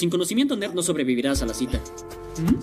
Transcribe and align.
Sin 0.00 0.08
conocimiento 0.08 0.56
nerd 0.56 0.72
no 0.72 0.82
sobrevivirás 0.82 1.42
a 1.42 1.46
la 1.46 1.52
cita. 1.52 1.78
¿Mm? 2.38 2.54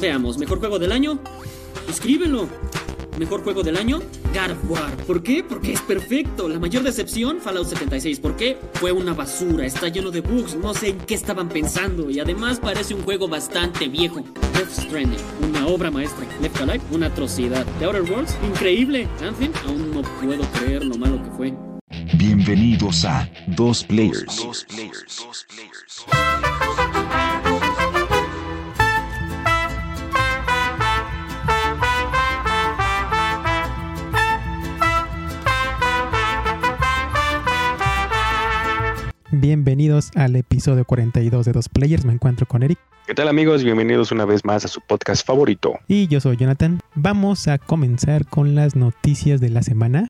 Veamos, 0.00 0.38
¿mejor 0.38 0.60
juego 0.60 0.78
del 0.78 0.92
año? 0.92 1.18
Escríbelo. 1.90 2.48
¿Mejor 3.18 3.42
juego 3.42 3.62
del 3.62 3.76
año? 3.76 3.98
God 4.32 4.52
of 4.52 4.70
War. 4.70 4.96
¿Por 5.06 5.22
qué? 5.22 5.44
Porque 5.46 5.74
es 5.74 5.82
perfecto. 5.82 6.48
La 6.48 6.58
mayor 6.58 6.84
decepción, 6.84 7.38
Fallout 7.38 7.66
76. 7.66 8.18
¿Por 8.20 8.34
qué? 8.34 8.56
Fue 8.72 8.92
una 8.92 9.12
basura, 9.12 9.66
está 9.66 9.88
lleno 9.88 10.10
de 10.10 10.22
bugs, 10.22 10.56
no 10.56 10.72
sé 10.72 10.88
en 10.88 10.98
qué 11.00 11.12
estaban 11.12 11.50
pensando 11.50 12.08
y 12.08 12.18
además 12.18 12.58
parece 12.58 12.94
un 12.94 13.02
juego 13.02 13.28
bastante 13.28 13.88
viejo. 13.88 14.24
Death 14.54 14.70
Stranding, 14.70 15.20
una 15.50 15.66
obra 15.66 15.90
maestra. 15.90 16.26
Left 16.40 16.62
Alive, 16.62 16.80
una 16.92 17.08
atrocidad. 17.08 17.66
The 17.78 17.84
Outer 17.84 18.10
Worlds, 18.10 18.38
increíble. 18.48 19.06
Anthem, 19.20 19.52
aún 19.66 19.90
no 19.90 20.00
puedo 20.00 20.50
creer 20.52 20.82
lo 20.82 20.96
malo 20.96 21.22
que 21.22 21.30
fue. 21.32 21.71
Bienvenidos 22.24 23.04
a 23.04 23.28
Dos 23.48 23.82
Players. 23.82 24.36
Dos 24.36 24.64
Players. 24.68 25.26
Dos 25.26 25.46
Players. 25.48 26.06
Bienvenidos 39.32 40.12
al 40.14 40.36
episodio 40.36 40.84
42 40.84 41.44
de 41.44 41.50
Dos 41.50 41.68
Players. 41.68 42.04
Me 42.04 42.12
encuentro 42.12 42.46
con 42.46 42.62
Eric. 42.62 42.78
¿Qué 43.08 43.14
tal 43.14 43.26
amigos? 43.26 43.64
Bienvenidos 43.64 44.12
una 44.12 44.26
vez 44.26 44.44
más 44.44 44.64
a 44.64 44.68
su 44.68 44.80
podcast 44.80 45.26
favorito. 45.26 45.72
Y 45.88 46.06
yo 46.06 46.20
soy 46.20 46.36
Jonathan. 46.36 46.78
Vamos 46.94 47.48
a 47.48 47.58
comenzar 47.58 48.24
con 48.26 48.54
las 48.54 48.76
noticias 48.76 49.40
de 49.40 49.50
la 49.50 49.64
semana. 49.64 50.06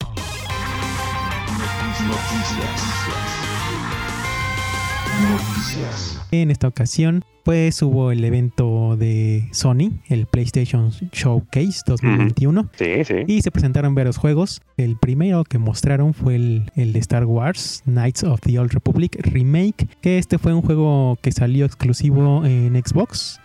Noticias. 5.31 6.19
En 6.31 6.51
esta 6.51 6.69
ocasión, 6.69 7.25
pues 7.45 7.83
hubo 7.83 8.11
el 8.11 8.25
evento 8.25 8.97
de 8.97 9.49
Sony, 9.53 10.01
el 10.09 10.27
PlayStation 10.27 10.91
Showcase 10.91 11.83
2021. 11.87 12.71
Sí, 12.77 13.05
sí. 13.05 13.15
Y 13.27 13.43
se 13.43 13.51
presentaron 13.51 13.95
varios 13.95 14.17
juegos. 14.17 14.63
El 14.77 14.97
primero 14.97 15.45
que 15.45 15.59
mostraron 15.59 16.15
fue 16.15 16.37
el, 16.37 16.71
el, 16.75 16.93
de 16.93 16.99
Star 17.01 17.27
Wars, 17.27 17.83
Knights 17.85 18.25
of 18.25 18.41
the 18.41 18.59
Old 18.59 18.73
Republic 18.73 19.19
Remake, 19.23 19.87
que 20.01 20.19
este 20.19 20.39
fue 20.39 20.55
un 20.55 20.63
juego 20.63 21.19
que 21.21 21.33
salió 21.33 21.67
exclusivo 21.67 22.45
en 22.45 22.81
Xbox. 22.83 23.42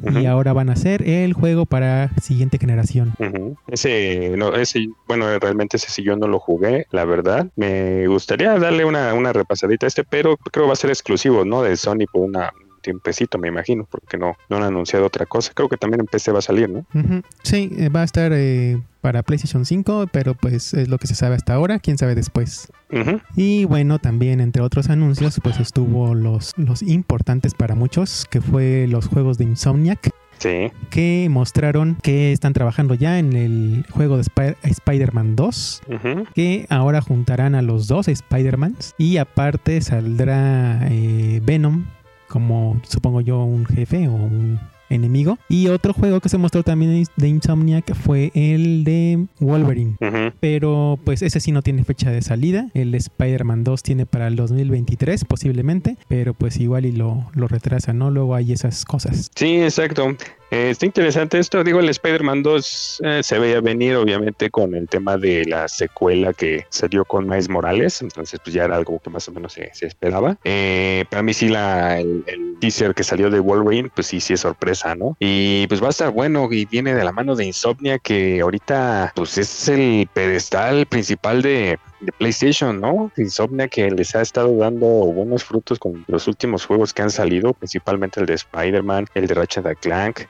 Uh 0.00 0.06
-huh. 0.06 0.22
Y 0.22 0.26
ahora 0.26 0.52
van 0.52 0.70
a 0.70 0.72
hacer 0.72 1.08
el 1.08 1.32
juego 1.32 1.66
para 1.66 2.10
siguiente 2.20 2.58
generación. 2.58 3.12
Uh 3.18 3.24
-huh. 3.24 3.56
Ese, 3.68 4.34
no, 4.36 4.54
ese, 4.54 4.88
bueno, 5.06 5.38
realmente 5.38 5.76
ese 5.76 5.90
sí 5.90 6.02
yo 6.02 6.16
no 6.16 6.26
lo 6.28 6.38
jugué, 6.38 6.86
la 6.90 7.04
verdad. 7.04 7.48
Me 7.56 8.06
gustaría 8.06 8.58
darle 8.58 8.84
una, 8.84 9.14
una 9.14 9.32
repasadita 9.32 9.86
a 9.86 9.88
este, 9.88 10.04
pero 10.04 10.36
creo 10.36 10.64
que 10.64 10.68
va 10.68 10.72
a 10.72 10.76
ser 10.76 10.90
exclusivo, 10.90 11.44
¿no? 11.44 11.62
De 11.62 11.76
Sony 11.76 12.06
por 12.10 12.22
una, 12.22 12.52
tiempecito, 12.82 13.38
me 13.38 13.48
imagino, 13.48 13.86
porque 13.90 14.18
no, 14.18 14.36
no 14.50 14.56
han 14.56 14.64
anunciado 14.64 15.06
otra 15.06 15.24
cosa. 15.26 15.52
Creo 15.54 15.68
que 15.68 15.76
también 15.76 16.00
en 16.00 16.06
PC 16.06 16.32
va 16.32 16.40
a 16.40 16.42
salir, 16.42 16.68
¿no? 16.68 16.80
Uh 16.94 16.98
-huh. 16.98 17.22
Sí, 17.42 17.70
va 17.88 18.02
a 18.02 18.04
estar 18.04 18.32
eh, 18.34 18.78
para 19.00 19.22
PlayStation 19.22 19.64
5, 19.64 20.08
pero 20.12 20.34
pues 20.34 20.74
es 20.74 20.88
lo 20.88 20.98
que 20.98 21.06
se 21.06 21.14
sabe 21.14 21.36
hasta 21.36 21.54
ahora, 21.54 21.78
quién 21.78 21.96
sabe 21.98 22.14
después. 22.14 22.70
Uh 22.90 22.96
-huh. 22.98 23.22
Y 23.36 23.64
bueno, 23.64 23.98
también 23.98 24.40
entre 24.40 24.62
otros 24.62 24.90
anuncios, 24.90 25.40
pues 25.42 25.58
estuvo 25.60 26.14
los, 26.14 26.52
los 26.56 26.82
importantes 26.82 27.54
para 27.54 27.74
muchos, 27.74 28.26
que 28.30 28.40
fue 28.40 28.86
los 28.88 29.06
juegos 29.08 29.38
de 29.38 29.44
Insomniac. 29.44 30.10
Sí. 30.38 30.72
Que 30.90 31.28
mostraron 31.30 31.96
que 32.02 32.32
están 32.32 32.52
trabajando 32.52 32.94
ya 32.94 33.20
en 33.20 33.32
el 33.32 33.86
juego 33.90 34.16
de 34.16 34.22
Sp 34.26 34.58
Spider-Man 34.62 35.36
2. 35.36 35.82
Uh 35.86 35.92
-huh. 35.92 36.26
Que 36.34 36.66
ahora 36.68 37.00
juntarán 37.00 37.54
a 37.54 37.62
los 37.62 37.86
dos 37.86 38.08
Spider-Mans. 38.08 38.94
Y 38.98 39.18
aparte 39.18 39.80
saldrá 39.82 40.80
eh, 40.90 41.40
Venom 41.44 41.84
como 42.32 42.80
supongo 42.88 43.20
yo 43.20 43.44
un 43.44 43.66
jefe 43.66 44.08
o 44.08 44.12
un 44.12 44.58
enemigo. 44.88 45.38
Y 45.50 45.68
otro 45.68 45.92
juego 45.92 46.20
que 46.20 46.30
se 46.30 46.38
mostró 46.38 46.62
también 46.62 47.04
de 47.16 47.28
Insomniac 47.28 47.94
fue 47.94 48.30
el 48.34 48.84
de 48.84 49.26
Wolverine. 49.38 49.96
Uh 50.00 50.04
-huh. 50.04 50.32
Pero 50.40 50.98
pues 51.04 51.20
ese 51.20 51.40
sí 51.40 51.52
no 51.52 51.60
tiene 51.60 51.84
fecha 51.84 52.10
de 52.10 52.22
salida. 52.22 52.68
El 52.72 52.92
de 52.92 52.98
Spider-Man 52.98 53.64
2 53.64 53.82
tiene 53.82 54.06
para 54.06 54.28
el 54.28 54.36
2023 54.36 55.26
posiblemente. 55.26 55.98
Pero 56.08 56.32
pues 56.32 56.58
igual 56.58 56.86
y 56.86 56.92
lo, 56.92 57.26
lo 57.34 57.48
retrasa, 57.48 57.92
¿no? 57.92 58.10
Luego 58.10 58.34
hay 58.34 58.52
esas 58.52 58.86
cosas. 58.86 59.30
Sí, 59.34 59.56
exacto. 59.56 60.16
Eh, 60.52 60.68
está 60.68 60.84
interesante 60.84 61.38
esto. 61.38 61.64
Digo, 61.64 61.80
el 61.80 61.88
Spider-Man 61.88 62.42
2 62.42 63.02
eh, 63.04 63.20
se 63.22 63.38
veía 63.38 63.62
venir 63.62 63.96
obviamente 63.96 64.50
con 64.50 64.74
el 64.74 64.86
tema 64.86 65.16
de 65.16 65.46
la 65.46 65.66
secuela 65.66 66.34
que 66.34 66.66
salió 66.68 67.06
con 67.06 67.26
Miles 67.26 67.48
Morales. 67.48 68.02
Entonces 68.02 68.38
pues 68.44 68.52
ya 68.52 68.64
era 68.64 68.76
algo 68.76 69.00
que 69.00 69.08
más 69.08 69.26
o 69.28 69.32
menos 69.32 69.54
se, 69.54 69.70
se 69.72 69.86
esperaba. 69.86 70.36
Eh, 70.44 71.06
para 71.08 71.22
mí 71.22 71.32
sí 71.32 71.48
la, 71.48 71.98
el, 71.98 72.22
teaser 72.60 72.94
que 72.94 73.02
salió 73.02 73.30
de 73.30 73.40
Wolverine 73.40 73.88
pues 73.94 74.08
sí, 74.08 74.20
sí 74.20 74.34
es 74.34 74.40
sorpresa, 74.40 74.94
¿no? 74.94 75.16
Y 75.18 75.66
pues 75.68 75.82
va 75.82 75.86
a 75.86 75.90
estar 75.90 76.10
bueno 76.10 76.46
y 76.52 76.66
viene 76.66 76.94
de 76.94 77.02
la 77.02 77.12
mano 77.12 77.34
de 77.34 77.46
Insomnia 77.46 77.98
que 77.98 78.42
ahorita 78.42 79.12
pues 79.16 79.38
es 79.38 79.68
el 79.68 80.06
pedestal 80.12 80.84
principal 80.84 81.40
de, 81.40 81.78
PlayStation, 82.18 82.80
¿no? 82.80 83.10
Insomnia 83.16 83.68
que 83.68 83.90
les 83.90 84.14
ha 84.14 84.22
estado 84.22 84.56
dando 84.56 84.86
buenos 84.86 85.44
frutos 85.44 85.78
con 85.78 86.04
los 86.08 86.26
últimos 86.26 86.66
juegos 86.66 86.92
que 86.92 87.02
han 87.02 87.10
salido, 87.10 87.52
principalmente 87.52 88.20
el 88.20 88.26
de 88.26 88.34
Spider-Man, 88.34 89.06
el 89.14 89.26
de 89.26 89.34
Ratchet 89.34 89.78
Clank, 89.80 90.22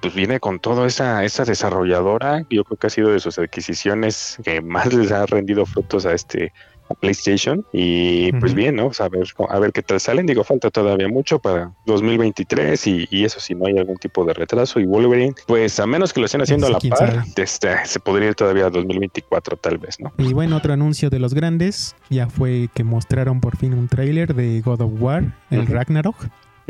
pues 0.00 0.14
viene 0.14 0.40
con 0.40 0.58
toda 0.58 0.86
esa, 0.86 1.24
esa 1.24 1.44
desarrolladora, 1.44 2.44
yo 2.50 2.64
creo 2.64 2.78
que 2.78 2.86
ha 2.86 2.90
sido 2.90 3.10
de 3.10 3.20
sus 3.20 3.38
adquisiciones 3.38 4.38
que 4.44 4.60
más 4.60 4.92
les 4.92 5.12
ha 5.12 5.26
rendido 5.26 5.66
frutos 5.66 6.06
a 6.06 6.12
este 6.12 6.52
a 6.90 6.94
PlayStation 6.94 7.64
y 7.72 8.32
pues 8.32 8.52
uh 8.52 8.54
-huh. 8.54 8.58
bien, 8.58 8.76
¿no? 8.76 8.86
Pues 8.86 9.00
a 9.00 9.08
ver, 9.08 9.24
a 9.48 9.58
ver 9.58 9.72
qué 9.72 9.82
tal 9.82 10.00
salen. 10.00 10.26
Digo, 10.26 10.42
falta 10.42 10.70
todavía 10.70 11.08
mucho 11.08 11.38
para 11.38 11.72
2023 11.86 12.86
y, 12.88 13.08
y, 13.10 13.24
eso 13.24 13.38
si 13.40 13.54
no 13.54 13.66
hay 13.66 13.78
algún 13.78 13.96
tipo 13.96 14.24
de 14.24 14.34
retraso. 14.34 14.80
Y 14.80 14.86
Wolverine, 14.86 15.34
pues 15.46 15.78
a 15.78 15.86
menos 15.86 16.12
que 16.12 16.20
lo 16.20 16.26
estén 16.26 16.42
haciendo 16.42 16.66
sí, 16.66 16.72
a 16.72 16.78
la 16.82 16.96
par, 16.96 17.24
este, 17.36 17.68
se 17.84 18.00
podría 18.00 18.28
ir 18.30 18.34
todavía 18.34 18.66
a 18.66 18.70
2024 18.70 19.56
tal 19.56 19.78
vez, 19.78 20.00
¿no? 20.00 20.12
Y 20.18 20.32
bueno, 20.32 20.56
otro 20.56 20.72
anuncio 20.72 21.10
de 21.10 21.20
los 21.20 21.32
grandes 21.32 21.94
ya 22.10 22.28
fue 22.28 22.68
que 22.74 22.82
mostraron 22.82 23.40
por 23.40 23.56
fin 23.56 23.72
un 23.72 23.86
tráiler 23.88 24.34
de 24.34 24.60
God 24.60 24.80
of 24.80 24.90
War, 25.00 25.22
el 25.50 25.60
uh 25.60 25.62
-huh. 25.62 25.68
Ragnarok. 25.68 26.16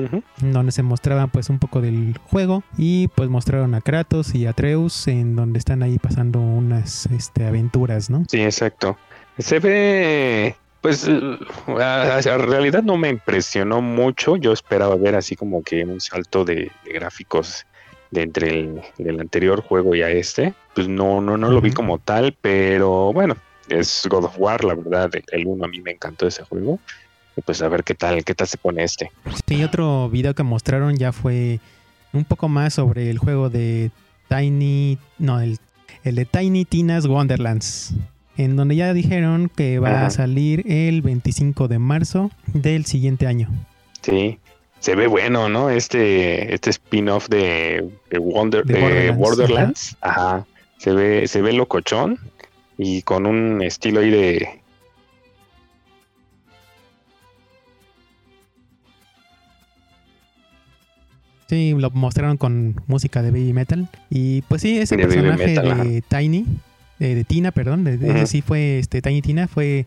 Uh 0.05 0.09
-huh. 0.09 0.22
donde 0.53 0.72
se 0.72 0.83
mostraba 0.83 1.27
pues 1.27 1.50
un 1.50 1.59
poco 1.59 1.81
del 1.81 2.19
juego 2.31 2.62
y 2.77 3.09
pues 3.09 3.28
mostraron 3.28 3.75
a 3.75 3.81
Kratos 3.81 4.34
y 4.34 4.47
a 4.47 4.50
Atreus 4.50 5.09
en 5.09 5.37
donde 5.37 5.59
están 5.59 5.83
ahí 5.83 5.99
pasando 5.99 6.41
unas 6.41 7.06
este, 7.06 7.47
aventuras, 7.47 8.10
¿no? 8.10 8.25
Sí, 8.28 8.41
exacto. 8.41 8.97
Se 9.39 9.59
ve, 9.59 10.56
pues, 10.81 11.09
a, 11.09 12.21
realidad 12.39 12.83
no 12.83 12.97
me 12.97 13.09
impresionó 13.09 13.81
mucho. 13.81 14.37
Yo 14.37 14.53
esperaba 14.53 14.97
ver 14.97 15.15
así 15.15 15.37
como 15.37 15.62
que 15.62 15.84
un 15.84 16.00
salto 16.00 16.44
de, 16.44 16.71
de 16.84 16.93
gráficos 16.93 17.66
de 18.10 18.22
entre 18.22 18.60
el, 18.60 18.83
el, 18.99 19.21
anterior 19.21 19.62
juego 19.62 19.94
y 19.94 20.03
a 20.03 20.10
este. 20.10 20.55
Pues 20.75 20.89
no, 20.89 21.21
no, 21.21 21.37
no 21.37 21.47
uh 21.47 21.50
-huh. 21.50 21.55
lo 21.55 21.60
vi 21.60 21.72
como 21.72 21.99
tal, 21.99 22.37
pero 22.41 23.12
bueno, 23.12 23.37
es 23.69 24.06
God 24.10 24.25
of 24.25 24.39
War, 24.39 24.65
la 24.65 24.75
verdad. 24.75 25.10
El 25.33 25.47
uno 25.47 25.65
a 25.65 25.69
mí 25.69 25.81
me 25.81 25.93
encantó 25.93 26.27
ese 26.27 26.43
juego. 26.44 26.78
Y 27.36 27.42
pues 27.42 27.62
a 27.62 27.68
ver 27.68 27.84
qué 27.84 27.94
tal, 27.94 28.24
qué 28.24 28.34
tal 28.34 28.46
se 28.46 28.56
pone 28.56 28.84
este. 28.84 29.10
Sí, 29.46 29.62
otro 29.62 30.08
video 30.10 30.34
que 30.34 30.42
mostraron 30.42 30.96
ya 30.96 31.12
fue 31.12 31.60
un 32.12 32.24
poco 32.24 32.48
más 32.48 32.74
sobre 32.74 33.10
el 33.10 33.18
juego 33.18 33.50
de 33.50 33.91
Tiny, 34.28 34.98
no, 35.18 35.41
el, 35.41 35.58
el 36.04 36.16
de 36.16 36.24
Tiny 36.24 36.64
Tina's 36.64 37.06
Wonderlands 37.06 37.94
en 38.36 38.56
donde 38.56 38.76
ya 38.76 38.94
dijeron 38.94 39.50
que 39.54 39.78
va 39.78 39.91
Ajá. 39.91 40.06
a 40.06 40.10
salir 40.10 40.64
el 40.66 41.02
25 41.02 41.68
de 41.68 41.78
marzo 41.78 42.30
del 42.46 42.86
siguiente 42.86 43.26
año. 43.26 43.50
Sí, 44.00 44.38
se 44.78 44.94
ve 44.94 45.06
bueno, 45.06 45.48
¿no? 45.48 45.68
Este, 45.68 46.54
este 46.54 46.70
spin-off 46.70 47.28
de, 47.28 47.91
de, 48.10 48.18
Wonder, 48.18 48.64
de, 48.64 48.80
Borderlands. 48.80 49.18
Borderlands. 49.18 49.97
Ajá. 50.00 50.36
Ajá. 50.36 50.47
Se 50.78 50.92
ve, 50.92 51.28
se 51.28 51.42
ve 51.42 51.52
locochón 51.52 52.18
y 52.78 53.02
con 53.02 53.26
un 53.26 53.60
estilo 53.62 54.00
ahí 54.00 54.10
de. 54.10 54.59
Sí, 61.50 61.74
lo 61.76 61.91
mostraron 61.91 62.36
con 62.36 62.80
música 62.86 63.22
de 63.22 63.32
baby 63.32 63.52
metal. 63.52 63.88
Y 64.08 64.42
pues 64.42 64.62
sí, 64.62 64.78
ese 64.78 64.97
de 64.97 65.02
personaje 65.02 65.48
metal, 65.48 65.64
de 65.64 65.72
ajá. 65.72 66.18
Tiny 66.20 66.47
de, 67.00 67.16
de, 67.16 67.24
Tina, 67.24 67.50
perdón, 67.50 67.82
de, 67.82 67.97
uh 67.97 67.98
-huh. 67.98 68.26
sí 68.26 68.41
fue 68.41 68.78
este 68.78 69.02
Tiny 69.02 69.20
Tina, 69.20 69.48
fue 69.48 69.86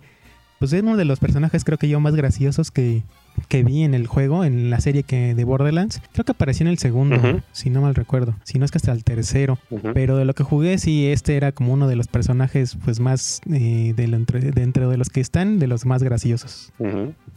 pues 0.60 0.74
es 0.74 0.82
uno 0.82 0.98
de 0.98 1.06
los 1.06 1.20
personajes 1.20 1.64
creo 1.64 1.78
que 1.78 1.88
yo 1.88 2.02
más 2.02 2.16
graciosos 2.16 2.70
que, 2.70 3.04
que 3.48 3.64
vi 3.64 3.84
en 3.84 3.94
el 3.94 4.08
juego, 4.08 4.44
en 4.44 4.70
la 4.70 4.82
serie 4.82 5.04
que 5.04 5.36
de 5.36 5.44
Borderlands. 5.46 6.02
Creo 6.12 6.26
que 6.26 6.34
apareció 6.34 6.66
en 6.66 6.72
el 6.72 6.80
segundo, 6.80 7.16
uh 7.16 7.20
-huh. 7.20 7.44
si 7.54 7.70
no 7.70 7.82
mal 7.82 7.96
recuerdo, 7.96 8.36
si 8.44 8.60
no 8.60 8.66
es 8.66 8.72
que 8.72 8.80
hasta 8.80 8.92
el 8.92 9.06
tercero. 9.06 9.58
Uh 9.70 9.78
-huh. 9.78 9.94
Pero 9.94 10.18
de 10.18 10.26
lo 10.26 10.34
que 10.34 10.44
jugué, 10.44 10.78
sí, 10.78 11.08
este 11.08 11.38
era 11.38 11.54
como 11.54 11.72
uno 11.72 11.88
de 11.88 11.96
los 11.96 12.08
personajes 12.08 12.78
pues 12.84 13.00
más 13.00 13.40
eh, 13.50 13.94
de 13.96 14.04
entre, 14.04 14.52
dentro 14.52 14.90
de 14.90 14.98
los 14.98 15.10
que 15.10 15.22
están, 15.22 15.60
de 15.60 15.68
los 15.68 15.86
más 15.86 16.04
graciosos. 16.04 16.74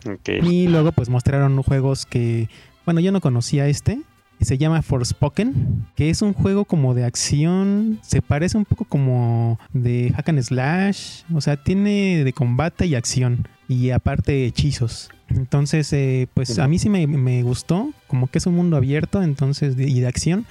Okay. 0.04 0.40
Y 0.42 0.66
luego 0.66 0.90
pues 0.90 1.10
mostraron 1.10 1.62
juegos 1.62 2.06
que, 2.06 2.48
bueno, 2.84 2.98
yo 2.98 3.12
no 3.12 3.20
conocía 3.20 3.68
este, 3.68 4.00
se 4.44 4.58
llama 4.58 4.82
Forspoken, 4.82 5.86
que 5.94 6.10
es 6.10 6.22
un 6.22 6.32
juego 6.32 6.64
como 6.64 6.94
de 6.94 7.04
acción, 7.04 7.98
se 8.02 8.22
parece 8.22 8.58
un 8.58 8.64
poco 8.64 8.84
como 8.84 9.58
de 9.72 10.12
hack 10.14 10.28
and 10.28 10.42
slash, 10.42 11.22
o 11.34 11.40
sea, 11.40 11.56
tiene 11.56 12.24
de 12.24 12.32
combate 12.32 12.86
y 12.86 12.94
acción. 12.94 13.48
y 13.68 13.90
aparte 13.90 14.46
hechizos. 14.46 15.10
Entonces, 15.28 15.92
eh, 15.92 16.28
pues 16.34 16.58
a 16.60 16.68
mí 16.68 16.78
sí 16.78 16.88
me, 16.88 17.06
me, 17.08 17.42
gustó, 17.42 17.90
como 18.06 18.28
que 18.28 18.38
es 18.38 18.46
un 18.46 18.54
mundo 18.54 18.76
abierto 18.76 19.22
entonces 19.22 19.74
y 19.76 20.00
de 20.00 20.06
acción. 20.06 20.46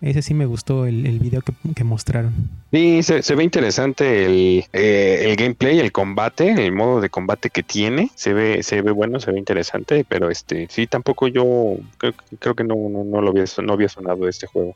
Ese 0.00 0.22
sí 0.22 0.34
me 0.34 0.46
gustó 0.46 0.86
el, 0.86 1.06
el 1.06 1.18
video 1.18 1.42
que, 1.74 1.84
mostraron. 1.84 2.32
Sí, 2.70 3.02
se, 3.02 3.34
ve 3.34 3.44
interesante 3.44 4.26
el, 4.26 4.64
eh, 4.72 5.22
el, 5.24 5.36
gameplay, 5.36 5.78
el 5.78 5.92
combate, 5.92 6.50
el 6.50 6.72
modo 6.72 7.00
de 7.00 7.08
combate 7.08 7.50
que 7.50 7.62
tiene. 7.62 8.10
Se 8.14 8.34
ve, 8.34 8.62
se 8.62 8.82
ve 8.82 8.90
bueno, 8.90 9.20
se 9.20 9.32
ve 9.32 9.38
interesante, 9.38 10.04
pero 10.06 10.30
este 10.30 10.66
sí 10.70 10.86
tampoco 10.86 11.28
yo 11.28 11.76
creo, 11.98 12.14
creo 12.38 12.54
que 12.54 12.64
no, 12.64 12.74
no, 12.74 13.20
lo 13.22 13.30
había, 13.30 13.44
no 13.62 13.72
había 13.72 13.88
sonado 13.88 14.28
este 14.28 14.46
juego. 14.46 14.74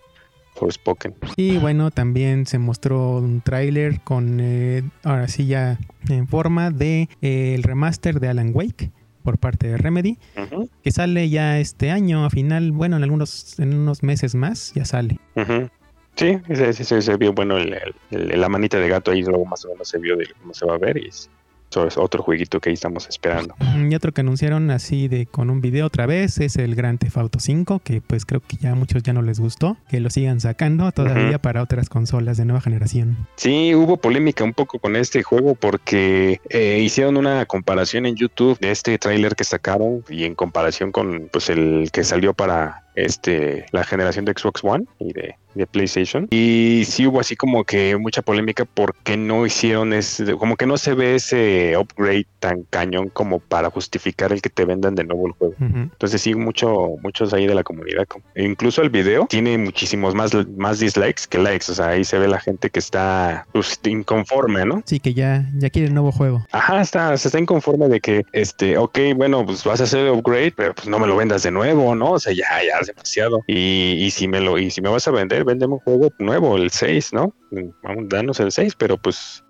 Forspoken. 0.56 1.14
Y 1.36 1.58
bueno, 1.58 1.92
también 1.92 2.44
se 2.44 2.58
mostró 2.58 3.18
un 3.18 3.40
tráiler 3.40 4.00
con, 4.00 4.40
eh, 4.40 4.82
ahora 5.04 5.28
sí 5.28 5.46
ya 5.46 5.78
en 6.08 6.26
forma 6.26 6.70
de 6.70 7.08
eh, 7.22 7.54
el 7.54 7.62
remaster 7.62 8.18
de 8.18 8.28
Alan 8.28 8.50
Wake 8.52 8.90
por 9.22 9.38
parte 9.38 9.68
de 9.68 9.76
Remedy, 9.76 10.18
que 10.82 10.90
sale 10.90 11.28
ya 11.28 11.58
este 11.58 11.90
año 11.90 12.24
a 12.24 12.30
final, 12.30 12.72
bueno, 12.72 12.96
en 12.96 13.02
algunos 13.02 13.58
en 13.58 13.74
unos 13.74 14.02
meses 14.02 14.34
más 14.34 14.72
ya 14.74 14.84
sale. 14.84 15.18
Sí, 16.16 16.38
sí, 16.72 16.84
se 16.84 17.16
vio 17.16 17.32
bueno 17.32 17.56
la 18.10 18.48
manita 18.48 18.78
de 18.78 18.88
gato 18.88 19.10
ahí 19.10 19.22
luego 19.22 19.46
más 19.46 19.64
o 19.64 19.68
menos 19.68 19.88
se 19.88 19.98
vio 19.98 20.16
de 20.16 20.26
cómo 20.40 20.52
se 20.52 20.66
va 20.66 20.74
a 20.74 20.78
ver 20.78 20.98
y 20.98 21.08
es 21.08 21.30
otro 21.76 22.22
jueguito 22.22 22.60
que 22.60 22.70
ahí 22.70 22.74
estamos 22.74 23.08
esperando. 23.08 23.54
Y 23.76 23.94
otro 23.94 24.12
que 24.12 24.20
anunciaron 24.20 24.70
así 24.70 25.08
de 25.08 25.26
con 25.26 25.50
un 25.50 25.60
video 25.60 25.86
otra 25.86 26.06
vez 26.06 26.38
es 26.38 26.56
el 26.56 26.74
Grand 26.74 26.98
Theft 26.98 27.16
Auto 27.16 27.40
5, 27.40 27.80
que 27.84 28.00
pues 28.00 28.24
creo 28.24 28.40
que 28.40 28.56
ya 28.56 28.72
a 28.72 28.74
muchos 28.74 29.02
ya 29.02 29.12
no 29.12 29.22
les 29.22 29.40
gustó, 29.40 29.76
que 29.88 30.00
lo 30.00 30.10
sigan 30.10 30.40
sacando 30.40 30.90
todavía 30.92 31.38
para 31.38 31.62
otras 31.62 31.88
consolas 31.88 32.36
de 32.36 32.44
nueva 32.44 32.60
generación. 32.60 33.16
Sí, 33.36 33.74
hubo 33.74 33.96
polémica 33.96 34.44
un 34.44 34.52
poco 34.52 34.78
con 34.78 34.96
este 34.96 35.22
juego 35.22 35.54
porque 35.54 36.40
eh, 36.48 36.80
hicieron 36.82 37.16
una 37.16 37.46
comparación 37.46 38.06
en 38.06 38.16
YouTube 38.16 38.58
de 38.58 38.70
este 38.70 38.98
tráiler 38.98 39.34
que 39.34 39.44
sacaron 39.44 40.04
y 40.08 40.24
en 40.24 40.34
comparación 40.34 40.92
con 40.92 41.28
pues 41.32 41.50
el 41.50 41.90
que 41.92 42.04
salió 42.04 42.34
para 42.34 42.84
este, 42.94 43.66
la 43.72 43.84
generación 43.84 44.24
de 44.24 44.32
Xbox 44.32 44.62
One 44.64 44.84
y 44.98 45.12
de, 45.12 45.36
PlayStation. 45.72 46.28
Y 46.30 46.84
sí 46.86 47.08
hubo 47.08 47.18
así 47.20 47.34
como 47.34 47.64
que 47.64 47.96
mucha 47.96 48.22
polémica 48.22 48.64
porque 48.64 49.16
no 49.16 49.44
hicieron 49.44 49.92
ese, 49.92 50.36
como 50.36 50.56
que 50.56 50.64
no 50.64 50.78
se 50.78 50.94
ve 50.94 51.16
ese 51.16 51.76
upgrade 51.76 52.26
tan 52.38 52.62
cañón 52.70 53.08
como 53.08 53.40
para 53.40 53.68
justificar 53.68 54.32
el 54.32 54.40
que 54.42 54.48
te 54.48 54.64
vendan 54.64 54.94
de 54.94 55.02
nuevo 55.04 55.26
el 55.26 55.32
juego. 55.32 55.54
Entonces 55.58 56.22
sí, 56.22 56.36
mucho, 56.36 56.90
muchos 57.02 57.34
ahí 57.34 57.48
de 57.48 57.54
la 57.54 57.64
comunidad. 57.64 58.06
incluso 58.36 58.80
el 58.80 58.90
video 58.90 59.26
tiene 59.28 59.58
muchísimos 59.58 60.14
más, 60.14 60.30
más 60.56 60.78
dislikes 60.78 61.22
que 61.28 61.38
likes. 61.38 61.70
O 61.70 61.74
sea, 61.74 61.88
ahí 61.88 62.04
se 62.04 62.18
ve 62.18 62.28
la 62.28 62.40
gente 62.40 62.70
que 62.70 62.78
está 62.78 63.44
pues, 63.52 63.78
inconforme, 63.84 64.64
¿no? 64.64 64.82
Sí, 64.86 65.00
que 65.00 65.14
ya, 65.14 65.50
ya 65.58 65.68
quiere 65.68 65.88
el 65.88 65.94
nuevo 65.94 66.12
juego. 66.12 66.46
Ajá, 66.52 66.80
está, 66.80 67.16
se 67.16 67.28
está 67.28 67.38
inconforme 67.40 67.88
de 67.88 68.00
que, 68.00 68.24
este, 68.32 68.78
ok, 68.78 68.98
bueno, 69.16 69.44
pues 69.44 69.64
vas 69.64 69.80
a 69.80 69.84
hacer 69.84 70.06
el 70.06 70.12
upgrade, 70.12 70.52
pero 70.52 70.74
pues 70.74 70.88
no 70.88 70.98
me 71.00 71.08
lo 71.08 71.16
vendas 71.16 71.42
de 71.42 71.50
nuevo, 71.50 71.94
¿no? 71.94 72.12
O 72.12 72.20
sea, 72.20 72.32
ya, 72.32 72.46
ya 72.64 72.79
demasiado. 72.86 73.42
Y, 73.46 73.94
y, 73.98 74.10
si 74.10 74.28
me 74.28 74.40
lo, 74.40 74.58
y 74.58 74.70
si 74.70 74.80
me 74.80 74.88
vas 74.88 75.06
a 75.08 75.10
vender, 75.10 75.44
véndeme 75.44 75.74
un 75.74 75.80
juego 75.80 76.12
nuevo, 76.18 76.56
el 76.56 76.70
6, 76.70 77.12
¿no? 77.12 77.34
Vamos, 77.82 78.08
danos 78.08 78.40
el 78.40 78.52
6, 78.52 78.74
pero 78.78 78.96
pues, 78.96 79.44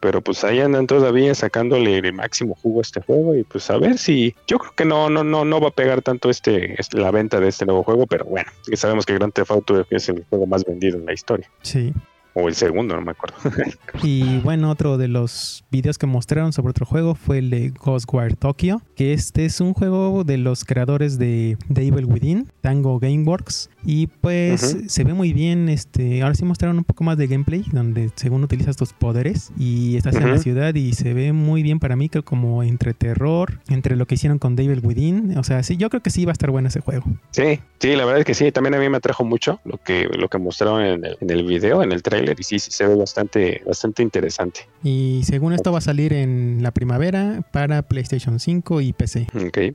pero 0.00 0.22
pues 0.22 0.42
ahí 0.44 0.60
andan 0.60 0.86
todavía 0.86 1.34
sacándole 1.34 1.98
el 1.98 2.12
máximo 2.12 2.54
jugo 2.54 2.80
a 2.80 2.82
este 2.82 3.00
juego. 3.02 3.34
Y 3.34 3.44
pues 3.44 3.70
a 3.70 3.78
ver 3.78 3.98
si, 3.98 4.34
yo 4.46 4.58
creo 4.58 4.72
que 4.74 4.84
no, 4.84 5.10
no, 5.10 5.22
no, 5.24 5.44
no 5.44 5.60
va 5.60 5.68
a 5.68 5.72
pegar 5.72 6.02
tanto 6.02 6.30
este, 6.30 6.80
este 6.80 6.98
la 6.98 7.10
venta 7.10 7.40
de 7.40 7.48
este 7.48 7.66
nuevo 7.66 7.82
juego, 7.82 8.06
pero 8.06 8.24
bueno, 8.24 8.50
sabemos 8.74 9.06
que 9.06 9.14
Grand 9.14 9.32
Theft 9.32 9.50
Auto 9.50 9.86
es 9.90 10.08
el 10.08 10.24
juego 10.28 10.46
más 10.46 10.64
vendido 10.64 10.98
en 10.98 11.06
la 11.06 11.12
historia. 11.12 11.50
Sí. 11.62 11.92
O 12.34 12.48
el 12.48 12.54
segundo, 12.54 12.94
no 12.94 13.02
me 13.02 13.10
acuerdo. 13.10 13.36
y 14.02 14.38
bueno, 14.40 14.70
otro 14.70 14.96
de 14.96 15.08
los 15.08 15.64
videos 15.70 15.98
que 15.98 16.06
mostraron 16.06 16.52
sobre 16.52 16.70
otro 16.70 16.86
juego 16.86 17.14
fue 17.14 17.38
el 17.38 17.50
de 17.50 17.70
Ghostwire 17.70 18.36
Tokyo, 18.36 18.80
que 18.96 19.12
este 19.12 19.44
es 19.44 19.60
un 19.60 19.74
juego 19.74 20.24
de 20.24 20.38
los 20.38 20.64
creadores 20.64 21.18
de, 21.18 21.56
de 21.68 21.86
Evil 21.86 22.06
Within, 22.06 22.50
Tango 22.60 22.98
Gameworks. 22.98 23.70
Y 23.84 24.06
pues 24.06 24.76
se 24.86 25.04
ve 25.04 25.12
muy 25.12 25.32
bien, 25.32 25.68
este, 25.68 26.22
ahora 26.22 26.34
sí 26.34 26.44
mostraron 26.44 26.78
un 26.78 26.84
poco 26.84 27.04
más 27.04 27.18
de 27.18 27.26
gameplay, 27.26 27.64
donde 27.72 28.10
según 28.14 28.44
utilizas 28.44 28.76
tus 28.76 28.92
poderes 28.92 29.52
y 29.58 29.96
estás 29.96 30.14
en 30.16 30.30
la 30.30 30.38
ciudad 30.38 30.74
y 30.74 30.92
se 30.92 31.12
ve 31.14 31.32
muy 31.32 31.62
bien 31.62 31.80
para 31.80 31.96
mí, 31.96 32.08
creo 32.08 32.24
como 32.24 32.62
entre 32.62 32.94
terror, 32.94 33.60
entre 33.68 33.96
lo 33.96 34.06
que 34.06 34.14
hicieron 34.14 34.38
con 34.38 34.56
Devil 34.56 34.80
Within, 34.82 35.36
o 35.36 35.44
sea, 35.44 35.62
sí, 35.62 35.76
yo 35.76 35.90
creo 35.90 36.02
que 36.02 36.10
sí 36.10 36.24
va 36.24 36.30
a 36.30 36.34
estar 36.34 36.50
bueno 36.50 36.68
ese 36.68 36.80
juego. 36.80 37.04
Sí, 37.30 37.60
sí, 37.78 37.96
la 37.96 38.04
verdad 38.04 38.20
es 38.20 38.24
que 38.24 38.34
sí, 38.34 38.52
también 38.52 38.74
a 38.74 38.78
mí 38.78 38.88
me 38.88 38.98
atrajo 38.98 39.24
mucho 39.24 39.60
lo 39.64 39.78
que, 39.78 40.08
lo 40.16 40.28
que 40.28 40.38
mostraron 40.38 40.82
en 40.82 41.04
el, 41.04 41.18
en 41.20 41.30
el 41.30 41.44
video, 41.44 41.82
en 41.82 41.92
el 41.92 42.02
trailer, 42.02 42.21
y 42.24 42.42
sí, 42.42 42.58
sí 42.58 42.70
se 42.70 42.86
ve 42.86 42.94
bastante, 42.94 43.62
bastante 43.66 44.02
interesante. 44.02 44.60
Y 44.82 45.22
según 45.24 45.52
esto 45.52 45.72
va 45.72 45.78
a 45.78 45.82
salir 45.82 46.12
en 46.12 46.62
la 46.62 46.70
primavera 46.70 47.46
para 47.52 47.82
PlayStation 47.82 48.40
5 48.40 48.80
y 48.80 48.92
PC 48.92 49.26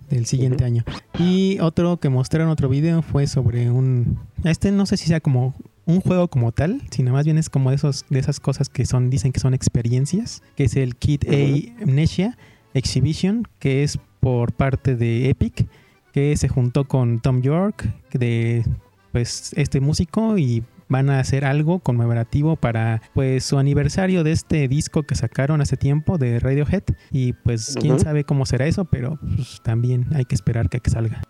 del 0.10 0.26
siguiente 0.26 0.64
año. 0.66 0.84
Y 1.20 1.60
otro 1.60 1.98
que 1.98 2.10
mostraron 2.10 2.50
otro 2.50 2.70
video 2.70 3.02
fue 3.02 3.28
sobre 3.28 3.70
un 3.70 4.20
este 4.44 4.72
no 4.72 4.86
sé 4.86 4.98
si 4.98 5.08
sea 5.08 5.20
como 5.20 5.56
un 5.86 6.02
juego 6.02 6.28
como 6.28 6.52
tal, 6.52 6.82
sino 6.92 7.14
más 7.14 7.26
bien 7.26 7.38
es 7.38 7.50
como 7.50 7.70
de, 7.70 7.78
esos, 7.78 8.06
de 8.10 8.20
esas 8.20 8.42
cosas 8.42 8.68
que 8.68 8.86
son, 8.86 9.10
dicen 9.10 9.32
que 9.32 9.40
son 9.40 9.54
experiencias, 9.54 10.44
que 10.56 10.66
es 10.66 10.76
el 10.76 10.98
Kid 10.98 11.22
A 11.30 11.84
Amnesia 11.84 12.38
Exhibition, 12.74 13.48
que 13.60 13.84
es 13.84 13.98
por 14.20 14.52
parte 14.52 14.98
de 14.98 15.30
Epic, 15.30 15.68
que 16.12 16.36
se 16.36 16.50
juntó 16.50 16.86
con 16.86 17.22
Tom 17.22 17.42
York, 17.42 17.90
de 18.12 18.66
pues 19.14 19.54
este 19.56 19.80
músico 19.80 20.38
y 20.38 20.64
van 20.90 21.10
a 21.10 21.20
hacer 21.20 21.46
algo 21.46 21.80
conmemorativo 21.80 22.56
para 22.56 23.02
pues 23.14 23.44
su 23.44 23.58
aniversario 23.58 24.24
de 24.24 24.32
este 24.32 24.68
disco 24.68 25.04
que 25.04 25.16
sacaron 25.16 25.62
hace 25.62 25.78
tiempo 25.78 26.18
de 26.18 26.40
Radiohead 26.40 26.84
y 27.12 27.34
pues 27.34 27.76
quién 27.80 28.00
sabe 28.00 28.24
cómo 28.24 28.46
será 28.46 28.66
eso, 28.68 28.86
pero 28.86 29.20
pues, 29.36 29.62
también 29.64 30.06
hay 30.14 30.26
que 30.26 30.36
esperar 30.36 30.70
que, 30.70 30.80
que 30.80 30.90
salga. 30.90 31.22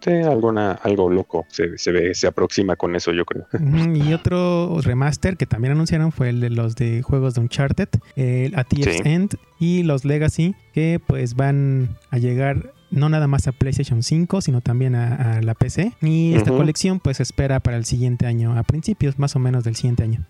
Sí, 0.00 0.12
alguna, 0.12 0.72
algo 0.72 1.10
loco 1.10 1.46
se, 1.48 1.78
se, 1.78 1.92
ve, 1.92 2.14
se 2.14 2.26
aproxima 2.26 2.76
con 2.76 2.94
eso 2.96 3.12
yo 3.12 3.24
creo. 3.24 3.46
Y 3.94 4.12
otro 4.12 4.80
remaster 4.82 5.36
que 5.36 5.46
también 5.46 5.72
anunciaron 5.72 6.12
fue 6.12 6.30
el 6.30 6.40
de 6.40 6.50
los 6.50 6.76
de 6.76 7.02
juegos 7.02 7.34
de 7.34 7.40
Uncharted, 7.40 7.88
el 8.16 8.54
A 8.54 8.66
End 9.04 9.36
y 9.58 9.82
los 9.82 10.04
Legacy 10.04 10.54
que 10.72 11.00
pues 11.06 11.34
van 11.34 11.96
a 12.10 12.18
llegar 12.18 12.72
no 12.92 13.08
nada 13.08 13.26
más 13.26 13.48
a 13.48 13.52
PlayStation 13.52 14.02
5, 14.02 14.40
sino 14.42 14.60
también 14.60 14.94
a, 14.94 15.40
la 15.42 15.54
PC. 15.54 15.92
Y 16.02 16.34
esta 16.34 16.50
colección 16.50 17.00
pues 17.00 17.20
espera 17.20 17.60
para 17.60 17.76
el 17.76 17.84
siguiente 17.84 18.26
año, 18.26 18.56
a 18.56 18.62
principios 18.62 19.18
más 19.18 19.34
o 19.34 19.38
menos 19.38 19.64
del 19.64 19.74
siguiente 19.74 20.04
año. 20.04 20.24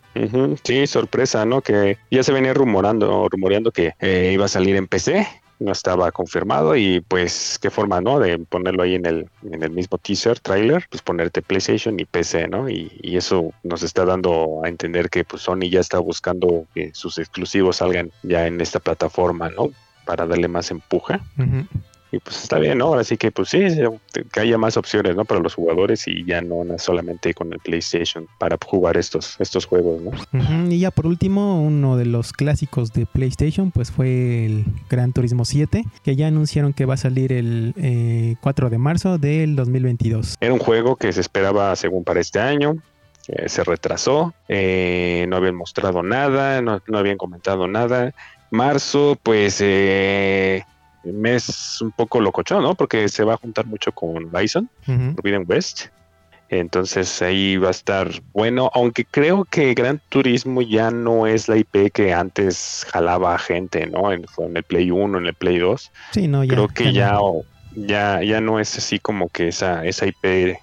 Sí, 0.63 0.87
sorpresa, 0.87 1.45
¿no? 1.45 1.61
Que 1.61 1.99
ya 2.11 2.23
se 2.23 2.33
venía 2.33 2.55
rumorando, 2.55 3.29
rumoreando 3.29 3.73
que 3.73 3.93
eh, 4.01 4.31
iba 4.33 4.47
a 4.47 4.49
salir 4.49 4.77
en 4.77 4.87
PC. 4.87 5.27
No 5.59 5.71
estaba 5.71 6.11
confirmado 6.11 6.75
y 6.75 7.01
pues 7.01 7.59
qué 7.61 7.71
forma, 7.71 8.01
¿no? 8.01 8.19
De 8.19 8.37
ponerlo 8.39 8.83
ahí 8.83 8.97
en 8.97 9.07
el, 9.07 9.29
en 9.49 9.63
el 9.63 9.71
mismo 9.71 9.97
teaser, 9.97 10.41
trailer, 10.41 10.85
pues 10.91 11.03
ponerte 11.03 11.41
PlayStation 11.41 12.01
y 12.01 12.05
PC, 12.05 12.49
¿no? 12.49 12.69
Y, 12.69 12.91
eso 13.17 13.53
nos 13.63 13.83
está 13.85 14.05
dando 14.05 14.63
a 14.65 14.69
entender 14.69 15.09
que 15.09 15.23
pues 15.23 15.43
Sony 15.43 15.69
ya 15.71 15.79
está 15.79 15.99
buscando 16.01 16.65
que 16.75 16.91
sus 16.95 17.19
exclusivos 17.19 17.77
salgan 17.77 18.11
ya 18.25 18.47
en 18.47 18.61
esta 18.61 18.81
plataforma, 18.81 19.51
¿no? 19.51 19.71
Para 20.05 20.27
darle 20.27 20.49
más 20.49 20.73
empuja 20.73 21.21
y 22.13 22.19
pues 22.19 22.43
está 22.43 22.59
bien, 22.59 22.79
¿no? 22.79 22.87
Ahora 22.87 23.05
sí 23.05 23.17
que 23.17 23.31
pues 23.33 23.49
sí, 23.49 23.59
que 24.31 24.41
haya 24.41 24.59
más 24.59 24.77
opciones, 24.77 25.17
¿no? 25.17 25.25
Para 25.25 25.41
los 25.41 25.55
jugadores 25.55 26.07
y 26.07 26.25
ya 26.25 26.43
no 26.43 26.63
solamente 26.79 27.33
con 27.33 27.53
el 27.53 27.59
PlayStation 27.59 28.29
para 28.39 28.59
jugar 28.65 28.99
estos, 28.99 29.37
estos 29.41 29.65
juegos, 29.65 30.03
¿no? 30.03 30.71
Y 30.71 30.79
ya 30.79 30.91
por 30.91 31.07
último, 31.07 31.63
uno 31.63 31.97
de 31.97 32.05
los 32.05 32.33
clásicos 32.35 32.93
de 32.93 33.07
PlayStation 33.07 33.71
pues 33.71 33.91
fue 33.91 34.45
el 34.45 34.65
Gran 34.91 35.15
Turismo 35.15 35.47
7, 35.47 35.85
que 36.05 36.17
ya 36.17 36.27
anunciaron 36.27 36.75
que 36.75 36.85
va 36.85 36.95
a 36.95 36.99
salir 36.99 37.33
el 37.33 38.37
4 38.41 38.67
eh, 38.67 38.71
de 38.71 38.79
marzo 38.79 39.17
del 39.17 39.57
2022. 39.57 40.37
Era 40.41 40.53
un 40.53 40.61
juego 40.61 40.97
que 40.97 41.13
se 41.13 41.23
esperaba 41.23 41.75
según 41.77 42.05
para 42.05 42.21
este 42.21 42.41
año, 42.41 42.77
eh, 43.29 43.49
se 43.49 43.65
retrasó, 43.65 44.35
eh, 44.49 45.27
no 45.29 45.37
habían 45.37 45.55
mostrado 45.55 46.03
nada, 46.03 46.61
no, 46.61 46.83
no, 46.87 46.99
habían 46.99 47.17
comentado 47.17 47.69
nada. 47.69 48.13
Marzo, 48.51 49.17
pues 49.23 49.61
eh, 49.61 50.65
mes 51.05 51.81
un 51.81 51.91
poco 51.93 52.21
locochón, 52.21 52.63
¿no? 52.63 52.75
Porque 52.75 53.09
se 53.09 53.25
va 53.25 53.35
a 53.35 53.37
juntar 53.37 53.67
mucho 53.67 53.93
con 53.93 54.31
Bison, 54.31 54.69
Forbidden 54.87 55.45
West. 55.49 55.87
Entonces 56.49 57.23
ahí 57.23 57.57
va 57.57 57.69
a 57.69 57.71
estar 57.71 58.11
bueno, 58.35 58.71
aunque 58.75 59.07
creo 59.07 59.47
que 59.47 59.73
Gran 59.73 60.03
Turismo 60.11 60.61
ya 60.61 60.91
no 60.91 61.27
es 61.27 61.49
la 61.49 61.57
IP 61.57 61.91
que 61.93 62.13
antes 62.13 62.87
jalaba 62.91 63.35
a 63.35 63.39
gente, 63.39 63.87
¿no? 63.87 64.13
En, 64.13 64.27
en 64.37 64.57
el 64.59 64.63
Play 64.63 64.91
1, 64.91 65.17
en 65.17 65.27
el 65.27 65.35
Play 65.35 65.59
2. 65.59 65.91
Sí, 66.13 66.29
no, 66.29 66.45
ya. 66.45 66.53
Creo 66.53 66.69
que 66.69 66.93
ya, 66.93 67.19
ya, 67.75 68.23
ya 68.23 68.43
no 68.43 68.61
es 68.61 68.77
así 68.77 68.99
como 68.99 69.31
que 69.31 69.49
esa, 69.49 69.87
esa 69.87 70.07
IP 70.07 70.59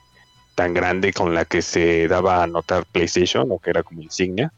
tan 0.53 0.75
grande 0.75 1.12
con 1.12 1.34
la 1.34 1.46
que 1.46 1.63
se 1.63 2.08
daba 2.08 2.43
a 2.43 2.48
notar 2.48 2.86
PlayStation 2.86 3.51
o 3.51 3.58
que 3.58 3.72
era 3.72 3.81
como 3.81 4.03
insignia. 4.03 4.53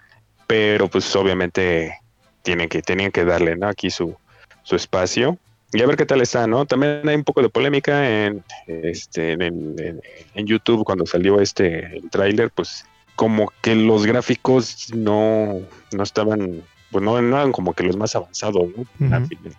Pero 0.47 0.89
pues 0.89 1.15
obviamente 1.15 1.97
tienen 2.41 2.67
que, 2.67 2.81
tenían 2.81 3.11
que 3.11 3.23
darle, 3.23 3.55
¿no? 3.55 3.69
Aquí 3.69 3.89
su, 3.89 4.17
su 4.63 4.75
espacio 4.75 5.37
y 5.73 5.81
a 5.81 5.87
ver 5.87 5.95
qué 5.95 6.05
tal 6.05 6.21
está, 6.21 6.47
¿no? 6.47 6.65
También 6.65 7.07
hay 7.07 7.15
un 7.15 7.23
poco 7.23 7.41
de 7.41 7.49
polémica 7.49 8.25
en, 8.25 8.43
este, 8.67 9.33
en, 9.33 10.01
YouTube 10.35 10.83
cuando 10.83 11.05
salió 11.05 11.39
este 11.39 11.97
el 11.97 12.09
tráiler, 12.09 12.51
pues 12.51 12.85
como 13.15 13.51
que 13.61 13.75
los 13.75 14.05
gráficos 14.05 14.93
no, 14.93 15.61
no 15.93 16.03
estaban 16.03 16.63
pues 16.91 17.05
no, 17.05 17.17
eran 17.17 17.53
como 17.53 17.73
que 17.73 17.83
los 17.83 17.95
más 17.95 18.17
avanzados, 18.17 18.67
¿no? 18.75 18.85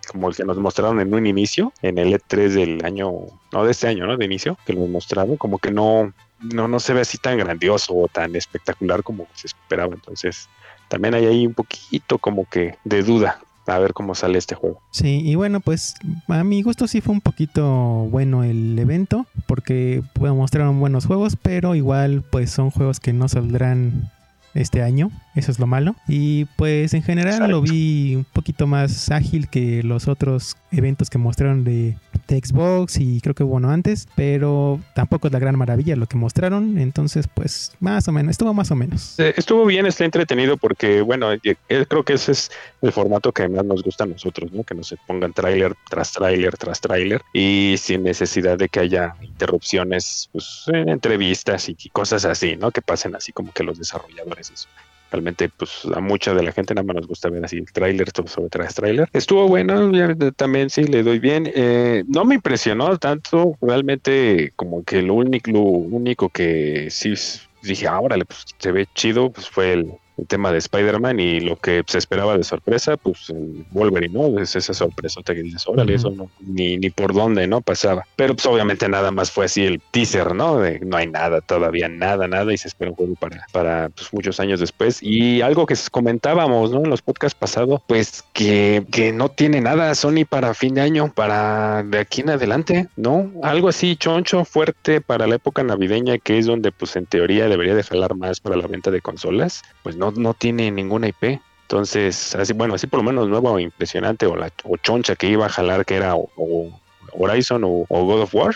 Como 0.07 0.29
el 0.29 0.35
que 0.35 0.43
nos 0.43 0.57
mostraron 0.57 0.99
en 0.99 1.11
un 1.15 1.25
inicio, 1.25 1.73
en 1.81 1.97
el 1.97 2.13
E3 2.13 2.49
del 2.49 2.85
año, 2.85 3.11
no 3.51 3.65
de 3.65 3.71
este 3.71 3.87
año, 3.87 4.05
¿no? 4.05 4.17
De 4.17 4.25
inicio, 4.25 4.55
que 4.67 4.73
nos 4.73 4.87
mostraron, 4.87 5.37
como 5.37 5.57
que 5.57 5.71
no, 5.71 6.13
no, 6.39 6.67
no 6.67 6.79
se 6.79 6.93
ve 6.93 7.01
así 7.01 7.17
tan 7.17 7.39
grandioso 7.39 7.95
o 7.95 8.07
tan 8.07 8.35
espectacular 8.35 9.01
como 9.01 9.25
se 9.33 9.47
esperaba. 9.47 9.95
Entonces, 9.95 10.47
también 10.89 11.15
hay 11.15 11.25
ahí 11.25 11.47
un 11.47 11.55
poquito 11.55 12.19
como 12.19 12.47
que 12.47 12.77
de 12.83 13.01
duda 13.01 13.39
a 13.65 13.79
ver 13.79 13.93
cómo 13.93 14.15
sale 14.15 14.37
este 14.37 14.55
juego. 14.55 14.81
Sí, 14.91 15.21
y 15.23 15.35
bueno, 15.35 15.59
pues 15.59 15.95
a 16.27 16.43
mi 16.43 16.61
gusto 16.61 16.87
sí 16.87 17.01
fue 17.01 17.13
un 17.13 17.21
poquito 17.21 17.63
bueno 18.11 18.43
el 18.43 18.77
evento, 18.77 19.25
porque 19.47 20.03
pues, 20.13 20.33
mostraron 20.33 20.79
buenos 20.79 21.05
juegos, 21.05 21.37
pero 21.41 21.75
igual 21.75 22.23
pues 22.29 22.51
son 22.51 22.71
juegos 22.71 22.99
que 22.99 23.13
no 23.13 23.27
saldrán 23.29 24.11
este 24.53 24.81
año, 24.83 25.09
eso 25.35 25.51
es 25.51 25.59
lo 25.59 25.67
malo. 25.67 25.95
Y 26.07 26.45
pues 26.57 26.93
en 26.93 27.03
general 27.03 27.49
lo 27.49 27.61
vi 27.61 28.15
un 28.15 28.25
poquito 28.25 28.67
más 28.67 29.11
ágil 29.11 29.47
que 29.47 29.83
los 29.83 30.07
otros 30.07 30.57
eventos 30.71 31.09
que 31.09 31.17
mostraron 31.17 31.63
de, 31.63 31.95
Xbox 32.33 32.97
y 32.97 33.21
creo 33.21 33.35
que 33.35 33.43
hubo 33.43 33.57
uno 33.57 33.69
antes, 33.69 34.07
pero 34.15 34.79
tampoco 34.95 35.27
es 35.27 35.33
la 35.33 35.37
gran 35.37 35.55
maravilla 35.55 35.95
lo 35.95 36.07
que 36.07 36.17
mostraron, 36.17 36.79
entonces 36.79 37.27
pues 37.27 37.73
más 37.79 38.07
o 38.07 38.11
menos, 38.11 38.31
estuvo 38.31 38.55
más 38.55 38.71
o 38.71 38.75
menos. 38.75 39.19
estuvo 39.19 39.65
bien, 39.67 39.85
está 39.85 40.03
entretenido 40.03 40.57
porque 40.57 41.01
bueno, 41.01 41.29
creo 41.67 42.03
que 42.03 42.13
ese 42.13 42.31
es 42.31 42.51
el 42.81 42.91
formato 42.91 43.31
que 43.31 43.47
más 43.47 43.63
nos 43.65 43.83
gusta 43.83 44.05
a 44.05 44.07
nosotros, 44.07 44.51
¿no? 44.51 44.63
Que 44.63 44.73
nos 44.73 44.95
pongan 45.05 45.31
tráiler 45.31 45.75
tras 45.89 46.11
tráiler 46.11 46.57
tras 46.57 46.81
tráiler 46.81 47.21
y 47.33 47.75
sin 47.77 48.01
necesidad 48.01 48.57
de 48.57 48.67
que 48.67 48.79
haya 48.79 49.15
interrupciones, 49.21 50.29
pues 50.31 50.63
entrevistas 50.73 51.69
y 51.69 51.75
cosas 51.89 52.25
así, 52.25 52.55
¿no? 52.55 52.71
Que 52.71 52.81
pasen 52.81 53.15
así 53.15 53.31
como 53.31 53.51
que 53.51 53.63
los 53.63 53.77
desarrolladores 53.77 54.49
eso 54.49 54.67
realmente 55.13 55.47
pues 55.49 55.85
a 55.95 55.99
mucha 55.99 56.33
de 56.33 56.43
la 56.43 56.51
gente 56.51 56.73
nada 56.73 56.85
más 56.85 56.95
nos 56.97 57.07
gusta 57.07 57.29
ver 57.29 57.45
así 57.45 57.57
el 57.57 57.71
tráiler 57.71 58.09
sobre 58.25 58.49
tras 58.49 58.73
tráiler. 58.75 59.07
Estuvo 59.13 59.47
bueno, 59.47 59.91
también 60.35 60.69
sí 60.69 60.83
le 60.83 61.03
doy 61.03 61.19
bien. 61.19 61.49
Eh, 61.53 62.03
no 62.07 62.25
me 62.25 62.35
impresionó 62.35 62.97
tanto, 62.97 63.55
realmente 63.61 64.51
como 64.55 64.83
que 64.83 65.01
lo 65.03 65.13
único, 65.13 65.51
lo 65.51 65.61
único 65.61 66.29
que 66.29 66.89
sí 66.89 67.13
dije, 67.61 67.87
ahora 67.87 68.17
pues 68.25 68.43
se 68.57 68.71
ve 68.71 68.87
chido, 68.95 69.31
pues 69.31 69.47
fue 69.47 69.73
el, 69.73 69.93
el 70.17 70.27
tema 70.27 70.51
de 70.51 70.59
Spider-Man 70.59 71.19
y 71.19 71.39
lo 71.39 71.55
que 71.55 71.83
se 71.87 71.97
esperaba 71.97 72.37
de 72.37 72.43
sorpresa, 72.43 72.97
pues 72.97 73.33
Wolverine, 73.71 74.13
¿no? 74.13 74.39
Es 74.39 74.55
esa 74.55 74.73
sorpresota 74.73 75.33
que 75.33 75.43
dices, 75.43 75.67
órale, 75.67 75.95
eso 75.95 76.11
no, 76.11 76.29
ni, 76.39 76.77
ni 76.77 76.89
por 76.89 77.13
dónde, 77.13 77.47
¿no? 77.47 77.61
Pasaba. 77.61 78.05
Pero 78.15 78.35
pues 78.35 78.45
obviamente 78.45 78.87
nada 78.89 79.11
más 79.11 79.31
fue 79.31 79.45
así 79.45 79.65
el 79.65 79.81
teaser, 79.91 80.35
¿no? 80.35 80.59
De 80.59 80.79
no 80.79 80.97
hay 80.97 81.07
nada, 81.07 81.41
todavía 81.41 81.89
nada, 81.89 82.27
nada, 82.27 82.53
y 82.53 82.57
se 82.57 82.67
espera 82.67 82.91
un 82.91 82.97
juego 82.97 83.15
para, 83.15 83.45
para 83.51 83.89
pues, 83.89 84.13
muchos 84.13 84.39
años 84.39 84.59
después. 84.59 84.99
Y 85.01 85.41
algo 85.41 85.65
que 85.65 85.75
comentábamos, 85.91 86.71
¿no? 86.71 86.83
En 86.83 86.89
los 86.89 87.01
podcasts 87.01 87.37
pasados, 87.37 87.81
pues 87.87 88.23
que, 88.33 88.85
que 88.91 89.11
no 89.11 89.29
tiene 89.29 89.61
nada 89.61 89.93
Sony 89.95 90.25
para 90.29 90.53
fin 90.53 90.75
de 90.75 90.81
año, 90.81 91.11
para 91.13 91.83
de 91.83 91.99
aquí 91.99 92.21
en 92.21 92.31
adelante, 92.31 92.87
¿no? 92.95 93.31
Algo 93.41 93.69
así 93.69 93.95
choncho, 93.95 94.45
fuerte 94.45 95.01
para 95.01 95.27
la 95.27 95.35
época 95.35 95.63
navideña, 95.63 96.17
que 96.17 96.37
es 96.37 96.45
donde 96.45 96.71
pues 96.71 96.95
en 96.95 97.05
teoría 97.05 97.47
debería 97.47 97.75
de 97.75 97.83
jalar 97.83 98.15
más 98.15 98.39
para 98.39 98.55
la 98.55 98.67
venta 98.67 98.91
de 98.91 99.01
consolas, 99.01 99.63
pues 99.83 99.95
no, 99.95 100.02
no 100.11 100.33
tiene 100.33 100.71
ninguna 100.71 101.07
IP. 101.07 101.39
Entonces, 101.63 102.35
así, 102.35 102.53
bueno, 102.53 102.75
así 102.75 102.87
por 102.87 102.99
lo 102.99 103.03
menos 103.03 103.27
nuevo 103.27 103.59
impresionante 103.59 104.25
o 104.25 104.35
la 104.35 104.51
o 104.63 104.77
choncha 104.77 105.15
que 105.15 105.27
iba 105.27 105.45
a 105.45 105.49
jalar 105.49 105.85
que 105.85 105.95
era 105.95 106.15
o, 106.15 106.69
Horizon 107.13 107.63
o, 107.63 107.85
God 107.89 108.21
of 108.21 108.35
War, 108.35 108.55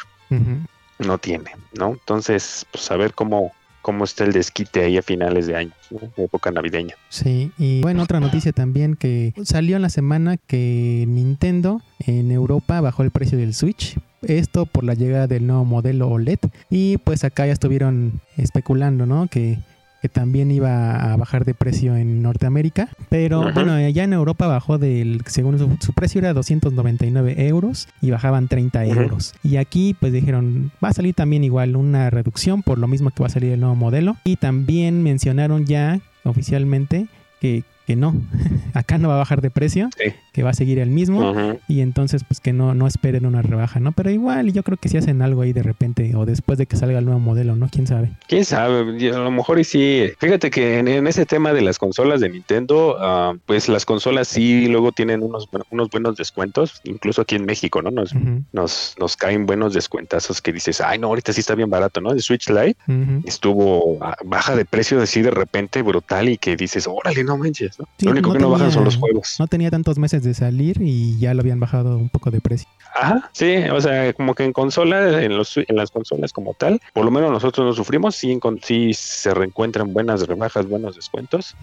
no 1.00 1.18
tiene, 1.18 1.52
¿no? 1.74 1.90
Entonces, 1.92 2.66
pues 2.72 2.90
a 2.92 2.98
ver 2.98 3.14
cómo, 3.14 3.52
cómo 3.82 4.04
está 4.04 4.26
el 4.26 4.34
desquite 4.34 4.84
ahí 4.84 4.98
a 4.98 5.02
finales 5.02 5.48
de 5.48 5.56
año, 5.56 5.72
época 6.18 6.52
navideña. 6.52 6.96
Sí, 7.10 7.52
y 7.58 7.82
bueno, 7.82 8.04
otra 8.04 8.20
noticia 8.20 8.52
también 8.52 8.96
que 8.96 9.34
salió 9.44 9.78
en 9.78 9.82
la 9.82 9.90
semana 9.90 10.38
que 10.38 11.06
Nintendo 11.08 11.82
en 12.00 12.32
Europa 12.32 12.82
bajó 12.82 13.04
el 13.04 13.12
precio 13.12 13.38
del 13.38 13.54
Switch. 13.54 13.98
Esto 14.24 14.66
por 14.66 14.84
la 14.84 14.94
llegada 14.94 15.28
del 15.28 15.48
nuevo 15.48 15.64
modelo 15.64 16.10
OLED. 16.10 16.40
Y 16.70 16.98
pues 16.98 17.24
acá 17.24 17.46
ya 17.46 17.54
estuvieron 17.54 18.20
especulando, 18.36 19.06
¿no? 19.06 19.28
Que 19.28 19.60
que 20.02 20.10
también 20.10 20.52
iba 20.52 21.14
a 21.14 21.16
bajar 21.18 21.46
de 21.46 21.54
precio 21.54 21.96
en 21.96 22.22
Norteamérica. 22.22 22.90
Pero 23.10 23.52
bueno, 23.54 23.80
ya 23.90 24.04
en 24.04 24.14
Europa 24.14 24.48
bajó 24.48 24.78
del, 24.78 25.22
según 25.26 25.80
su, 25.82 25.94
precio 25.94 26.20
era 26.20 26.34
299 26.34 27.48
euros 27.48 27.88
y 28.02 28.12
bajaban 28.12 28.48
30 28.48 28.86
euros. 28.86 29.34
Y 29.44 29.58
aquí 29.58 29.96
pues 30.00 30.14
dijeron, 30.14 30.72
va 30.84 30.90
a 30.90 30.94
salir 30.94 31.14
también 31.14 31.44
igual 31.44 31.76
una 31.76 32.10
reducción 32.10 32.64
por 32.64 32.78
lo 32.78 32.88
mismo 32.88 33.10
que 33.12 33.24
va 33.24 33.28
a 33.28 33.32
salir 33.32 33.52
el 33.52 33.60
nuevo 33.60 33.76
modelo. 33.76 34.18
Y 34.24 34.36
también 34.36 35.04
mencionaron 35.04 35.66
ya 35.66 36.00
oficialmente 36.24 37.08
que 37.40 37.64
que 37.88 37.96
no, 37.96 38.14
acá 38.74 38.98
no 38.98 39.08
va 39.08 39.16
a 39.16 39.18
bajar 39.18 39.42
de 39.42 39.50
precio, 39.50 39.90
que 40.34 40.44
va 40.44 40.50
a 40.50 40.54
seguir 40.54 40.78
el 40.78 40.90
mismo 40.90 41.58
y 41.70 41.80
entonces 41.80 42.26
pues 42.26 42.42
que 42.42 42.52
no, 42.52 42.76
no 42.76 42.86
esperen 42.86 43.26
una 43.26 43.42
rebaja, 43.42 43.80
¿no? 43.80 43.94
Pero 43.94 44.12
igual 44.12 44.52
yo 44.52 44.62
creo 44.62 44.78
que 44.78 44.90
si 44.90 44.98
hacen 44.98 45.22
algo 45.22 45.42
ahí 45.42 45.54
de 45.54 45.64
repente 45.64 46.14
o 46.14 46.26
después 46.26 46.58
de 46.58 46.66
que 46.66 46.76
salga 46.76 47.00
el 47.00 47.06
nuevo 47.06 47.22
modelo, 47.22 47.56
¿no? 47.56 47.70
¿Quién 47.72 47.88
sabe? 47.88 48.12
¿Quién 48.28 48.44
sabe? 48.44 49.10
A 49.10 49.20
lo 49.20 49.32
mejor 49.32 49.58
y 49.60 49.64
sí. 49.64 50.12
Fíjate 50.20 50.50
que 50.50 50.80
en, 50.80 51.08
ese 51.08 51.26
tema 51.26 51.54
de 51.54 51.62
las 51.62 51.80
consolas 51.80 52.20
de 52.20 52.28
Nintendo, 52.28 52.98
ah, 53.00 53.34
pues 53.46 53.70
las 53.70 53.86
consolas 53.86 54.28
sí 54.28 54.68
luego 54.68 54.92
tienen 54.92 55.24
unos, 55.24 55.48
unos 55.72 55.90
buenos 55.90 56.18
descuentos, 56.18 56.82
incluso 56.84 57.22
aquí 57.22 57.36
en 57.36 57.46
México, 57.46 57.82
¿no? 57.82 57.90
Nos, 57.90 58.14
nos, 58.52 58.96
nos 59.00 59.16
caen 59.16 59.46
buenos 59.46 59.74
descuentazos 59.74 60.42
que 60.42 60.52
dices, 60.52 60.82
ay 60.82 61.00
no, 61.00 61.08
ahorita 61.08 61.32
sí 61.32 61.40
está 61.40 61.56
bien 61.56 61.70
barato, 61.70 62.02
¿no? 62.02 62.12
El 62.12 62.22
Switch 62.22 62.50
Lite 62.50 62.78
estuvo 63.24 63.98
baja 64.26 64.58
de 64.58 64.66
precio 64.66 65.02
así 65.02 65.22
de 65.22 65.32
repente 65.32 65.82
brutal 65.84 66.28
y 66.28 66.38
que 66.38 66.58
dices, 66.58 66.86
órale, 66.86 67.24
no 67.24 67.38
manches 67.38 67.77
lo 67.78 68.12
único 68.12 68.34
que 68.34 68.40
no 68.40 68.50
bajan 68.50 68.72
son 68.72 68.86
los 68.86 68.98
juegos. 68.98 69.36
No 69.40 69.48
tenía 69.48 69.70
tantos 69.70 69.98
meses 69.98 70.24
de 70.24 70.34
salir 70.34 70.82
y 70.82 71.18
ya 71.20 71.34
lo 71.34 71.42
habían 71.42 71.60
bajado 71.60 71.98
un 71.98 72.10
poco 72.10 72.32
de 72.32 72.42
precio. 72.42 72.68
Ajá, 72.96 73.30
sí, 73.32 73.58
o 73.72 73.80
sea, 73.80 74.12
como 74.14 74.34
que 74.34 74.44
en 74.44 74.54
consola, 74.54 75.22
en, 75.22 75.38
los, 75.38 75.58
en 75.58 75.76
las 75.76 75.92
consolas 75.92 76.34
como 76.34 76.54
tal, 76.54 76.82
por 76.94 77.06
lo 77.06 77.12
menos 77.12 77.32
nosotros 77.32 77.66
no 77.66 77.74
sufrimos, 77.74 78.16
sí, 78.16 78.40
sí 78.64 78.94
se 78.94 79.34
reencuentran 79.34 79.94
buenas 79.94 80.26
rebajas, 80.28 80.68
buenos 80.68 80.96
descuentos. 80.96 81.56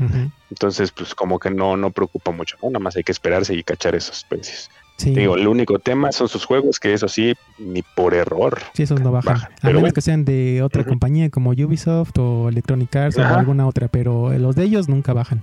Entonces, 0.50 0.92
pues 0.92 1.14
como 1.14 1.38
que 1.38 1.50
no, 1.50 1.76
no 1.76 1.90
preocupa 1.90 2.30
mucho, 2.30 2.56
¿no? 2.62 2.70
Nada 2.70 2.80
más 2.80 2.96
hay 2.96 3.02
que 3.02 3.12
esperarse 3.12 3.54
y 3.54 3.62
cachar 3.64 3.94
esos 3.94 4.24
precios. 4.24 4.70
Digo, 4.98 5.36
el 5.36 5.48
único 5.48 5.80
tema 5.80 6.12
son 6.12 6.28
sus 6.28 6.44
juegos, 6.44 6.78
que 6.78 6.94
eso 6.94 7.08
sí, 7.08 7.34
ni 7.58 7.82
por 7.82 8.14
error. 8.14 8.60
Sí, 8.74 8.84
esos 8.84 9.00
no 9.00 9.10
bajan. 9.10 9.48
A 9.60 9.70
menos 9.70 9.92
que 9.92 10.00
sean 10.00 10.24
de 10.24 10.62
otra 10.62 10.84
compañía 10.84 11.30
como 11.30 11.50
Ubisoft 11.50 12.16
o 12.18 12.48
Electronic 12.48 12.94
Arts 12.94 13.18
o 13.18 13.24
alguna 13.24 13.66
otra, 13.66 13.88
pero 13.88 14.32
los 14.38 14.54
de 14.54 14.64
ellos 14.64 14.88
nunca 14.88 15.12
bajan. 15.12 15.42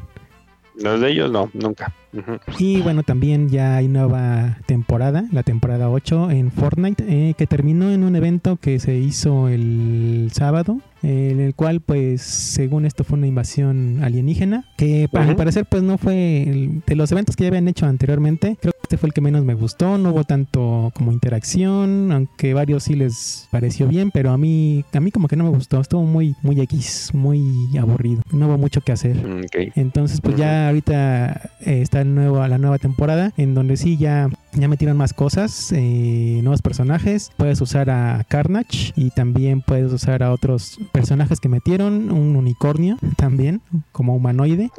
Los 0.81 1.00
de 1.00 1.11
ellos 1.11 1.31
no, 1.31 1.50
nunca. 1.53 1.93
Y 2.57 2.81
bueno, 2.81 3.03
también 3.03 3.50
ya 3.50 3.77
hay 3.77 3.88
nueva 3.88 4.57
temporada, 4.65 5.25
la 5.31 5.43
temporada 5.43 5.89
8 5.89 6.31
en 6.31 6.51
Fortnite, 6.51 7.03
eh, 7.07 7.33
que 7.38 7.47
terminó 7.47 7.91
en 7.91 8.03
un 8.03 8.15
evento 8.15 8.57
que 8.57 8.79
se 8.79 8.95
hizo 8.95 9.47
el 9.47 10.29
sábado, 10.33 10.79
en 11.03 11.39
el 11.39 11.55
cual 11.55 11.81
pues 11.81 12.22
según 12.22 12.86
esto 12.86 13.03
fue 13.03 13.17
una 13.17 13.27
invasión 13.27 14.03
alienígena, 14.03 14.65
que 14.77 15.08
para 15.12 15.25
mi 15.25 15.36
parecer 15.36 15.65
pues 15.65 15.84
no 15.84 15.98
fue 15.98 16.81
de 16.86 16.96
los 16.96 17.12
eventos 17.12 17.36
que 17.36 17.43
ya 17.43 17.48
habían 17.50 17.67
hecho 17.67 17.86
anteriormente, 17.86 18.58
creo 18.62 18.74
que 18.74 18.79
este 18.84 18.98
fue 18.98 19.08
el 19.08 19.13
que 19.13 19.22
menos 19.22 19.43
me 19.43 19.53
gustó, 19.53 19.98
no 19.98 20.12
hubo 20.12 20.24
tanto 20.24 20.91
como 20.96 21.12
interacción, 21.12 22.12
aunque 22.12 22.53
varios 22.53 22.84
sí 22.84 22.96
les 22.96 23.48
pareció 23.51 23.88
bien, 23.88 24.12
pero 24.12 24.31
a 24.31 24.38
mí 24.38 24.84
a 24.93 25.00
mí 25.00 25.12
como 25.12 25.27
que 25.27 25.36
no 25.36 25.46
me 25.46 25.50
gustó, 25.50 25.79
estuvo 25.79 26.03
muy 26.03 26.36
muy 26.41 26.60
X, 26.62 27.12
muy 27.13 27.43
aburrido, 27.79 28.22
no 28.31 28.48
hubo 28.48 28.58
mucho 28.58 28.81
que 28.81 28.91
hacer. 28.91 29.15
Mm, 29.15 29.46
Entonces 29.75 30.22
pues 30.22 30.36
ya 30.36 30.67
ahorita 30.67 31.51
eh, 31.62 31.81
está 31.81 32.03
nuevo, 32.03 32.46
la 32.48 32.58
nueva 32.58 32.77
temporada, 32.77 33.34
en 33.38 33.53
donde 33.53 33.77
sí 33.77 33.98
ya, 33.98 34.29
ya 34.53 34.67
metieron 34.67 34.98
más 34.98 35.13
cosas, 35.13 35.72
eh, 35.72 36.39
nuevos 36.41 36.62
personajes. 36.62 37.31
Puedes 37.38 37.62
usar 37.62 37.89
a 37.89 38.24
Carnage 38.27 38.93
y 38.96 39.12
también 39.12 39.62
puedes 39.62 39.91
usar 39.91 40.24
a 40.24 40.31
otros 40.31 40.77
personajes 40.91 41.39
que 41.39 41.50
metieron, 41.50 42.12
un 42.12 42.36
unicornio 42.36 42.98
también, 43.15 43.62
como 43.91 44.15
humanoide. 44.15 44.72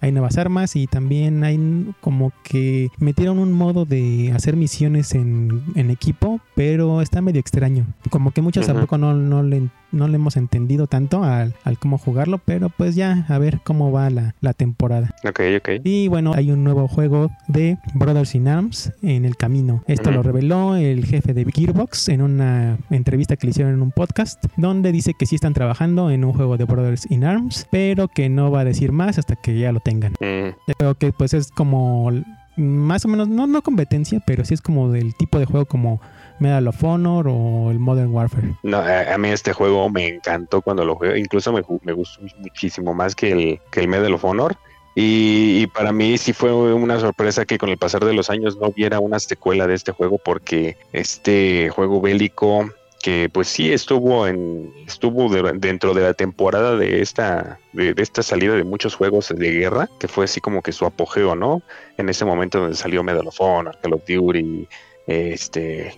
Hay 0.00 0.12
nuevas 0.12 0.38
armas 0.38 0.76
y 0.76 0.86
también 0.86 1.44
hay 1.44 1.58
como 2.00 2.32
que 2.42 2.88
metieron 2.98 3.38
un 3.38 3.52
modo 3.52 3.84
de 3.84 4.32
hacer 4.34 4.56
misiones 4.56 5.14
en, 5.14 5.62
equipo, 5.74 6.40
pero 6.54 7.02
está 7.02 7.20
medio 7.20 7.40
extraño. 7.40 7.86
Como 8.10 8.30
que 8.30 8.40
muchos 8.40 8.66
tampoco 8.66 8.96
no, 8.96 9.14
no 9.14 9.42
le 9.42 9.68
no 9.92 10.08
le 10.08 10.16
hemos 10.16 10.36
entendido 10.36 10.86
tanto 10.86 11.22
al, 11.22 11.54
cómo 11.78 11.98
jugarlo, 11.98 12.38
pero 12.38 12.70
pues 12.70 12.94
ya 12.94 13.26
a 13.28 13.38
ver 13.38 13.60
cómo 13.64 13.92
va 13.92 14.10
la, 14.10 14.52
temporada. 14.54 15.14
Ok, 15.24 15.40
ok. 15.56 15.68
Y 15.84 16.08
bueno, 16.08 16.32
hay 16.34 16.50
un 16.50 16.62
nuevo 16.62 16.88
juego 16.88 17.30
de 17.48 17.78
Brothers 17.94 18.34
in 18.34 18.48
Arms 18.48 18.92
en 19.02 19.24
el 19.24 19.36
camino. 19.36 19.82
Esto 19.86 20.10
lo 20.10 20.22
reveló 20.22 20.76
el 20.76 21.04
jefe 21.04 21.32
de 21.32 21.44
Gearbox 21.44 22.08
en 22.08 22.22
una 22.22 22.78
entrevista 22.90 23.36
que 23.36 23.46
le 23.46 23.52
hicieron 23.52 23.74
en 23.74 23.82
un 23.82 23.92
podcast, 23.92 24.44
donde 24.56 24.92
dice 24.92 25.14
que 25.18 25.26
sí 25.26 25.36
están 25.36 25.54
trabajando 25.54 26.10
en 26.10 26.24
un 26.24 26.32
juego 26.32 26.56
de 26.56 26.64
Brothers 26.64 27.10
in 27.10 27.24
Arms, 27.24 27.66
pero 27.70 28.08
que 28.08 28.28
no 28.28 28.50
va 28.50 28.60
a 28.60 28.64
decir 28.64 28.92
más 28.92 29.18
hasta 29.18 29.36
que 29.36 29.58
ya 29.58 29.72
lo 29.72 29.80
tengan. 29.80 30.12
Mm. 30.20 30.72
Creo 30.78 30.94
que 30.94 31.12
pues 31.12 31.34
es 31.34 31.50
como 31.50 32.10
más 32.56 33.04
o 33.04 33.08
menos, 33.08 33.28
no, 33.28 33.46
no 33.46 33.62
competencia, 33.62 34.20
pero 34.26 34.44
sí 34.44 34.54
es 34.54 34.60
como 34.60 34.90
del 34.90 35.14
tipo 35.14 35.38
de 35.38 35.46
juego 35.46 35.66
como 35.66 36.00
Medal 36.42 36.68
of 36.68 36.84
Honor 36.84 37.26
o 37.28 37.70
el 37.70 37.78
Modern 37.78 38.12
Warfare. 38.12 38.54
No, 38.62 38.78
a, 38.78 39.16
mí 39.16 39.28
este 39.28 39.52
juego 39.52 39.88
me 39.88 40.08
encantó 40.08 40.60
cuando 40.60 40.84
lo 40.84 40.96
jugué, 40.96 41.18
incluso 41.18 41.52
me, 41.52 41.62
me 41.82 41.92
gustó 41.92 42.20
muchísimo 42.38 42.92
más 42.92 43.14
que 43.14 43.32
el, 43.32 43.60
que 43.70 43.80
el 43.80 43.88
Medal 43.88 44.12
of 44.14 44.24
Honor. 44.24 44.56
Y, 44.94 45.66
para 45.68 45.90
mí 45.90 46.18
sí 46.18 46.34
fue 46.34 46.52
una 46.52 47.00
sorpresa 47.00 47.46
que 47.46 47.56
con 47.56 47.70
el 47.70 47.78
pasar 47.78 48.04
de 48.04 48.12
los 48.12 48.28
años 48.28 48.58
no 48.58 48.68
hubiera 48.68 49.00
una 49.00 49.18
secuela 49.18 49.66
de 49.66 49.74
este 49.74 49.92
juego 49.92 50.18
porque 50.18 50.76
este 50.92 51.70
juego 51.70 52.00
bélico 52.00 52.68
que 53.02 53.28
pues 53.32 53.48
sí 53.48 53.72
estuvo 53.72 54.28
en 54.28 54.72
estuvo 54.86 55.28
dentro 55.28 55.92
de 55.92 56.02
la 56.02 56.14
temporada 56.14 56.76
de 56.76 57.02
esta 57.02 57.58
de, 57.72 57.94
esta 57.96 58.22
salida 58.22 58.54
de 58.54 58.62
muchos 58.62 58.94
juegos 58.94 59.32
de 59.34 59.50
guerra 59.50 59.88
que 59.98 60.06
fue 60.06 60.26
así 60.26 60.40
como 60.40 60.62
que 60.62 60.70
su 60.70 60.86
apogeo 60.86 61.34
no 61.34 61.62
en 61.96 62.08
ese 62.08 62.24
momento 62.24 62.60
donde 62.60 62.76
salió 62.76 63.02
Medal 63.02 63.26
of 63.26 63.40
Honor 63.40 63.76
Call 63.82 63.94
of 63.94 64.02
Duty 64.06 64.68
este, 65.06 65.94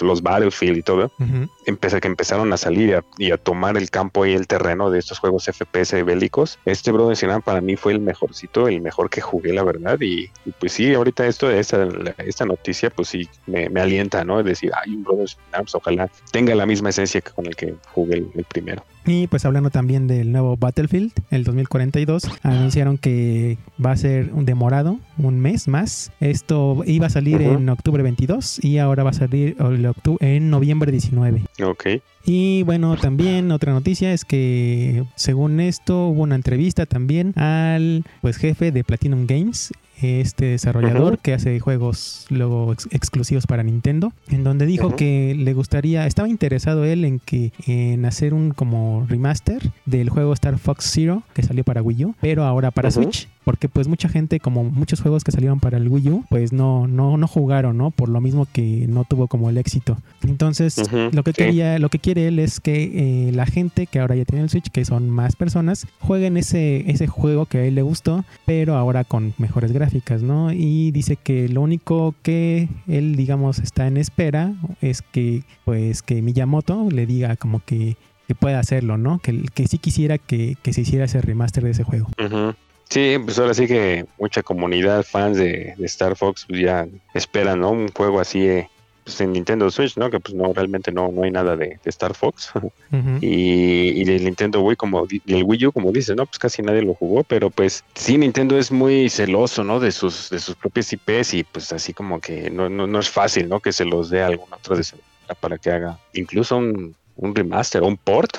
los, 0.00 0.22
Battlefield 0.22 0.78
y 0.78 0.82
todo, 0.82 1.10
que 1.64 2.08
empezaron 2.08 2.52
a 2.52 2.56
salir 2.56 3.02
y 3.18 3.30
a, 3.30 3.36
tomar 3.36 3.76
el 3.76 3.90
campo 3.90 4.26
y 4.26 4.32
el 4.32 4.46
terreno 4.46 4.90
de 4.90 4.98
estos 4.98 5.18
juegos 5.18 5.44
FPS 5.44 6.04
bélicos. 6.04 6.58
Este 6.64 6.92
Brother 6.92 7.16
Sinam 7.16 7.42
para 7.42 7.60
mí 7.60 7.76
fue 7.76 7.92
el 7.92 8.00
mejorcito, 8.00 8.68
el 8.68 8.80
mejor 8.80 9.10
que 9.10 9.20
jugué, 9.20 9.52
la 9.52 9.64
verdad. 9.64 9.98
Y, 10.00 10.30
pues 10.58 10.72
sí, 10.72 10.94
ahorita 10.94 11.26
esto, 11.26 11.50
esta, 11.50 11.88
esta 12.18 12.44
noticia, 12.44 12.90
pues 12.90 13.08
sí, 13.08 13.28
me, 13.46 13.68
alienta, 13.80 14.24
¿no? 14.24 14.40
Es 14.40 14.46
decir, 14.46 14.70
hay 14.74 14.94
un 14.94 15.04
Brother 15.04 15.28
Sinam, 15.28 15.62
pues 15.62 15.74
ojalá 15.74 16.10
tenga 16.30 16.54
la 16.54 16.66
misma 16.66 16.90
esencia 16.90 17.20
que 17.20 17.30
con 17.30 17.46
el 17.46 17.56
que 17.56 17.74
jugué 17.92 18.16
el 18.34 18.44
primero. 18.44 18.84
Y 19.04 19.26
pues 19.26 19.44
hablando 19.44 19.70
también 19.70 20.06
del 20.06 20.30
nuevo 20.30 20.56
Battlefield, 20.56 21.12
el 21.30 21.42
2042, 21.42 22.22
anunciaron 22.42 22.98
que 22.98 23.58
va 23.84 23.90
a 23.90 23.96
ser 23.96 24.30
un 24.32 24.44
demorado, 24.44 24.98
un 25.18 25.40
mes 25.40 25.66
más. 25.66 26.12
Esto 26.20 26.82
iba 26.86 27.08
a 27.08 27.10
salir 27.10 27.42
en 27.42 27.68
octubre 27.68 28.02
22 28.02 28.62
y 28.62 28.78
ahora 28.78 29.02
va 29.02 29.10
a 29.10 29.14
salir 29.14 29.56
en 30.20 30.50
noviembre 30.50 30.92
19. 30.92 31.42
Ok. 31.60 31.86
Y 32.24 32.62
bueno, 32.62 32.96
también 32.96 33.50
otra 33.50 33.72
noticia 33.72 34.12
es 34.12 34.24
que 34.24 35.04
según 35.16 35.60
esto 35.60 36.06
hubo 36.06 36.22
una 36.22 36.36
entrevista 36.36 36.86
también 36.86 37.36
al 37.36 38.04
pues 38.20 38.36
jefe 38.36 38.70
de 38.70 38.84
Platinum 38.84 39.26
Games, 39.26 39.72
este 40.00 40.46
desarrollador 40.46 41.18
que 41.18 41.32
hace 41.32 41.58
juegos 41.60 42.26
luego 42.28 42.72
exclusivos 42.90 43.46
para 43.46 43.62
Nintendo, 43.62 44.12
en 44.28 44.44
donde 44.44 44.66
dijo 44.66 44.94
que 44.96 45.34
le 45.36 45.52
gustaría, 45.52 46.06
estaba 46.06 46.28
interesado 46.28 46.84
él 46.84 47.04
en 47.04 47.18
que 47.18 47.52
en 47.66 48.04
hacer 48.04 48.34
un 48.34 48.52
como 48.52 49.06
remaster 49.08 49.70
del 49.86 50.10
juego 50.10 50.32
Star 50.32 50.58
Fox 50.58 50.90
Zero 50.92 51.22
que 51.34 51.42
salió 51.42 51.64
para 51.64 51.82
Wii 51.82 52.04
U, 52.04 52.14
pero 52.20 52.44
ahora 52.44 52.70
para 52.70 52.90
Switch 52.90 53.28
porque 53.44 53.68
pues 53.68 53.88
mucha 53.88 54.08
gente, 54.08 54.40
como 54.40 54.64
muchos 54.64 55.00
juegos 55.00 55.24
que 55.24 55.32
salieron 55.32 55.60
para 55.60 55.78
el 55.78 55.88
Wii 55.88 56.08
U, 56.10 56.24
pues 56.28 56.52
no, 56.52 56.86
no, 56.86 57.16
no 57.16 57.26
jugaron, 57.26 57.76
¿no? 57.76 57.90
Por 57.90 58.08
lo 58.08 58.20
mismo 58.20 58.46
que 58.52 58.86
no 58.88 59.04
tuvo 59.04 59.28
como 59.28 59.50
el 59.50 59.58
éxito. 59.58 59.98
Entonces, 60.22 60.76
lo 61.12 61.22
que 61.22 61.32
quería, 61.32 61.78
lo 61.78 61.88
que 61.88 61.98
quiere 61.98 62.28
él 62.28 62.38
es 62.38 62.60
que 62.60 63.28
eh, 63.28 63.32
la 63.32 63.46
gente 63.46 63.86
que 63.86 63.98
ahora 63.98 64.14
ya 64.14 64.24
tiene 64.24 64.44
el 64.44 64.50
Switch, 64.50 64.70
que 64.70 64.84
son 64.84 65.10
más 65.10 65.36
personas, 65.36 65.86
jueguen 66.00 66.36
ese, 66.36 66.90
ese 66.90 67.06
juego 67.06 67.46
que 67.46 67.58
a 67.58 67.64
él 67.64 67.74
le 67.74 67.82
gustó, 67.82 68.24
pero 68.46 68.76
ahora 68.76 69.04
con 69.04 69.34
mejores 69.38 69.72
gráficas, 69.72 70.22
¿no? 70.22 70.52
Y 70.52 70.90
dice 70.92 71.16
que 71.16 71.48
lo 71.48 71.60
único 71.60 72.14
que 72.22 72.68
él, 72.86 73.16
digamos, 73.16 73.58
está 73.58 73.86
en 73.86 73.96
espera 73.96 74.54
es 74.80 75.02
que, 75.02 75.42
pues, 75.64 76.02
que 76.02 76.22
Miyamoto 76.22 76.88
le 76.90 77.06
diga 77.06 77.36
como 77.36 77.60
que 77.64 77.96
que 78.26 78.34
pueda 78.34 78.60
hacerlo, 78.60 78.98
¿no? 78.98 79.18
Que, 79.18 79.42
que 79.54 79.66
sí 79.66 79.78
quisiera 79.78 80.18
que, 80.18 80.56
que, 80.62 80.72
se 80.72 80.82
hiciera 80.82 81.06
ese 81.06 81.20
remaster 81.20 81.64
de 81.64 81.70
ese 81.70 81.82
juego. 81.82 82.08
Sí, 82.92 83.16
pues 83.24 83.38
ahora 83.38 83.54
sí 83.54 83.66
que 83.66 84.04
mucha 84.18 84.42
comunidad, 84.42 85.02
fans 85.02 85.38
de, 85.38 85.74
Star 85.84 86.14
Fox, 86.14 86.44
pues 86.46 86.60
ya 86.60 86.86
esperan, 87.14 87.60
¿no? 87.60 87.70
Un 87.70 87.88
juego 87.88 88.20
así 88.20 88.46
eh, 88.46 88.68
pues 89.02 89.18
en 89.22 89.32
Nintendo 89.32 89.70
Switch, 89.70 89.96
¿no? 89.96 90.10
Que 90.10 90.20
pues 90.20 90.34
no, 90.34 90.52
realmente 90.52 90.92
no, 90.92 91.10
no 91.10 91.22
hay 91.22 91.30
nada 91.30 91.56
de, 91.56 91.78
Star 91.86 92.12
Fox. 92.12 92.52
y, 93.22 94.02
el 94.02 94.24
Nintendo 94.24 94.60
Wii, 94.60 94.76
como 94.76 95.06
el 95.08 95.42
Wii 95.42 95.68
U, 95.68 95.72
como 95.72 95.90
dice, 95.90 96.14
¿no? 96.14 96.26
Pues 96.26 96.38
casi 96.38 96.60
nadie 96.60 96.82
lo 96.82 96.92
jugó, 96.92 97.24
pero 97.24 97.48
pues 97.48 97.82
sí, 97.94 98.18
Nintendo 98.18 98.58
es 98.58 98.70
muy 98.70 99.08
celoso, 99.08 99.64
¿no? 99.64 99.80
De 99.80 99.90
sus, 99.90 100.28
de 100.28 100.38
sus 100.38 100.54
propios 100.54 100.92
IPs 100.92 101.32
y 101.32 101.44
pues 101.44 101.72
así 101.72 101.94
como 101.94 102.20
que 102.20 102.50
no, 102.50 102.68
no, 102.68 102.86
no 102.86 102.98
es 102.98 103.08
fácil, 103.08 103.48
¿no? 103.48 103.60
Que 103.60 103.72
se 103.72 103.86
los 103.86 104.10
dé 104.10 104.20
a 104.20 104.26
alguna 104.26 104.56
otra 104.56 104.76
para 105.40 105.56
que 105.56 105.70
haga 105.70 105.98
incluso 106.12 106.58
un 106.58 106.94
un 107.16 107.34
remaster 107.34 107.82
o 107.82 107.86
un 107.86 107.96
port, 107.96 108.38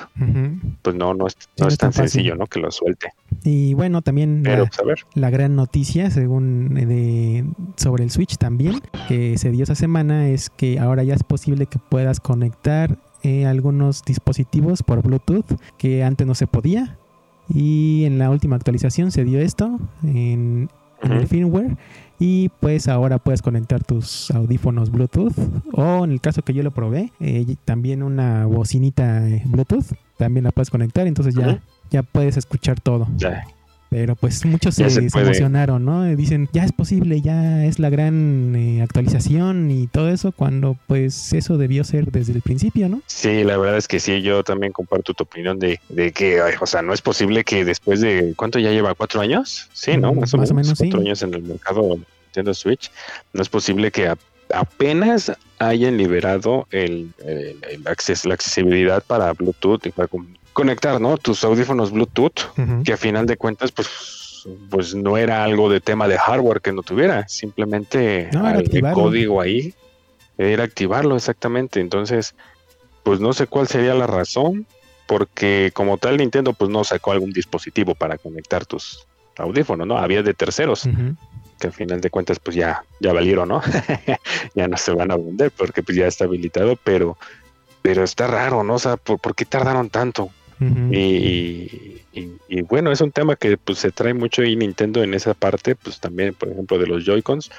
pues 0.82 0.96
no, 0.96 1.14
no 1.14 1.26
es, 1.26 1.36
no 1.58 1.68
es 1.68 1.78
tan, 1.78 1.92
sencillo, 1.92 2.34
¿no? 2.36 2.46
Que 2.46 2.60
lo 2.60 2.70
suelte. 2.70 3.12
Y 3.42 3.74
bueno, 3.74 4.02
también 4.02 4.42
Pero, 4.42 4.64
la, 4.64 4.70
pues, 4.70 5.06
la, 5.14 5.30
gran 5.30 5.56
noticia, 5.56 6.10
según 6.10 6.76
eh, 6.76 6.86
de, 6.86 7.44
sobre 7.76 8.04
el 8.04 8.10
Switch 8.10 8.36
también, 8.36 8.80
que 9.08 9.38
se 9.38 9.50
dio 9.50 9.64
esa 9.64 9.74
semana, 9.74 10.28
es 10.28 10.50
que 10.50 10.78
ahora 10.78 11.02
ya 11.04 11.14
es 11.14 11.22
posible 11.22 11.66
que 11.66 11.78
puedas 11.78 12.20
conectar 12.20 12.98
eh, 13.22 13.46
algunos 13.46 14.02
dispositivos 14.04 14.82
por 14.82 15.02
Bluetooth 15.02 15.46
que 15.78 16.04
antes 16.04 16.26
no 16.26 16.34
se 16.34 16.46
podía. 16.46 16.98
Y 17.48 18.04
en 18.04 18.18
la 18.18 18.30
última 18.30 18.56
actualización 18.56 19.10
se 19.10 19.24
dio 19.24 19.38
esto 19.40 19.78
en, 20.02 20.68
en 21.02 21.12
el 21.12 21.26
firmware 21.26 21.76
y 22.18 22.48
pues 22.60 22.88
ahora 22.88 23.18
puedes 23.18 23.42
conectar 23.42 23.82
tus 23.82 24.30
audífonos 24.30 24.90
Bluetooth 24.90 25.34
o 25.72 26.04
en 26.04 26.12
el 26.12 26.20
caso 26.20 26.42
que 26.42 26.54
yo 26.54 26.62
lo 26.62 26.70
probé, 26.70 27.12
eh, 27.20 27.56
también 27.64 28.02
una 28.02 28.46
bocinita 28.46 29.28
eh, 29.28 29.42
Bluetooth, 29.46 29.92
también 30.16 30.44
la 30.44 30.52
puedes 30.52 30.70
conectar, 30.70 31.06
entonces 31.06 31.34
ya, 31.34 31.60
ya 31.90 32.02
puedes 32.02 32.36
escuchar 32.36 32.80
todo. 32.80 33.08
Pero 33.94 34.16
pues 34.16 34.44
muchos 34.44 34.74
se, 34.74 34.82
emocionaron, 34.82 35.84
¿no? 35.84 36.04
Dicen, 36.16 36.48
ya 36.52 36.64
es 36.64 36.72
posible, 36.72 37.20
ya 37.20 37.64
es 37.64 37.78
la 37.78 37.90
gran 37.90 38.52
eh, 38.56 38.82
actualización 38.82 39.70
y 39.70 39.86
todo 39.86 40.08
eso, 40.08 40.32
cuando 40.32 40.76
pues 40.88 41.32
eso 41.32 41.58
debió 41.58 41.84
ser 41.84 42.10
desde 42.10 42.32
el 42.32 42.42
principio, 42.42 42.88
¿no? 42.88 43.02
Sí, 43.06 43.44
la 43.44 43.56
verdad 43.56 43.76
es 43.76 43.86
que 43.86 44.00
sí, 44.00 44.20
yo 44.20 44.42
también 44.42 44.72
comparto 44.72 45.14
tu 45.14 45.22
opinión 45.22 45.60
de, 45.60 45.78
de 45.90 46.10
que, 46.10 46.42
o 46.42 46.66
sea, 46.66 46.82
no 46.82 46.92
es 46.92 47.02
posible 47.02 47.44
que 47.44 47.64
después 47.64 48.00
de, 48.00 48.34
¿cuánto 48.36 48.58
ya 48.58 48.72
lleva? 48.72 48.96
¿Cuatro 48.96 49.20
años? 49.20 49.70
Sí, 49.72 49.96
¿no? 49.96 50.12
Mm, 50.12 50.18
más, 50.18 50.34
o, 50.34 50.38
menos, 50.38 50.74
cuatro 50.76 50.98
años 50.98 51.22
en 51.22 51.32
el 51.32 51.44
mercado 51.44 51.96
Nintendo 52.24 52.52
Switch, 52.52 52.90
no 53.32 53.42
es 53.42 53.48
posible 53.48 53.92
que 53.92 54.12
apenas 54.52 55.30
hayan 55.60 55.98
liberado 55.98 56.66
el, 56.72 57.12
la 57.84 58.32
accesibilidad 58.32 59.04
para 59.06 59.32
Bluetooth 59.34 59.86
y 59.86 59.90
para 59.90 60.08
conectar, 60.54 61.00
¿no? 61.00 61.18
Tus 61.18 61.44
audífonos 61.44 61.90
Bluetooth, 61.90 62.54
que 62.84 62.94
a 62.94 62.96
final 62.96 63.26
de 63.26 63.36
cuentas, 63.36 63.72
pues, 63.72 64.46
pues 64.70 64.94
no 64.94 65.18
era 65.18 65.44
algo 65.44 65.68
de 65.68 65.80
tema 65.80 66.08
de 66.08 66.16
hardware 66.16 66.62
que 66.62 66.72
no 66.72 66.82
tuviera, 66.82 67.28
simplemente 67.28 68.30
el 68.32 68.92
código 68.94 69.42
ahí 69.42 69.74
era 70.38 70.64
activarlo 70.64 71.16
exactamente. 71.16 71.80
Entonces, 71.80 72.34
pues 73.02 73.20
no 73.20 73.32
sé 73.32 73.46
cuál 73.46 73.68
sería 73.68 73.94
la 73.94 74.06
razón, 74.06 74.66
porque 75.06 75.70
como 75.74 75.98
tal 75.98 76.16
Nintendo 76.16 76.52
pues 76.54 76.70
no 76.70 76.84
sacó 76.84 77.12
algún 77.12 77.32
dispositivo 77.32 77.94
para 77.94 78.16
conectar 78.16 78.64
tus 78.64 79.06
audífonos, 79.36 79.86
¿no? 79.86 79.98
Había 79.98 80.22
de 80.22 80.34
terceros. 80.34 80.88
que 81.58 81.68
al 81.68 81.72
final 81.72 82.00
de 82.00 82.10
cuentas 82.10 82.38
pues 82.38 82.56
ya, 82.56 82.84
ya 83.00 83.12
valieron, 83.12 83.48
¿no? 83.48 83.62
ya 84.54 84.68
no 84.68 84.76
se 84.76 84.92
van 84.92 85.10
a 85.10 85.16
vender 85.16 85.52
porque 85.56 85.82
pues 85.82 85.96
ya 85.96 86.06
está 86.06 86.24
habilitado, 86.24 86.76
pero, 86.82 87.16
pero 87.82 88.02
está 88.02 88.26
raro, 88.26 88.64
¿no? 88.64 88.74
O 88.74 88.78
sea, 88.78 88.96
¿por 88.96 89.34
qué 89.34 89.44
tardaron 89.44 89.90
tanto? 89.90 90.30
Y, 90.60 92.02
y, 92.12 92.62
bueno, 92.62 92.92
es 92.92 93.00
un 93.00 93.10
tema 93.10 93.36
que 93.36 93.56
pues 93.56 93.78
se 93.78 93.90
trae 93.90 94.14
mucho 94.14 94.42
y 94.44 94.56
Nintendo 94.56 95.02
en 95.02 95.14
esa 95.14 95.34
parte, 95.34 95.74
pues 95.74 96.00
también, 96.00 96.34
por 96.34 96.48
ejemplo, 96.48 96.78
de 96.78 96.86
los 96.86 97.04
Joy-Cons, 97.04 97.50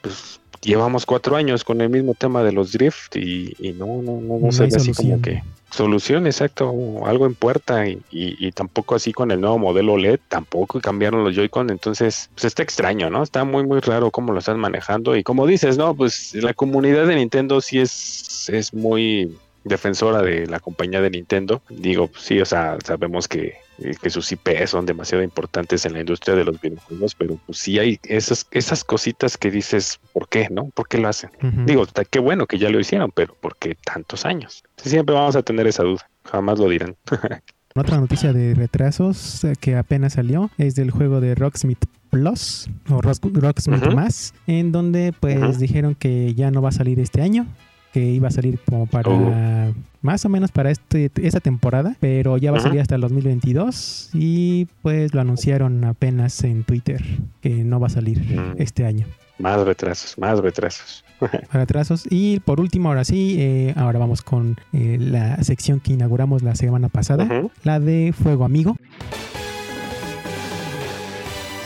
pues 0.00 0.40
llevamos 0.62 1.06
cuatro 1.06 1.36
años 1.36 1.64
con 1.64 1.80
el 1.80 1.90
mismo 1.90 2.14
tema 2.14 2.42
de 2.42 2.52
los 2.52 2.72
Drift 2.72 3.16
y, 3.16 3.54
no, 3.76 4.02
no, 4.02 4.20
no, 4.20 4.38
no, 4.38 4.52
se 4.52 4.66
ve 4.66 4.76
así 4.76 4.92
como 4.92 5.20
que 5.20 5.42
solución, 5.70 6.26
exacto, 6.26 6.74
algo 7.06 7.26
en 7.26 7.34
puerta 7.34 7.86
y, 7.86 8.02
y, 8.10 8.50
tampoco 8.52 8.96
así 8.96 9.12
con 9.12 9.30
el 9.30 9.40
nuevo 9.40 9.58
modelo 9.58 9.96
LED, 9.96 10.18
tampoco 10.28 10.80
cambiaron 10.80 11.22
los 11.22 11.34
Joy-Con, 11.36 11.70
entonces 11.70 12.28
pues 12.34 12.46
está 12.46 12.62
extraño, 12.62 13.08
¿no? 13.08 13.22
Está 13.22 13.44
muy, 13.44 13.64
muy 13.64 13.80
raro 13.80 14.10
cómo 14.10 14.32
lo 14.32 14.40
están 14.40 14.58
manejando 14.58 15.16
y 15.16 15.22
como 15.22 15.46
dices, 15.46 15.78
¿no? 15.78 15.94
Pues 15.94 16.34
la 16.34 16.54
comunidad 16.54 17.06
de 17.06 17.16
Nintendo 17.16 17.60
sí 17.60 17.78
es, 17.78 18.48
es 18.48 18.74
muy 18.74 19.36
defensora 19.64 20.22
de 20.22 20.46
la 20.46 20.60
compañía 20.60 21.00
de 21.00 21.10
Nintendo. 21.10 21.62
Digo, 21.68 22.08
pues 22.08 22.22
sí, 22.24 22.40
o 22.40 22.44
sea, 22.44 22.78
sabemos 22.84 23.28
que, 23.28 23.54
que 24.00 24.10
sus 24.10 24.30
IP 24.32 24.66
son 24.66 24.86
demasiado 24.86 25.22
importantes 25.22 25.84
en 25.86 25.94
la 25.94 26.00
industria 26.00 26.34
de 26.34 26.44
los 26.44 26.60
videojuegos, 26.60 27.14
pero 27.14 27.38
pues 27.46 27.58
sí 27.58 27.78
hay 27.78 27.98
esas, 28.04 28.46
esas 28.50 28.84
cositas 28.84 29.36
que 29.36 29.50
dices, 29.50 30.00
¿por 30.12 30.28
qué? 30.28 30.48
¿No? 30.50 30.66
¿Por 30.70 30.88
qué 30.88 30.98
lo 30.98 31.08
hacen? 31.08 31.30
Digo, 31.66 31.86
qué 32.10 32.18
bueno 32.18 32.46
que 32.46 32.58
ya 32.58 32.70
lo 32.70 32.80
hicieron, 32.80 33.10
pero 33.12 33.34
¿por 33.34 33.56
qué 33.56 33.74
tantos 33.74 34.24
años? 34.24 34.62
siempre 34.76 35.14
vamos 35.14 35.36
a 35.36 35.42
tener 35.42 35.66
esa 35.66 35.82
duda, 35.82 36.08
jamás 36.24 36.58
lo 36.58 36.68
dirán. 36.68 36.96
Otra 37.76 38.00
noticia 38.00 38.32
de 38.32 38.54
retrasos 38.54 39.44
eh, 39.44 39.52
que 39.60 39.76
apenas 39.76 40.14
salió 40.14 40.50
es 40.58 40.74
del 40.74 40.90
juego 40.90 41.20
de 41.20 41.36
Rocksmith 41.36 41.84
Plus 42.10 42.68
o 42.88 43.00
Rocksmith 43.00 43.94
Más, 43.94 44.34
en 44.48 44.72
donde 44.72 45.14
pues 45.18 45.60
dijeron 45.60 45.94
que 45.94 46.34
ya 46.34 46.50
no 46.50 46.60
va 46.62 46.70
a 46.70 46.72
salir 46.72 46.98
este 46.98 47.22
año, 47.22 47.46
que 47.92 48.00
iba 48.00 48.28
a 48.28 48.30
salir 48.30 48.58
como 48.60 48.86
para 48.86 49.10
oh. 49.10 49.74
más 50.02 50.24
o 50.24 50.28
menos 50.28 50.52
para 50.52 50.70
este 50.70 51.10
esta 51.22 51.40
temporada, 51.40 51.96
pero 52.00 52.36
ya 52.36 52.52
va 52.52 52.58
a 52.58 52.60
salir 52.60 52.80
hasta 52.80 52.94
el 52.94 53.00
2022 53.00 54.10
y 54.14 54.66
pues 54.82 55.14
lo 55.14 55.20
anunciaron 55.20 55.84
apenas 55.84 56.42
en 56.44 56.64
Twitter 56.64 57.02
que 57.40 57.64
no 57.64 57.80
va 57.80 57.88
a 57.88 57.90
salir 57.90 58.20
mm. 58.20 58.54
este 58.58 58.86
año. 58.86 59.06
Más 59.38 59.58
retrasos, 59.64 60.18
más 60.18 60.38
retrasos. 60.38 61.02
retrasos. 61.52 62.06
Y 62.10 62.40
por 62.40 62.60
último, 62.60 62.90
ahora 62.90 63.04
sí, 63.04 63.36
eh, 63.38 63.72
ahora 63.76 63.98
vamos 63.98 64.20
con 64.20 64.56
eh, 64.72 64.98
la 65.00 65.42
sección 65.42 65.80
que 65.80 65.94
inauguramos 65.94 66.42
la 66.42 66.54
semana 66.54 66.88
pasada, 66.90 67.26
la 67.64 67.80
de 67.80 68.12
Fuego 68.16 68.44
Amigo. 68.44 68.76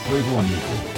Juego 0.07 0.39
amigo 0.39 0.94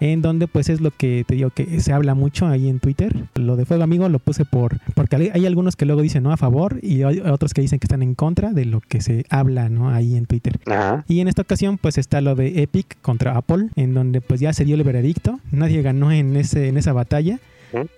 en 0.00 0.22
donde 0.22 0.46
pues 0.46 0.68
es 0.68 0.80
lo 0.80 0.90
que 0.90 1.24
te 1.26 1.34
digo 1.34 1.50
que 1.50 1.80
se 1.80 1.92
habla 1.92 2.14
mucho 2.14 2.46
ahí 2.46 2.68
en 2.68 2.80
Twitter. 2.80 3.28
Lo 3.34 3.56
de 3.56 3.64
Fuego 3.64 3.82
Amigo 3.82 4.08
lo 4.08 4.18
puse 4.18 4.44
por 4.44 4.78
porque 4.94 5.16
hay, 5.16 5.46
algunos 5.46 5.76
que 5.76 5.86
luego 5.86 6.02
dicen 6.02 6.22
no 6.22 6.32
a 6.32 6.36
favor 6.36 6.78
y 6.82 7.02
hay 7.02 7.20
otros 7.20 7.54
que 7.54 7.60
dicen 7.60 7.78
que 7.78 7.86
están 7.86 8.02
en 8.02 8.14
contra 8.14 8.52
de 8.52 8.64
lo 8.64 8.80
que 8.80 9.00
se 9.00 9.24
habla 9.30 9.68
no 9.68 9.90
ahí 9.90 10.16
en 10.16 10.26
Twitter. 10.26 10.60
Y 11.08 11.20
en 11.20 11.28
esta 11.28 11.42
ocasión 11.42 11.78
pues 11.78 11.98
está 11.98 12.20
lo 12.20 12.34
de 12.34 12.62
Epic 12.62 13.00
contra 13.02 13.36
Apple, 13.36 13.68
en 13.76 13.94
donde 13.94 14.20
pues 14.20 14.40
ya 14.40 14.52
se 14.52 14.64
dio 14.64 14.74
el 14.74 14.84
veredicto, 14.84 15.40
nadie 15.50 15.82
ganó 15.82 16.12
en 16.12 16.36
ese 16.36 16.68
en 16.68 16.76
esa 16.76 16.92
batalla 16.92 17.40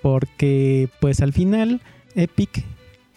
porque 0.03 0.89
pues 1.01 1.21
al 1.21 1.33
final 1.33 1.81
Epic 2.15 2.65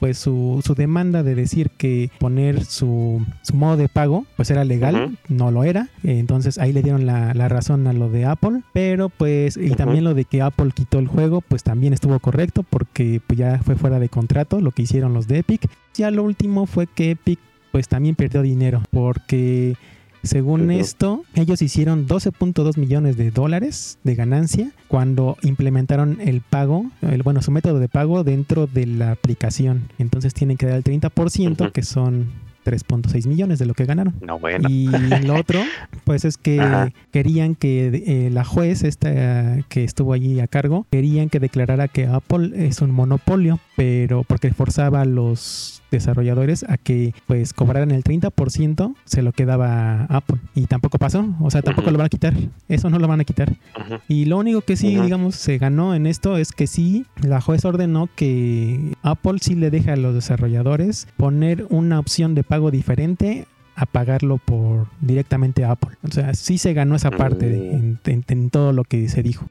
pues 0.04 0.18
su, 0.18 0.62
su, 0.66 0.76
demanda 0.76 1.24
de 1.24 1.34
decir 1.34 1.70
que 1.70 2.12
poner 2.20 2.66
su, 2.66 3.26
su, 3.42 3.56
modo 3.56 3.78
de 3.78 3.88
pago 3.88 4.26
pues 4.36 4.52
era 4.52 4.66
legal, 4.66 5.18
no 5.30 5.50
lo 5.50 5.64
era. 5.64 5.88
Entonces 6.04 6.58
ahí 6.58 6.74
le 6.74 6.82
dieron 6.84 7.06
la, 7.06 7.34
la, 7.34 7.48
razón 7.48 7.88
a 7.88 7.94
lo 7.94 8.10
de 8.10 8.26
Apple. 8.26 8.64
Pero 8.74 9.08
pues, 9.08 9.56
y 9.56 9.70
también 9.70 10.04
lo 10.04 10.14
de 10.14 10.26
que 10.26 10.42
Apple 10.42 10.72
quitó 10.76 11.00
el 11.00 11.08
juego, 11.08 11.40
pues 11.40 11.64
también 11.64 11.94
estuvo 11.94 12.20
correcto 12.20 12.64
porque 12.64 13.22
pues, 13.26 13.40
ya 13.40 13.60
fue 13.64 13.78
fuera 13.78 13.98
de 13.98 14.10
contrato 14.10 14.60
lo 14.60 14.72
que 14.72 14.82
hicieron 14.82 15.14
los 15.14 15.30
de 15.30 15.38
Epic. 15.38 15.70
Ya 15.94 16.12
lo 16.12 16.24
último 16.24 16.66
fue 16.66 16.86
que 16.86 17.12
Epic 17.12 17.40
pues 17.72 17.88
también 17.88 18.16
perdió 18.16 18.42
dinero 18.42 18.82
porque 18.92 19.78
según 20.24 20.72
esto, 20.72 21.26
ellos 21.36 21.62
hicieron 21.62 22.08
12.2 22.08 22.78
millones 22.78 23.18
de 23.18 23.30
dólares 23.30 24.00
de 24.04 24.16
ganancia 24.16 24.72
cuando 24.88 25.38
implementaron 25.42 26.20
el 26.22 26.40
pago, 26.40 26.86
el, 27.02 27.24
bueno, 27.24 27.42
su 27.42 27.52
método 27.52 27.80
de 27.80 27.90
pago 27.90 28.24
dentro 28.24 28.66
de 28.66 28.86
la 28.86 29.12
aplicación. 29.12 29.90
Entonces 30.00 30.34
tienen 30.34 30.56
que 30.56 30.66
dar 30.66 30.78
el 30.78 30.84
30%, 30.84 31.74
que 31.74 31.84
son 31.84 32.32
3.6 32.64 33.28
millones 33.28 33.60
de 33.60 33.66
lo 33.66 33.74
que 33.74 33.86
ganaron. 33.86 34.16
No, 34.22 34.40
bueno. 34.40 34.70
Y 34.70 34.88
lo 35.26 35.36
otro, 35.36 35.62
pues 36.04 36.26
es 36.26 36.38
que 36.38 36.92
querían 37.12 37.56
que 37.56 38.04
eh, 38.06 38.30
la 38.32 38.44
juez, 38.44 38.84
esta 38.84 39.58
que 39.70 39.84
estuvo 39.84 40.14
allí 40.14 40.40
a 40.40 40.48
cargo, 40.48 40.86
querían 40.92 41.30
que 41.30 41.40
declarara 41.40 41.88
que 41.88 42.08
Apple 42.08 42.52
es 42.68 42.82
un 42.82 42.92
monopolio, 42.92 43.60
pero 43.76 44.24
porque 44.24 44.52
forzaba 44.54 45.02
a 45.02 45.06
los 45.06 45.84
desarrolladores 45.94 46.66
a 46.68 46.78
que 46.78 47.14
pues 47.28 47.54
cobraran 47.54 47.92
el 47.92 48.04
30%, 48.04 48.96
se 49.06 49.22
lo 49.22 49.32
quedaba 49.32 50.06
Apple. 50.06 50.38
Y 50.56 50.66
tampoco 50.66 50.98
pasó, 50.98 51.26
o 51.40 51.50
sea, 51.52 51.62
tampoco 51.62 51.92
lo 51.92 51.98
van 51.98 52.08
a 52.08 52.10
quitar. 52.10 52.34
Eso 52.68 52.90
no 52.90 53.00
lo 53.00 53.08
van 53.08 53.22
a 53.22 53.24
quitar. 53.24 53.54
Y 54.08 54.26
lo 54.26 54.38
único 54.38 54.62
que 54.62 54.76
sí, 54.76 55.00
digamos, 55.00 55.36
se 55.36 55.58
ganó 55.58 55.96
en 55.96 56.08
esto 56.08 56.38
es 56.38 56.52
que 56.52 56.68
sí, 56.68 57.06
la 57.22 57.42
juez 57.42 57.64
ordenó 57.64 58.10
que 58.16 58.96
Apple 59.04 59.38
sí 59.42 59.56
le 59.56 59.70
deja 59.70 59.94
a 59.94 59.98
los 59.98 60.14
desarrolladores 60.14 61.08
poner 61.18 61.66
una 61.70 62.00
opción 62.00 62.36
de 62.36 62.44
pago 62.54 62.70
diferente 62.70 63.48
a 63.76 63.88
pagarlo 63.88 64.38
por 64.38 64.86
directamente 65.02 65.64
a 65.64 65.72
Apple. 65.72 65.98
O 66.08 66.12
sea, 66.12 66.36
sí 66.36 66.60
se 66.60 66.74
ganó 66.74 66.96
esa 66.96 67.10
parte 67.10 67.48
mm. 67.48 67.98
en, 68.28 68.50
todo 68.52 68.74
lo 68.74 68.84
que 68.84 69.10
se 69.10 69.24
dijo. 69.24 69.48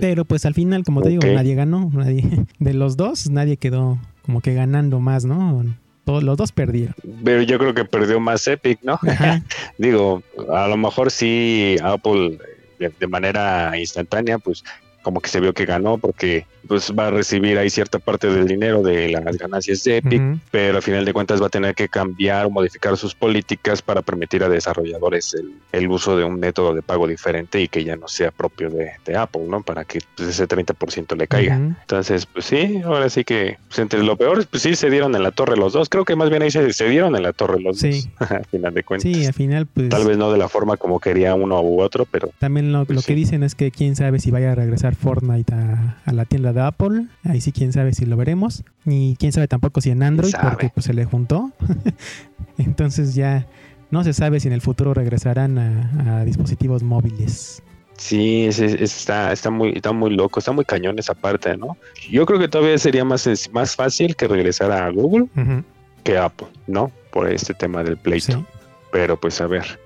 Pero 0.00 0.24
pues 0.24 0.46
al 0.46 0.54
final, 0.54 0.84
como 0.84 1.02
te 1.02 1.08
digo, 1.08 1.22
nadie 1.26 1.56
ganó. 1.56 1.90
Nadie, 1.92 2.22
de 2.60 2.74
los 2.74 2.96
dos, 2.96 3.28
nadie 3.28 3.56
quedó 3.56 3.98
como 4.24 4.40
que 4.40 4.54
ganando 4.54 5.00
más, 5.00 5.24
¿no? 5.24 5.64
Todos, 6.04 6.22
los 6.22 6.36
dos 6.36 6.52
perdieron. 6.52 6.94
Pero 7.24 7.42
yo 7.42 7.58
creo 7.58 7.74
que 7.74 7.84
perdió 7.84 8.20
más 8.20 8.46
Epic, 8.46 8.78
¿no? 8.84 9.00
Digo, 9.78 10.22
a 10.54 10.68
lo 10.68 10.76
mejor 10.76 11.10
sí 11.10 11.74
Apple 11.82 12.38
de, 12.78 13.06
manera 13.08 13.76
instantánea, 13.76 14.38
pues 14.38 14.62
como 15.02 15.20
que 15.20 15.28
se 15.28 15.40
vio 15.40 15.52
que 15.52 15.64
ganó 15.64 15.98
porque 15.98 16.46
pues 16.66 16.92
va 16.96 17.08
a 17.08 17.10
recibir 17.10 17.58
ahí 17.58 17.70
cierta 17.70 17.98
parte 17.98 18.28
del 18.28 18.46
dinero 18.46 18.82
de 18.82 19.08
las 19.08 19.36
ganancias 19.36 19.82
de 19.84 19.98
Epic, 19.98 20.22
pero 20.50 20.76
al 20.76 20.82
final 20.82 21.04
de 21.04 21.12
cuentas 21.12 21.42
va 21.42 21.46
a 21.46 21.50
tener 21.50 21.74
que 21.74 21.88
cambiar 21.88 22.46
o 22.46 22.50
modificar 22.50 22.96
sus 22.96 23.14
políticas 23.14 23.82
para 23.82 24.02
permitir 24.02 24.42
a 24.44 24.48
desarrolladores 24.48 25.34
el, 25.72 25.88
uso 25.88 26.16
de 26.16 26.24
un 26.24 26.38
método 26.38 26.72
de 26.74 26.80
pago 26.80 27.06
diferente 27.06 27.60
y 27.60 27.68
que 27.68 27.84
ya 27.84 27.96
no 27.96 28.08
sea 28.08 28.30
propio 28.30 28.70
de, 28.70 28.92
Apple, 29.16 29.42
¿no? 29.46 29.62
Para 29.62 29.84
que 29.84 29.98
pues, 30.16 30.28
ese 30.28 30.48
30% 30.48 31.16
le 31.16 31.26
caiga. 31.26 31.56
Entonces, 31.56 32.24
pues 32.24 32.46
sí, 32.46 32.80
ahora 32.82 33.10
sí 33.10 33.24
que 33.24 33.58
pues, 33.68 33.78
entre 33.78 34.02
lo 34.02 34.16
peor, 34.16 34.46
pues 34.46 34.62
sí 34.62 34.74
se 34.74 34.88
dieron 34.88 35.14
en 35.14 35.22
la 35.22 35.32
torre 35.32 35.56
los 35.56 35.74
dos. 35.74 35.88
Creo 35.88 36.04
que 36.04 36.16
más 36.16 36.30
bien 36.30 36.42
ahí 36.42 36.50
se, 36.50 36.72
se 36.72 36.88
dieron 36.88 37.14
en 37.16 37.24
la 37.24 37.32
torre 37.32 37.60
los 37.60 37.82
dos, 37.82 38.08
al 38.18 38.46
final 38.46 38.72
de 38.72 38.82
cuentas. 38.84 39.12
Sí, 39.12 39.26
al 39.26 39.34
final, 39.34 39.66
pues... 39.66 39.90
Tal 39.90 40.06
vez 40.06 40.16
no 40.16 40.32
de 40.32 40.38
la 40.38 40.48
forma 40.48 40.76
como 40.76 40.98
quería 40.98 41.34
uno 41.34 41.60
u 41.60 41.82
otro, 41.82 42.06
pero... 42.10 42.30
También 42.38 42.72
lo, 42.72 42.86
pues 42.86 43.04
que 43.04 43.14
dicen 43.14 43.42
es 43.42 43.54
que 43.54 43.70
quién 43.70 43.96
sabe 43.96 44.18
si 44.18 44.30
vaya 44.30 44.52
a 44.52 44.54
regresar 44.54 44.91
Fortnite 44.94 45.54
a 45.54 46.12
la 46.12 46.24
tienda 46.24 46.52
de 46.52 46.60
Apple. 46.60 47.06
Ahí 47.24 47.40
sí, 47.40 47.52
quién 47.52 47.72
sabe 47.72 47.92
si 47.92 48.06
lo 48.06 48.16
veremos. 48.16 48.64
Y 48.84 49.16
quién 49.16 49.32
sabe 49.32 49.48
tampoco 49.48 49.80
si 49.80 49.90
en 49.90 50.02
Android, 50.02 50.34
porque 50.42 50.70
pues 50.72 50.86
se 50.86 50.94
le 50.94 51.04
juntó. 51.04 51.50
Entonces 52.58 53.14
ya 53.14 53.46
no 53.90 54.04
se 54.04 54.12
sabe 54.12 54.40
si 54.40 54.48
en 54.48 54.54
el 54.54 54.60
futuro 54.60 54.94
regresarán 54.94 55.58
a, 55.58 56.24
dispositivos 56.24 56.82
móviles. 56.82 57.62
Sí, 57.98 58.46
está, 58.46 59.32
está, 59.32 59.50
muy, 59.50 59.72
está 59.76 59.92
muy 59.92 60.10
loco, 60.10 60.40
está 60.40 60.50
muy 60.50 60.64
cañón 60.64 60.98
esa 60.98 61.14
parte, 61.14 61.56
¿no? 61.56 61.76
Yo 62.10 62.26
creo 62.26 62.38
que 62.40 62.48
todavía 62.48 62.76
sería 62.78 63.04
más, 63.04 63.28
más 63.52 63.76
fácil 63.76 64.16
que 64.16 64.26
regresar 64.26 64.72
a 64.72 64.90
Google 64.90 65.26
que 66.02 66.18
Apple, 66.18 66.48
¿no? 66.66 66.90
Por 67.10 67.30
este 67.30 67.54
tema 67.54 67.84
del 67.84 67.96
pleito. 67.96 68.44
Pero 68.90 69.18
pues 69.20 69.40
a 69.40 69.46
ver. 69.46 69.78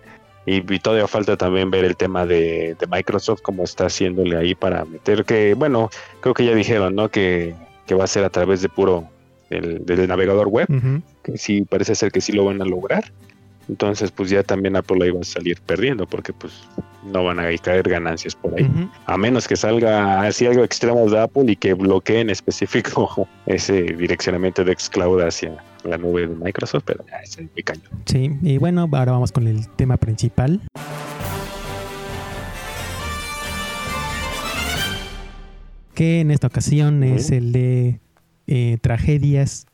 Y, 0.47 0.63
todavía 0.79 1.09
falta 1.09 1.37
también 1.37 1.71
ver 1.73 1.85
el 1.85 1.97
tema 1.97 2.25
de, 2.25 2.77
Microsoft, 2.89 3.43
cómo 3.43 3.65
está 3.65 3.87
haciéndole 3.87 4.37
ahí 4.37 4.55
para 4.55 4.85
meter 4.85 5.25
que, 5.25 5.55
bueno, 5.55 5.91
creo 6.21 6.35
que 6.35 6.45
ya 6.45 6.55
dijeron, 6.55 6.95
¿no? 6.95 7.09
Que, 7.09 7.55
va 7.99 8.05
a 8.05 8.09
ser 8.09 8.25
a 8.25 8.31
través 8.31 8.63
de 8.63 8.69
puro 8.69 9.09
del, 9.51 10.09
navegador 10.09 10.49
web, 10.49 10.69
que 11.23 11.37
sí 11.37 11.63
parece 11.63 11.95
ser 11.97 12.13
que 12.13 12.21
sí 12.21 12.33
lo 12.33 12.45
van 12.45 12.63
a 12.63 12.65
lograr. 12.65 13.13
Entonces, 13.69 14.13
pues 14.13 14.31
ya 14.31 14.45
también 14.45 14.77
Apple 14.77 15.05
ahí 15.05 15.11
va 15.11 15.21
a 15.21 15.25
salir 15.25 15.61
perdiendo, 15.61 16.07
porque 16.07 16.33
pues 16.33 16.53
no 17.05 17.25
van 17.25 17.41
a 17.41 17.57
caer 17.59 17.89
ganancias 17.89 18.35
por 18.35 18.55
ahí. 18.55 18.69
A 19.07 19.17
menos 19.17 19.49
que 19.49 19.57
salga 19.57 20.23
así 20.23 20.47
algo 20.47 20.63
extremo 20.63 21.09
de 21.11 21.19
Apple 21.19 21.45
y 21.49 21.57
que 21.57 21.75
bloqueen 21.75 22.31
específico 22.31 23.29
ese 23.47 23.83
direccionamiento 23.83 24.63
de 24.63 24.77
xCloud 24.79 25.23
hacia 25.23 25.57
la 25.87 25.99
nube 25.99 26.27
de 26.27 26.35
Microsoft, 26.35 26.85
pero 26.87 27.05
ya 27.07 27.17
es 27.19 27.39
muy 27.39 27.63
cañón. 27.63 28.03
Sí, 28.05 28.31
y 28.43 28.59
bueno, 28.59 28.89
ahora 28.93 29.13
vamos 29.13 29.33
con 29.33 29.47
el 29.47 29.69
tema 29.69 29.97
principal. 29.97 30.61
Que 35.95 36.21
en 36.21 36.31
esta 36.31 36.49
ocasión 36.49 37.03
es 37.03 37.31
el 37.31 37.53
de 37.53 38.01
eh, 38.47 38.79
tragedias 38.83 39.67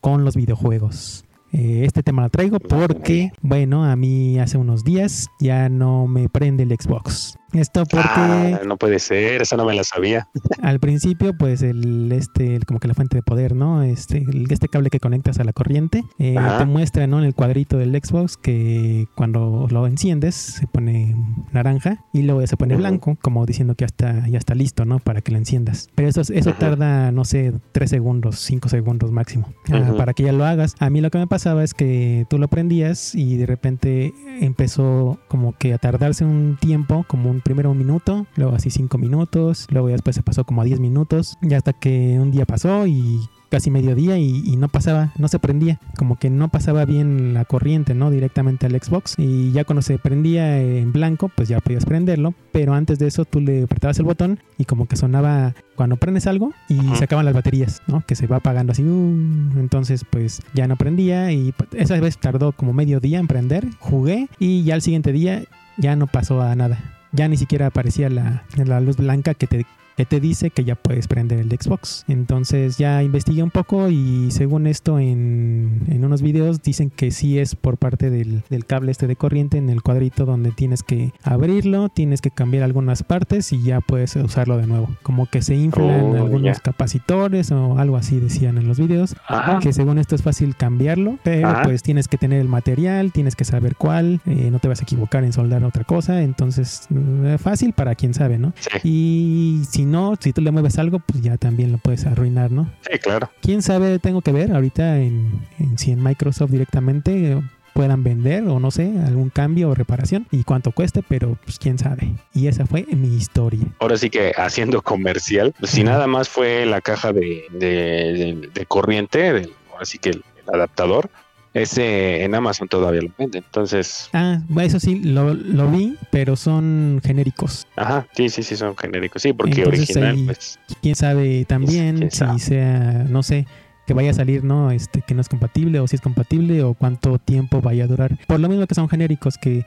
con 0.00 0.24
los 0.24 0.36
videojuegos. 0.36 1.26
Eh, 1.52 1.84
este 1.84 2.02
tema 2.02 2.22
lo 2.22 2.30
traigo 2.30 2.58
porque, 2.58 3.30
bueno, 3.40 3.84
a 3.84 3.96
mí 3.96 4.38
hace 4.38 4.58
unos 4.58 4.84
días 4.84 5.28
ya 5.40 5.68
no 5.68 6.06
me 6.06 6.28
prende 6.28 6.64
el 6.64 6.70
Xbox. 6.70 7.38
Esto 7.52 7.84
porque... 7.86 8.08
Ah, 8.08 8.60
no 8.66 8.76
puede 8.76 8.98
ser, 8.98 9.42
eso 9.42 9.56
no 9.56 9.64
me 9.64 9.74
la 9.74 9.84
sabía. 9.84 10.28
Al 10.62 10.80
principio, 10.80 11.36
pues 11.36 11.62
el 11.62 12.10
este, 12.12 12.60
como 12.66 12.80
que 12.80 12.88
la 12.88 12.94
fuente 12.94 13.16
de 13.16 13.22
poder, 13.22 13.54
¿no? 13.54 13.82
Este, 13.82 14.24
este 14.50 14.68
cable 14.68 14.90
que 14.90 15.00
conectas 15.00 15.38
a 15.38 15.44
la 15.44 15.52
corriente, 15.52 16.04
eh, 16.18 16.36
te 16.58 16.64
muestra, 16.64 17.06
¿no? 17.06 17.18
En 17.18 17.24
el 17.24 17.34
cuadrito 17.34 17.78
del 17.78 17.92
Xbox 17.92 18.36
que 18.36 19.06
cuando 19.14 19.66
lo 19.70 19.86
enciendes 19.86 20.34
se 20.34 20.66
pone 20.66 21.16
naranja 21.52 22.04
y 22.12 22.22
luego 22.22 22.46
se 22.46 22.56
pone 22.56 22.76
blanco, 22.76 23.16
como 23.22 23.46
diciendo 23.46 23.74
que 23.74 23.82
ya 23.82 23.86
está, 23.86 24.28
ya 24.28 24.38
está 24.38 24.54
listo, 24.54 24.84
¿no? 24.84 24.98
Para 24.98 25.20
que 25.20 25.32
lo 25.32 25.38
enciendas. 25.38 25.88
Pero 25.94 26.08
eso, 26.08 26.20
eso 26.20 26.52
tarda, 26.54 27.12
no 27.12 27.24
sé, 27.24 27.52
tres 27.72 27.90
segundos, 27.90 28.38
cinco 28.40 28.68
segundos 28.68 29.12
máximo, 29.12 29.52
ah, 29.72 29.94
para 29.96 30.12
que 30.12 30.24
ya 30.24 30.32
lo 30.32 30.44
hagas. 30.44 30.74
A 30.78 30.90
mí 30.90 31.00
lo 31.00 31.10
que 31.10 31.18
me 31.18 31.26
pasaba 31.26 31.64
es 31.64 31.74
que 31.74 32.26
tú 32.28 32.38
lo 32.38 32.48
prendías 32.48 33.14
y 33.14 33.36
de 33.36 33.46
repente 33.46 34.12
empezó 34.40 35.18
como 35.28 35.52
que 35.52 35.74
a 35.74 35.78
tardarse 35.78 36.24
un 36.24 36.56
tiempo, 36.60 37.04
como 37.08 37.30
un 37.30 37.35
primero 37.42 37.70
un 37.70 37.78
minuto, 37.78 38.26
luego 38.36 38.54
así 38.54 38.70
cinco 38.70 38.98
minutos, 38.98 39.66
luego 39.70 39.88
después 39.88 40.16
se 40.16 40.22
pasó 40.22 40.44
como 40.44 40.62
a 40.62 40.64
diez 40.64 40.80
minutos, 40.80 41.38
y 41.42 41.54
hasta 41.54 41.72
que 41.72 42.18
un 42.20 42.30
día 42.30 42.44
pasó 42.44 42.86
y 42.86 43.20
casi 43.48 43.70
mediodía 43.70 44.18
y, 44.18 44.42
y, 44.44 44.56
no 44.56 44.68
pasaba, 44.68 45.12
no 45.18 45.28
se 45.28 45.38
prendía, 45.38 45.78
como 45.96 46.16
que 46.16 46.30
no 46.30 46.48
pasaba 46.48 46.84
bien 46.84 47.34
la 47.34 47.44
corriente, 47.44 47.94
¿no? 47.94 48.10
Directamente 48.10 48.66
al 48.66 48.72
Xbox 48.80 49.14
y 49.18 49.52
ya 49.52 49.64
cuando 49.64 49.82
se 49.82 49.98
prendía 49.98 50.60
en 50.60 50.92
blanco, 50.92 51.30
pues 51.34 51.48
ya 51.48 51.60
podías 51.60 51.84
prenderlo, 51.84 52.34
pero 52.52 52.74
antes 52.74 52.98
de 52.98 53.06
eso 53.06 53.24
tú 53.24 53.40
le 53.40 53.64
apretabas 53.64 53.98
el 53.98 54.04
botón 54.04 54.40
y 54.58 54.64
como 54.64 54.86
que 54.86 54.96
sonaba 54.96 55.54
cuando 55.74 55.96
prendes 55.96 56.26
algo 56.26 56.52
y 56.68 56.80
se 56.96 57.04
acaban 57.04 57.24
las 57.24 57.34
baterías, 57.34 57.82
¿no? 57.86 58.02
Que 58.06 58.14
se 58.14 58.26
va 58.26 58.36
apagando 58.36 58.72
así, 58.72 58.82
uh, 58.82 59.58
entonces 59.58 60.04
pues 60.08 60.42
ya 60.54 60.66
no 60.66 60.76
prendía 60.76 61.32
y 61.32 61.52
pues, 61.52 61.70
esa 61.74 61.98
vez 62.00 62.18
tardó 62.18 62.52
como 62.52 62.72
medio 62.72 63.00
día 63.00 63.18
en 63.18 63.28
prender, 63.28 63.68
jugué 63.78 64.28
y 64.38 64.64
ya 64.64 64.74
al 64.74 64.82
siguiente 64.82 65.12
día 65.12 65.44
ya 65.76 65.94
no 65.96 66.06
pasó 66.06 66.42
a 66.42 66.54
nada 66.54 66.95
ya 67.16 67.28
ni 67.28 67.36
siquiera 67.36 67.66
aparecía 67.66 68.08
la, 68.10 68.44
la 68.56 68.80
luz 68.80 68.98
blanca 68.98 69.34
que 69.34 69.46
te 69.46 69.66
que 69.96 70.04
te 70.04 70.20
dice 70.20 70.50
que 70.50 70.64
ya 70.64 70.74
puedes 70.74 71.08
prender 71.08 71.38
el 71.38 71.48
Xbox. 71.48 72.04
Entonces 72.06 72.76
ya 72.76 73.02
investigué 73.02 73.42
un 73.42 73.50
poco 73.50 73.88
y 73.88 74.30
según 74.30 74.66
esto 74.66 74.98
en, 74.98 75.82
en 75.88 76.04
unos 76.04 76.20
videos 76.20 76.62
dicen 76.62 76.90
que 76.90 77.10
sí 77.10 77.38
es 77.38 77.54
por 77.54 77.78
parte 77.78 78.10
del, 78.10 78.42
del, 78.50 78.66
cable 78.66 78.92
este 78.92 79.06
de 79.06 79.16
corriente 79.16 79.56
en 79.56 79.70
el 79.70 79.82
cuadrito 79.82 80.26
donde 80.26 80.50
tienes 80.50 80.82
que 80.82 81.12
abrirlo, 81.22 81.88
tienes 81.88 82.20
que 82.20 82.30
cambiar 82.30 82.64
algunas 82.64 83.02
partes 83.02 83.52
y 83.52 83.62
ya 83.62 83.80
puedes 83.80 84.16
usarlo 84.16 84.58
de 84.58 84.66
nuevo. 84.66 84.88
Como 85.02 85.26
que 85.26 85.40
se 85.40 85.54
inflan 85.54 86.14
oh, 86.14 86.16
algunos 86.16 86.60
capacitores 86.60 87.50
o 87.50 87.78
algo 87.78 87.96
así 87.96 88.20
decían 88.20 88.58
en 88.58 88.68
los 88.68 88.78
videos. 88.78 89.16
Que 89.62 89.72
según 89.72 89.98
esto 89.98 90.14
es 90.14 90.22
fácil 90.22 90.56
cambiarlo, 90.56 91.18
pero 91.22 91.50
pues 91.64 91.82
tienes 91.82 92.08
que 92.08 92.18
tener 92.18 92.40
el 92.40 92.48
material, 92.48 93.12
tienes 93.12 93.34
que 93.34 93.44
saber 93.44 93.76
cuál, 93.76 94.20
eh, 94.26 94.50
no 94.50 94.58
te 94.58 94.68
vas 94.68 94.80
a 94.80 94.82
equivocar 94.82 95.24
en 95.24 95.32
soldar 95.32 95.64
otra 95.64 95.84
cosa. 95.84 96.22
Entonces, 96.22 96.86
eh, 97.24 97.38
fácil 97.38 97.72
para 97.72 97.94
quien 97.94 98.12
sabe, 98.12 98.38
¿no? 98.38 98.52
Y 98.84 99.62
si 99.70 99.85
no, 99.86 100.14
si 100.20 100.32
tú 100.32 100.40
le 100.42 100.50
mueves 100.50 100.78
algo, 100.78 100.98
pues 100.98 101.22
ya 101.22 101.36
también 101.36 101.72
lo 101.72 101.78
puedes 101.78 102.06
arruinar, 102.06 102.50
¿no? 102.50 102.70
Sí, 102.90 102.98
claro. 102.98 103.30
¿Quién 103.40 103.62
sabe? 103.62 103.98
Tengo 103.98 104.20
que 104.20 104.32
ver 104.32 104.52
ahorita 104.52 104.98
en, 104.98 105.46
en 105.58 105.78
si 105.78 105.92
en 105.92 106.02
Microsoft 106.02 106.50
directamente 106.50 107.40
puedan 107.76 108.02
vender 108.02 108.44
o 108.44 108.58
no 108.58 108.70
sé, 108.70 108.90
algún 109.06 109.28
cambio 109.28 109.68
o 109.68 109.74
reparación 109.74 110.26
y 110.30 110.44
cuánto 110.44 110.72
cueste, 110.72 111.04
pero 111.06 111.36
pues 111.44 111.58
quién 111.58 111.78
sabe. 111.78 112.14
Y 112.32 112.46
esa 112.46 112.64
fue 112.64 112.86
mi 112.90 113.14
historia. 113.14 113.66
Ahora 113.78 113.98
sí 113.98 114.08
que 114.08 114.32
haciendo 114.34 114.80
comercial, 114.80 115.54
pues, 115.58 115.72
si 115.72 115.84
nada 115.84 116.06
más 116.06 116.28
fue 116.30 116.64
la 116.64 116.80
caja 116.80 117.12
de, 117.12 117.44
de, 117.52 118.66
corriente, 118.66 119.50
así 119.78 119.98
que 119.98 120.10
el, 120.10 120.24
adaptador, 120.52 121.10
ese 121.56 122.22
en 122.22 122.34
Amazon 122.34 122.68
todavía 122.68 123.00
lo 123.02 123.10
vende, 123.16 123.38
entonces... 123.38 124.10
Ah, 124.12 124.40
eso 124.60 124.78
sí, 124.78 125.00
lo, 125.02 125.32
lo, 125.32 125.70
vi, 125.70 125.96
pero 126.10 126.36
son 126.36 127.00
genéricos. 127.02 127.66
Ajá, 127.76 128.06
sí, 128.14 128.28
sí, 128.28 128.42
sí, 128.42 128.56
son 128.56 128.76
genéricos, 128.76 129.22
sí, 129.22 129.32
porque 129.32 129.64
original, 129.64 130.22
pues... 130.26 130.58
Quién 130.82 130.94
sabe 130.94 131.46
también 131.46 132.10
si 132.10 132.38
sea, 132.38 133.06
no 133.08 133.22
sé, 133.22 133.46
que 133.86 133.94
vaya 133.94 134.10
a 134.10 134.14
salir, 134.14 134.44
¿no? 134.44 134.70
Este, 134.70 135.02
que 135.02 135.14
no 135.14 135.20
es 135.20 135.28
compatible 135.28 135.80
o 135.80 135.86
si 135.86 135.96
es 135.96 136.02
compatible 136.02 136.62
o 136.62 136.74
cuánto 136.74 137.18
tiempo 137.18 137.60
vaya 137.60 137.84
a 137.84 137.86
durar. 137.86 138.18
Por 138.26 138.40
lo 138.40 138.48
mismo 138.48 138.66
que 138.66 138.74
son 138.74 138.88
genéricos, 138.88 139.38
que 139.38 139.64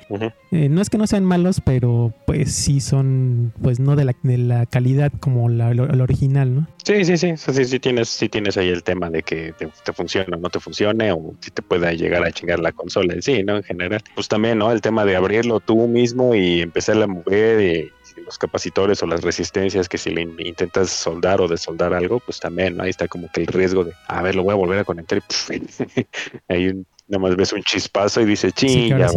eh, 0.52 0.70
no 0.70 0.82
es 0.82 0.90
que 0.90 0.98
no 0.98 1.08
sean 1.08 1.24
malos, 1.24 1.62
pero 1.64 2.14
pues 2.26 2.54
sí 2.54 2.82
son, 2.82 3.54
pues 3.62 3.80
no 3.80 3.96
de 3.96 4.06
la, 4.06 4.16
de 4.24 4.38
la 4.38 4.66
calidad 4.66 5.12
como 5.20 5.50
la, 5.50 5.70
original, 6.02 6.56
¿no? 6.56 6.68
Sí, 6.84 7.06
sí, 7.06 7.18
sí, 7.18 7.36
sí, 7.38 7.66
sí, 7.66 7.80
tienes, 7.80 8.10
sí 8.10 8.30
tienes 8.30 8.58
ahí 8.58 8.70
el 8.70 8.84
tema 8.84 9.10
de 9.10 9.22
que 9.24 9.54
te, 9.54 9.68
te 9.84 9.94
funcione 9.94 10.36
o 10.36 10.40
no 10.40 10.50
te 10.50 10.60
funcione 10.60 11.12
o 11.12 11.34
si 11.40 11.52
te 11.52 11.62
pueda 11.62 11.94
llegar 11.94 12.24
a 12.24 12.32
chingar 12.32 12.60
la 12.60 12.72
consola 12.72 13.14
en 13.14 13.22
sí, 13.22 13.44
¿no? 13.44 13.58
En 13.58 13.64
general. 13.64 14.02
Pues 14.16 14.28
también, 14.28 14.58
¿no? 14.58 14.72
El 14.72 14.82
tema 14.82 15.06
de 15.06 15.16
abrirlo 15.16 15.60
tú 15.60 15.88
mismo 15.88 16.36
y 16.36 16.62
empezar 16.62 17.02
a 17.02 17.08
mover 17.08 17.62
y 17.62 17.92
los 18.20 18.38
capacitores 18.38 19.02
o 19.04 19.08
las 19.08 19.22
resistencias 19.22 19.90
que 19.90 19.98
si 19.98 20.12
le 20.12 20.22
intentas 20.22 20.90
soldar 20.90 21.42
o 21.42 21.48
desoldar 21.48 21.94
algo, 21.94 22.20
pues 22.20 22.40
también 22.40 22.80
ahí 22.82 22.90
está 22.90 23.08
como 23.08 23.30
que 23.32 23.42
el 23.42 23.48
riesgo 23.48 23.84
de, 23.84 23.94
a 24.08 24.22
ver, 24.22 24.36
lo 24.36 24.44
voy 24.44 24.54
a 24.54 24.56
volver 24.56 24.80
a 24.80 24.84
conectar 24.84 25.22
y 25.50 26.04
ahí 26.48 26.74
nada 27.08 27.22
más 27.22 27.36
ves 27.36 27.54
un 27.54 27.64
chispazo 27.64 28.22
y 28.22 28.26
dice, 28.26 28.52
ching, 28.52 28.98
ya 28.98 29.08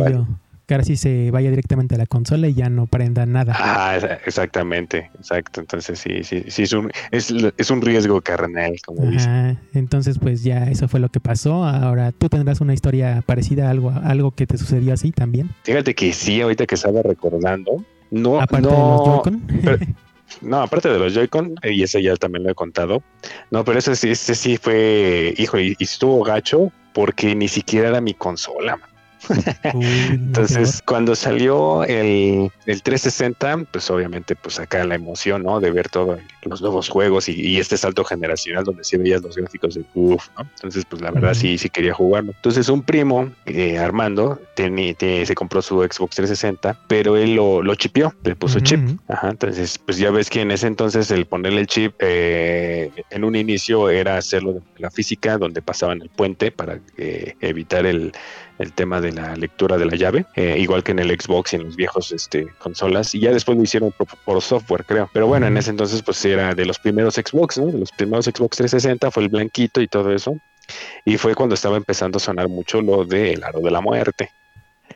que 0.66 0.74
ahora 0.74 0.84
sí 0.84 0.96
se 0.96 1.30
vaya 1.30 1.50
directamente 1.50 1.96
a 1.96 1.98
la 1.98 2.06
consola 2.06 2.46
y 2.46 2.54
ya 2.54 2.70
no 2.70 2.86
prenda 2.86 3.26
nada. 3.26 3.54
Ah, 3.58 3.96
exactamente, 4.24 5.10
exacto. 5.18 5.60
Entonces 5.60 5.98
sí, 5.98 6.22
sí, 6.22 6.44
sí 6.48 6.62
es 6.62 6.72
un, 6.72 6.90
es, 7.10 7.70
un 7.70 7.82
riesgo 7.82 8.20
carnal, 8.20 8.74
como 8.84 9.10
dice. 9.10 9.56
Entonces, 9.74 10.18
pues 10.18 10.44
ya 10.44 10.64
eso 10.64 10.88
fue 10.88 11.00
lo 11.00 11.08
que 11.08 11.20
pasó. 11.20 11.64
Ahora 11.64 12.12
tú 12.12 12.28
tendrás 12.28 12.60
una 12.60 12.74
historia 12.74 13.22
parecida 13.26 13.66
a 13.66 13.70
algo, 13.70 13.90
algo 13.90 14.30
que 14.30 14.46
te 14.46 14.56
sucedió 14.56 14.94
así 14.94 15.10
también. 15.10 15.50
Fíjate 15.64 15.94
que 15.94 16.12
sí, 16.12 16.40
ahorita 16.40 16.66
que 16.66 16.76
estaba 16.76 17.02
recordando, 17.02 17.84
no, 18.12 18.40
aparte 18.40 18.68
no, 18.68 18.70
de 18.70 18.76
los 18.76 19.04
Joy-Con. 19.06 19.96
no, 20.42 20.62
aparte 20.62 20.88
de 20.88 20.98
los 20.98 21.14
Joy-Con, 21.14 21.54
y 21.64 21.82
ese 21.82 22.02
ya 22.02 22.14
también 22.16 22.44
lo 22.44 22.50
he 22.50 22.54
contado. 22.54 23.02
No, 23.50 23.64
pero 23.64 23.78
ese, 23.78 23.92
ese 23.92 24.34
sí 24.34 24.56
fue, 24.58 25.34
hijo, 25.38 25.58
y, 25.58 25.74
y 25.78 25.84
estuvo 25.84 26.22
gacho 26.22 26.70
porque 26.92 27.34
ni 27.34 27.48
siquiera 27.48 27.88
era 27.88 28.00
mi 28.00 28.14
consola. 28.14 28.76
Man. 28.76 28.91
Entonces, 30.10 30.82
cuando 30.84 31.14
salió 31.14 31.84
el, 31.84 32.50
el, 32.66 32.82
360, 32.82 33.64
pues 33.70 33.90
obviamente, 33.90 34.36
pues 34.36 34.58
acá 34.58 34.84
la 34.84 34.94
emoción, 34.94 35.42
¿no? 35.42 35.60
De 35.60 35.70
ver 35.70 35.88
todos 35.88 36.18
los 36.42 36.60
nuevos 36.60 36.88
juegos 36.88 37.28
y, 37.28 37.58
este 37.58 37.76
salto 37.76 38.04
generacional 38.04 38.64
donde 38.64 38.82
sí 38.82 38.96
veías 38.96 39.22
los 39.22 39.36
gráficos 39.36 39.74
de 39.74 39.84
uff, 39.94 40.28
¿no? 40.36 40.42
Entonces, 40.42 40.84
pues 40.88 41.00
la 41.02 41.10
verdad 41.10 41.34
sí, 41.34 41.58
sí 41.58 41.68
quería 41.68 41.94
jugarlo. 41.94 42.32
Entonces, 42.34 42.68
un 42.68 42.82
primo, 42.82 43.30
eh, 43.46 43.78
Armando, 43.78 44.40
tenía, 44.54 44.94
se 44.98 45.34
compró 45.34 45.62
su 45.62 45.76
Xbox 45.82 46.16
360, 46.16 46.80
pero 46.88 47.16
él 47.16 47.36
lo, 47.36 47.62
lo 47.62 47.74
chipió, 47.74 48.14
le 48.24 48.34
puso 48.34 48.60
chip. 48.60 48.80
Ajá, 49.08 49.30
entonces, 49.30 49.78
pues 49.78 49.98
ya 49.98 50.10
ves 50.10 50.30
que 50.30 50.40
en 50.40 50.50
ese 50.50 50.66
entonces 50.66 51.10
el 51.10 51.26
ponerle 51.26 51.60
el 51.60 51.66
chip 51.66 51.94
eh, 52.00 52.90
en 53.10 53.24
un 53.24 53.36
inicio 53.36 53.90
era 53.90 54.16
hacerlo 54.16 54.54
de 54.54 54.62
la 54.78 54.90
física, 54.90 55.38
donde 55.38 55.62
pasaban 55.62 56.02
el 56.02 56.08
puente 56.08 56.50
para 56.50 56.80
eh, 56.96 57.34
evitar 57.40 57.86
el 57.86 58.12
el 58.58 58.72
tema 58.72 59.00
de 59.00 59.12
la 59.12 59.36
lectura 59.36 59.78
de 59.78 59.86
la 59.86 59.96
llave, 59.96 60.26
eh, 60.34 60.56
igual 60.58 60.82
que 60.82 60.92
en 60.92 60.98
el 60.98 61.10
Xbox 61.10 61.52
y 61.52 61.56
en 61.56 61.64
los 61.64 61.76
viejos 61.76 62.12
este, 62.12 62.46
consolas, 62.58 63.14
y 63.14 63.20
ya 63.20 63.32
después 63.32 63.56
lo 63.56 63.64
hicieron 63.64 63.92
por, 63.92 64.42
software, 64.42 64.84
creo. 64.84 65.10
Pero 65.12 65.26
bueno, 65.26 65.46
en 65.46 65.56
ese 65.56 65.70
entonces 65.70 66.02
pues 66.02 66.24
era 66.24 66.54
de 66.54 66.64
los 66.64 66.78
primeros 66.78 67.14
Xbox, 67.14 67.58
¿no? 67.58 67.66
De 67.66 67.78
los 67.78 67.92
primeros 67.92 68.24
Xbox 68.26 68.56
360 68.56 69.10
fue 69.10 69.22
el 69.24 69.28
blanquito 69.28 69.80
y 69.80 69.88
todo 69.88 70.12
eso. 70.12 70.36
Y 71.04 71.18
fue 71.18 71.34
cuando 71.34 71.54
estaba 71.54 71.76
empezando 71.76 72.16
a 72.16 72.20
sonar 72.20 72.48
mucho 72.48 72.80
lo 72.80 73.04
del 73.04 73.42
aro 73.44 73.60
de 73.60 73.70
la 73.70 73.80
muerte. 73.80 74.30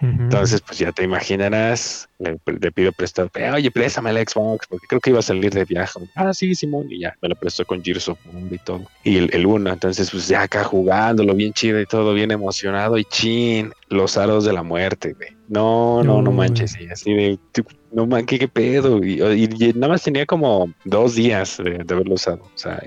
Entonces, 0.01 0.61
pues 0.61 0.79
ya 0.79 0.93
te 0.93 1.05
imaginarás, 1.05 2.09
le, 2.19 2.39
pido 2.73 2.93
prestado, 2.93 3.31
oye, 3.55 3.71
préstame 3.71 4.11
el 4.11 4.27
Xbox, 4.27 4.67
porque 4.69 4.87
creo 4.87 5.01
que 5.01 5.11
iba 5.11 5.19
a 5.19 5.23
salir 5.23 5.53
de 5.53 5.65
viaje. 5.65 6.01
Ah, 6.15 6.33
sí, 6.33 6.55
Simón, 6.55 6.87
y 6.91 7.01
ya, 7.01 7.17
me 7.23 7.29
lo 7.29 7.37
prestó 7.37 7.65
con 7.65 7.83
Gears 7.83 8.09
of 8.09 8.19
War 8.27 8.53
y 8.53 8.59
todo. 8.59 8.83
Y 9.05 9.17
el, 9.17 9.31
el 9.33 9.47
uno, 9.47 9.73
entonces, 9.73 10.11
pues 10.11 10.29
ya 10.29 10.43
acá 10.43 10.65
jugándolo 10.65 11.35
bien 11.35 11.53
chido 11.53 11.81
y 11.81 11.87
todo, 11.87 12.15
bien 12.15 12.31
emocionado, 12.31 12.99
y 12.99 13.05
chin, 13.05 13.73
los 13.89 14.17
aros 14.17 14.45
de 14.45 14.53
la 14.53 14.63
muerte, 14.63 15.15
güey. 15.15 15.31
No, 15.49 16.03
no, 16.03 16.23
no 16.23 16.33
manches, 16.33 16.77
y 16.81 16.89
así 16.89 17.13
de, 17.15 17.39
no 17.93 18.07
man, 18.07 18.27
¿qué, 18.27 18.49
pedo? 18.49 19.03
Y, 19.03 19.17
nada 19.75 19.93
más 19.93 20.03
tenía 20.03 20.27
como 20.27 20.73
dos 20.85 21.15
días 21.15 21.59
de, 21.63 21.85
haberlo 21.89 22.15
usado. 22.15 22.43
O 22.43 22.59
sea, 22.59 22.83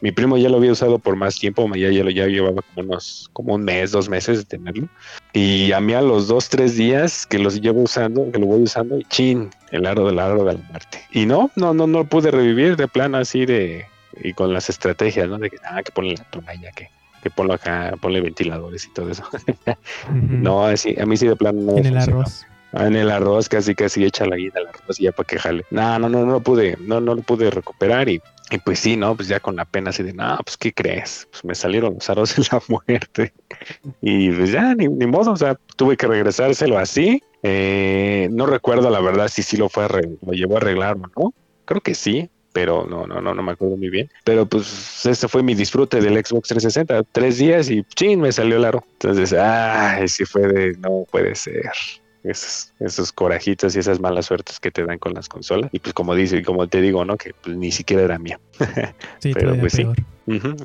mi 0.00 0.12
primo 0.12 0.36
ya 0.36 0.48
lo 0.48 0.56
había 0.58 0.72
usado 0.72 0.98
por 0.98 1.16
más 1.16 1.38
tiempo, 1.38 1.68
ya, 1.74 1.90
ya 1.90 2.04
lo 2.04 2.10
ya 2.10 2.26
llevaba 2.26 2.62
como 2.62 2.88
unos, 2.88 3.30
como 3.32 3.54
un 3.54 3.64
mes, 3.64 3.92
dos 3.92 4.08
meses 4.08 4.38
de 4.38 4.44
tenerlo. 4.44 4.88
Y 5.32 5.72
a 5.72 5.80
mí 5.80 5.92
a 5.94 6.00
los 6.00 6.28
dos, 6.28 6.48
tres 6.48 6.76
días 6.76 7.26
que 7.26 7.38
los 7.38 7.60
llevo 7.60 7.82
usando, 7.82 8.30
que 8.30 8.38
lo 8.38 8.46
voy 8.46 8.62
usando, 8.62 8.98
y 8.98 9.04
chin, 9.04 9.50
el 9.70 9.86
aro 9.86 10.06
del 10.06 10.18
aro 10.18 10.44
de 10.44 10.54
la 10.54 10.60
muerte. 10.70 10.98
Y 11.10 11.26
no, 11.26 11.50
no, 11.56 11.74
no, 11.74 11.86
no 11.86 11.98
lo 11.98 12.04
pude 12.04 12.30
revivir 12.30 12.76
de 12.76 12.88
plano 12.88 13.18
así 13.18 13.46
de, 13.46 13.84
y 14.22 14.32
con 14.32 14.52
las 14.52 14.70
estrategias, 14.70 15.28
¿no? 15.28 15.38
De 15.38 15.50
que, 15.50 15.56
ah, 15.64 15.82
que 15.82 15.92
ponle 15.92 16.14
la 16.16 16.24
tonalla, 16.24 16.70
que, 16.72 16.88
que 17.22 17.30
ponlo 17.30 17.54
acá, 17.54 17.94
ponle 18.00 18.20
ventiladores 18.20 18.86
y 18.86 18.92
todo 18.92 19.10
eso. 19.10 19.24
No, 20.10 20.64
así, 20.64 20.94
a 20.98 21.06
mí 21.06 21.16
sí 21.16 21.26
de 21.26 21.36
plano 21.36 21.60
no. 21.60 21.76
En 21.76 21.86
el 21.86 21.98
arroz. 21.98 22.46
Ah, 22.72 22.86
en 22.86 22.96
el 22.96 23.10
arroz 23.10 23.48
casi 23.48 23.74
casi 23.74 24.04
echa 24.04 24.26
la 24.26 24.36
guita 24.36 24.58
al 24.58 24.66
arroz 24.66 25.00
y 25.00 25.04
ya 25.04 25.12
para 25.12 25.26
que 25.26 25.38
jale. 25.38 25.64
No, 25.70 25.98
no, 25.98 26.08
no, 26.08 26.24
no 26.24 26.32
lo 26.32 26.40
pude, 26.40 26.76
no, 26.80 27.00
no 27.00 27.14
lo 27.14 27.22
pude 27.22 27.50
recuperar 27.50 28.08
y, 28.08 28.20
y 28.50 28.58
pues 28.58 28.80
sí, 28.80 28.96
¿no? 28.96 29.16
Pues 29.16 29.28
ya 29.28 29.40
con 29.40 29.56
la 29.56 29.64
pena 29.64 29.90
así 29.90 30.02
de, 30.02 30.12
no, 30.12 30.38
pues 30.44 30.56
¿qué 30.56 30.72
crees? 30.72 31.28
Pues 31.30 31.44
me 31.44 31.54
salieron 31.54 31.94
los 31.94 32.10
arroz 32.10 32.36
de 32.36 32.42
la 32.50 32.62
muerte. 32.68 33.32
Y 34.00 34.30
pues 34.30 34.52
ya, 34.52 34.74
ni, 34.74 34.88
ni 34.88 35.06
modo, 35.06 35.32
o 35.32 35.36
sea, 35.36 35.58
tuve 35.76 35.96
que 35.96 36.06
regresárselo 36.06 36.78
así. 36.78 37.22
Eh, 37.42 38.28
no 38.32 38.46
recuerdo 38.46 38.90
la 38.90 39.00
verdad 39.00 39.28
si 39.28 39.42
sí 39.42 39.56
lo 39.56 39.68
fue 39.68 39.86
lo 39.88 40.32
llevó 40.32 40.54
a 40.54 40.58
arreglar 40.58 40.96
o 40.96 41.22
no. 41.22 41.34
Creo 41.64 41.80
que 41.80 41.94
sí, 41.94 42.28
pero 42.52 42.86
no, 42.88 43.06
no, 43.06 43.20
no, 43.20 43.34
no 43.34 43.42
me 43.42 43.52
acuerdo 43.52 43.76
muy 43.76 43.90
bien. 43.90 44.10
Pero 44.24 44.46
pues 44.46 45.04
ese 45.06 45.28
fue 45.28 45.42
mi 45.42 45.54
disfrute 45.54 46.00
del 46.00 46.14
Xbox 46.14 46.48
360. 46.48 47.04
Tres 47.12 47.38
días 47.38 47.70
y 47.70 47.84
chin, 47.84 48.20
me 48.20 48.32
salió 48.32 48.56
el 48.56 48.64
aro. 48.64 48.84
Entonces, 48.92 49.32
ay, 49.32 50.08
sí 50.08 50.24
fue 50.24 50.46
de, 50.48 50.72
no 50.78 51.04
puede 51.10 51.34
ser 51.34 51.70
esos, 52.30 52.72
esos 52.80 53.12
corajitos 53.12 53.76
y 53.76 53.78
esas 53.78 54.00
malas 54.00 54.26
suertes 54.26 54.60
que 54.60 54.70
te 54.70 54.84
dan 54.84 54.98
con 54.98 55.14
las 55.14 55.28
consolas. 55.28 55.70
Y 55.72 55.78
pues 55.78 55.94
como 55.94 56.14
dice, 56.14 56.42
como 56.42 56.66
te 56.68 56.80
digo, 56.80 57.04
¿no? 57.04 57.16
Que 57.16 57.32
pues, 57.34 57.56
ni 57.56 57.70
siquiera 57.70 58.02
era 58.02 58.18
mía. 58.18 58.40
Sí, 59.18 59.32
pero 59.32 59.56
pues 59.58 59.72
sí. 59.72 59.86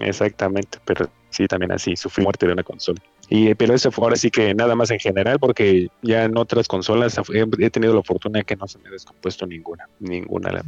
exactamente, 0.02 0.80
pero 0.86 1.10
sí, 1.30 1.48
también 1.48 1.72
así, 1.72 1.96
sufrí 1.96 2.24
muerte 2.24 2.46
de 2.46 2.54
una 2.54 2.64
consola. 2.64 3.02
Y, 3.30 3.54
pero 3.56 3.74
eso 3.74 3.92
fue 3.92 4.04
ahora 4.04 4.18
sí 4.18 4.30
que 4.30 4.54
nada 4.54 4.76
más 4.76 4.92
en 4.92 5.00
general, 5.00 5.40
porque 5.40 5.88
ya 6.02 6.26
en 6.26 6.38
otras 6.38 6.68
consolas 6.68 7.18
he, 7.34 7.70
tenido 7.70 7.96
la 7.96 8.04
fortuna 8.04 8.40
de 8.40 8.46
que 8.46 8.56
no 8.56 8.68
se 8.68 8.78
me 8.80 8.90
ha 8.90 8.92
descompuesto 8.92 9.48
ninguna, 9.48 9.88
ninguna 10.00 10.64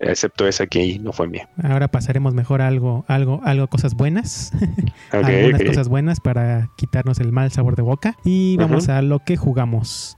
excepto 0.00 0.48
esa 0.48 0.66
que 0.66 0.98
no 0.98 1.12
fue 1.12 1.28
mía. 1.28 1.48
Ahora 1.62 1.88
pasaremos 1.88 2.34
mejor 2.34 2.62
a 2.62 2.66
algo, 2.66 3.04
algo, 3.06 3.40
algo, 3.44 3.68
cosas 3.68 3.94
buenas. 3.94 4.52
Algunas 5.10 5.62
cosas 5.62 5.88
buenas 5.88 6.20
para 6.20 6.70
quitarnos 6.76 7.20
el 7.20 7.32
mal 7.32 7.52
sabor 7.52 7.76
de 7.76 7.82
boca. 7.82 8.16
Y 8.24 8.56
vamos 8.56 8.88
a 8.88 9.02
lo 9.02 9.20
que 9.20 9.36
jugamos. 9.36 10.16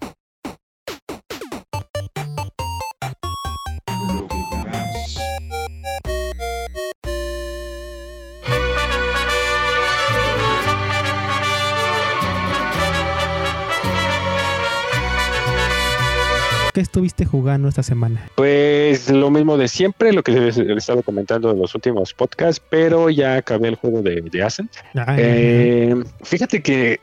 Estuviste 16.83 17.25
jugando 17.25 17.69
esta 17.69 17.83
semana? 17.83 18.29
Pues 18.35 19.11
lo 19.11 19.31
mismo 19.31 19.57
de 19.57 19.69
siempre, 19.69 20.13
lo 20.13 20.23
que 20.23 20.33
les 20.33 20.59
he 20.59 20.73
estado 20.75 21.03
comentando 21.03 21.51
en 21.51 21.59
los 21.59 21.75
últimos 21.75 22.13
podcasts, 22.15 22.63
pero 22.69 23.11
ya 23.11 23.37
acabé 23.37 23.69
el 23.69 23.77
juego 23.77 24.03
de, 24.03 24.21
de 24.21 24.43
Ascent. 24.43 24.73
Eh, 25.17 25.95
fíjate 26.23 26.63
que 26.63 27.01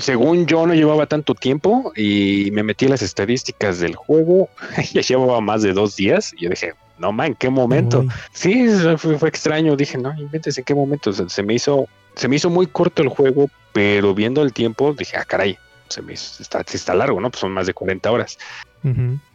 según 0.00 0.46
yo 0.46 0.66
no 0.66 0.74
llevaba 0.74 1.06
tanto 1.06 1.34
tiempo 1.34 1.92
y 1.96 2.50
me 2.52 2.62
metí 2.62 2.84
en 2.84 2.92
las 2.92 3.02
estadísticas 3.02 3.80
del 3.80 3.96
juego, 3.96 4.48
ya 4.92 5.00
llevaba 5.00 5.40
más 5.40 5.62
de 5.62 5.72
dos 5.72 5.96
días 5.96 6.32
y 6.36 6.44
yo 6.44 6.50
dije, 6.50 6.74
no 6.98 7.12
man, 7.12 7.28
¿en 7.28 7.34
qué 7.34 7.50
momento? 7.50 8.04
Sí, 8.32 8.68
fue, 8.96 9.28
extraño, 9.28 9.76
dije, 9.76 9.98
no, 9.98 10.12
inventes 10.18 10.58
en 10.58 10.64
qué 10.64 10.74
momento, 10.74 11.12
se 11.12 11.42
me 11.42 11.54
hizo, 11.54 11.88
se 12.14 12.28
me 12.28 12.36
hizo 12.36 12.50
muy 12.50 12.66
corto 12.66 13.02
el 13.02 13.08
juego, 13.08 13.50
pero 13.72 14.14
viendo 14.14 14.42
el 14.42 14.52
tiempo 14.52 14.94
dije, 14.94 15.16
ah, 15.16 15.24
caray, 15.24 15.58
se 15.88 16.02
me 16.02 16.12
está, 16.12 16.60
está 16.60 16.94
largo, 16.94 17.20
¿no? 17.20 17.30
Pues 17.30 17.40
son 17.40 17.52
más 17.52 17.66
de 17.66 17.74
40 17.74 18.10
horas. 18.10 18.38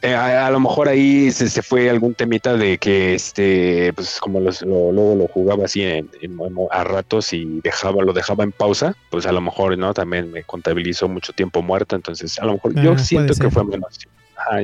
Eh, 0.02 0.14
a, 0.14 0.50
lo 0.50 0.60
mejor 0.60 0.88
ahí 0.88 1.32
se, 1.32 1.62
fue 1.62 1.90
algún 1.90 2.14
temita 2.14 2.56
de 2.56 2.78
que 2.78 3.14
este, 3.14 3.94
pues 3.94 4.20
como 4.20 4.40
lo, 4.40 4.52
luego 4.92 5.16
lo 5.16 5.28
jugaba 5.28 5.66
así 5.66 5.84
en, 5.84 6.10
a 6.72 6.84
ratos 6.84 7.34
y 7.34 7.62
dejaba, 7.64 8.04
lo 8.04 8.14
dejaba 8.14 8.44
en 8.44 8.52
pausa, 8.52 8.96
pues 9.10 9.26
a 9.26 9.32
lo 9.32 9.42
mejor, 9.42 9.78
¿no? 9.78 9.94
También 9.94 10.32
me 10.32 10.44
contabilizó 10.44 11.08
mucho 11.08 11.34
tiempo 11.34 11.62
muerto, 11.62 11.96
entonces 11.96 12.40
a 12.40 12.46
lo 12.46 12.54
mejor 12.54 12.74
yo 12.82 12.94
ah, 12.94 12.98
siento 12.98 13.34
que 13.34 13.50
fue 13.50 13.64
menos 13.64 14.00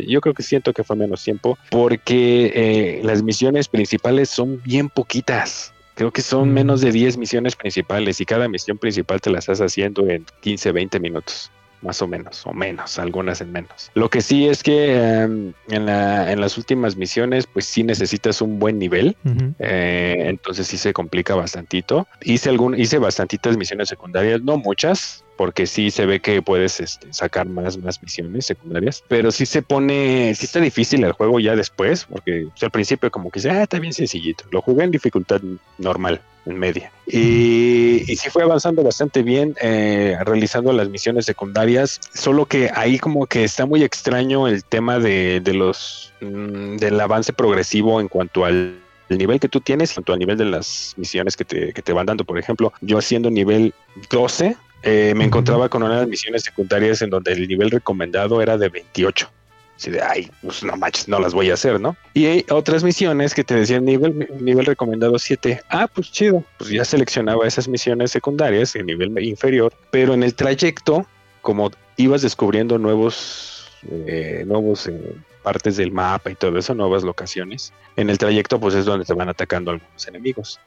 yo 0.08 0.22
creo 0.22 0.34
que 0.34 0.44
siento 0.44 0.74
que 0.74 0.84
fue 0.84 0.96
menos 0.96 1.24
tiempo 1.24 1.58
porque 1.70 2.52
eh, 2.54 3.02
las 3.04 3.24
misiones 3.24 3.68
principales 3.68 4.30
son 4.30 4.62
bien 4.64 4.90
poquitas. 4.90 5.74
Creo 5.96 6.12
que 6.12 6.22
son 6.22 6.54
menos 6.54 6.80
de 6.82 6.92
10 6.92 7.18
misiones 7.18 7.56
principales 7.56 8.22
y 8.22 8.26
cada 8.26 8.48
misión 8.48 8.78
principal 8.78 9.20
te 9.20 9.30
la 9.30 9.40
estás 9.40 9.60
haciendo 9.60 10.08
en 10.08 10.26
15, 10.42 10.72
20 10.72 11.00
minutos 11.00 11.52
más 11.82 12.02
o 12.02 12.08
menos, 12.08 12.46
o 12.46 12.54
menos, 12.54 13.00
algunas 13.00 13.42
en 13.42 13.52
menos. 13.52 13.92
Lo 13.94 14.10
que 14.10 14.22
sí 14.22 14.48
es 14.48 14.64
que 14.64 14.96
em, 14.96 15.54
en, 15.70 15.86
la, 15.86 16.32
en, 16.32 16.42
las 16.42 16.58
últimas 16.58 16.96
misiones, 16.96 17.48
pues 17.48 17.66
sí 17.66 17.84
necesitas 17.84 18.42
un 18.42 18.60
buen 18.60 18.80
nivel, 18.80 19.16
eh, 19.60 20.26
entonces 20.26 20.68
sí 20.68 20.78
se 20.78 20.94
complica 20.94 21.36
bastantito. 21.36 22.08
Hice, 22.22 22.50
algún, 22.50 22.80
hice 22.80 22.98
bastantitas 22.98 23.58
misiones 23.58 23.90
secundarias, 23.90 24.42
no 24.42 24.58
muchas, 24.58 25.24
porque 25.40 25.68
sí 25.68 25.90
se 25.90 26.06
ve 26.06 26.20
que 26.20 26.42
puedes 26.42 26.82
este, 26.82 27.14
sacar 27.14 27.48
más, 27.48 27.78
más 27.78 28.04
misiones 28.04 28.46
secundarias, 28.46 29.02
pero 29.08 29.32
sí 29.32 29.46
se 29.46 29.62
pone, 29.62 30.36
sí 30.36 30.46
está 30.46 30.60
difícil 30.60 31.02
el 31.06 31.14
juego 31.14 31.40
ya 31.40 31.56
después, 31.56 32.04
porque 32.12 32.48
pues, 32.50 32.62
al 32.62 32.72
principio 32.72 33.10
como 33.10 33.32
que 33.32 33.40
dice, 33.40 33.50
ah, 33.50 33.64
está 33.64 33.80
bien 33.80 33.94
sencillito, 33.94 34.44
lo 34.52 34.62
jugué 34.62 34.84
en 34.84 34.92
dificultad 34.92 35.40
normal, 35.78 36.20
en 36.46 36.60
media, 36.60 36.92
y, 37.08 38.04
sí 38.18 38.30
fue 38.30 38.44
avanzando 38.44 38.84
bastante 38.84 39.24
bien, 39.24 39.56
eh, 39.62 40.18
realizando 40.26 40.74
las 40.74 40.90
misiones 40.90 41.26
secundarias, 41.26 42.02
solo 42.14 42.46
que 42.46 42.70
ahí 42.76 43.00
como 43.00 43.26
que 43.26 43.46
está 43.46 43.66
muy 43.66 43.82
extraño 43.86 44.46
el 44.46 44.66
tema 44.66 45.00
de, 45.00 45.42
los, 45.54 46.12
mm, 46.20 46.76
del 46.76 47.00
avance 47.00 47.32
progresivo 47.32 48.02
en 48.02 48.10
cuanto 48.10 48.44
al 48.44 48.78
nivel 49.08 49.40
que 49.40 49.48
tú 49.48 49.62
tienes, 49.62 49.92
en 49.92 49.96
cuanto 49.96 50.12
al 50.12 50.20
nivel 50.20 50.38
de 50.38 50.46
las 50.46 50.96
misiones 50.98 51.38
que 51.38 51.46
te, 51.46 51.72
que 51.72 51.82
te 51.82 51.94
van 51.94 52.08
dando. 52.08 52.26
Por 52.26 52.38
ejemplo, 52.38 52.74
yo 52.82 52.98
haciendo 52.98 53.32
nivel 53.32 53.74
12, 54.12 54.58
eh, 54.84 55.14
me 55.16 55.26
encontraba 55.26 55.70
con 55.70 55.84
unas 55.84 56.08
misiones 56.08 56.44
secundarias 56.44 57.02
en 57.02 57.10
donde 57.10 57.34
el 57.34 57.48
nivel 57.48 57.72
recomendado 57.72 58.42
era 58.42 58.58
de 58.58 58.70
28. 58.70 59.30
Así 59.76 59.92
de, 59.92 60.02
ay, 60.02 60.30
pues 60.42 60.62
no 60.62 60.76
manches, 60.76 61.08
no 61.08 61.20
las 61.20 61.34
voy 61.34 61.52
a 61.52 61.54
hacer, 61.54 61.80
¿no? 61.80 61.96
Y 62.14 62.26
hay 62.26 62.46
otras 62.50 62.84
misiones 62.84 63.34
que 63.34 63.46
te 63.46 63.56
decían 63.56 63.86
nivel, 63.86 64.28
nivel 64.42 64.66
recomendado 64.66 65.18
7. 65.18 65.62
Ah, 65.70 65.88
pues 65.88 66.12
chido. 66.12 66.44
Pues 66.58 66.70
ya 66.70 66.84
seleccionaba 66.84 67.48
esas 67.48 67.70
misiones 67.70 68.12
secundarias 68.12 68.76
en 68.76 68.88
nivel 68.88 69.18
inferior, 69.24 69.74
pero 69.90 70.14
en 70.14 70.24
el 70.24 70.36
trayecto, 70.36 71.06
como 71.42 71.72
ibas 71.96 72.22
descubriendo 72.22 72.78
nuevos, 72.78 73.70
eh, 73.90 74.44
nuevos 74.46 74.88
eh, 74.88 75.16
partes 75.44 75.78
del 75.78 75.94
mapa 75.94 76.30
y 76.30 76.36
todo 76.36 76.58
eso, 76.58 76.74
nuevas 76.74 77.04
locaciones, 77.04 77.72
en 77.96 78.10
el 78.10 78.18
trayecto, 78.18 78.60
pues 78.60 78.76
es 78.76 78.84
donde 78.84 79.06
te 79.06 79.14
van 79.14 79.30
atacando 79.30 79.72
algunos 79.72 80.08
enemigos. 80.08 80.60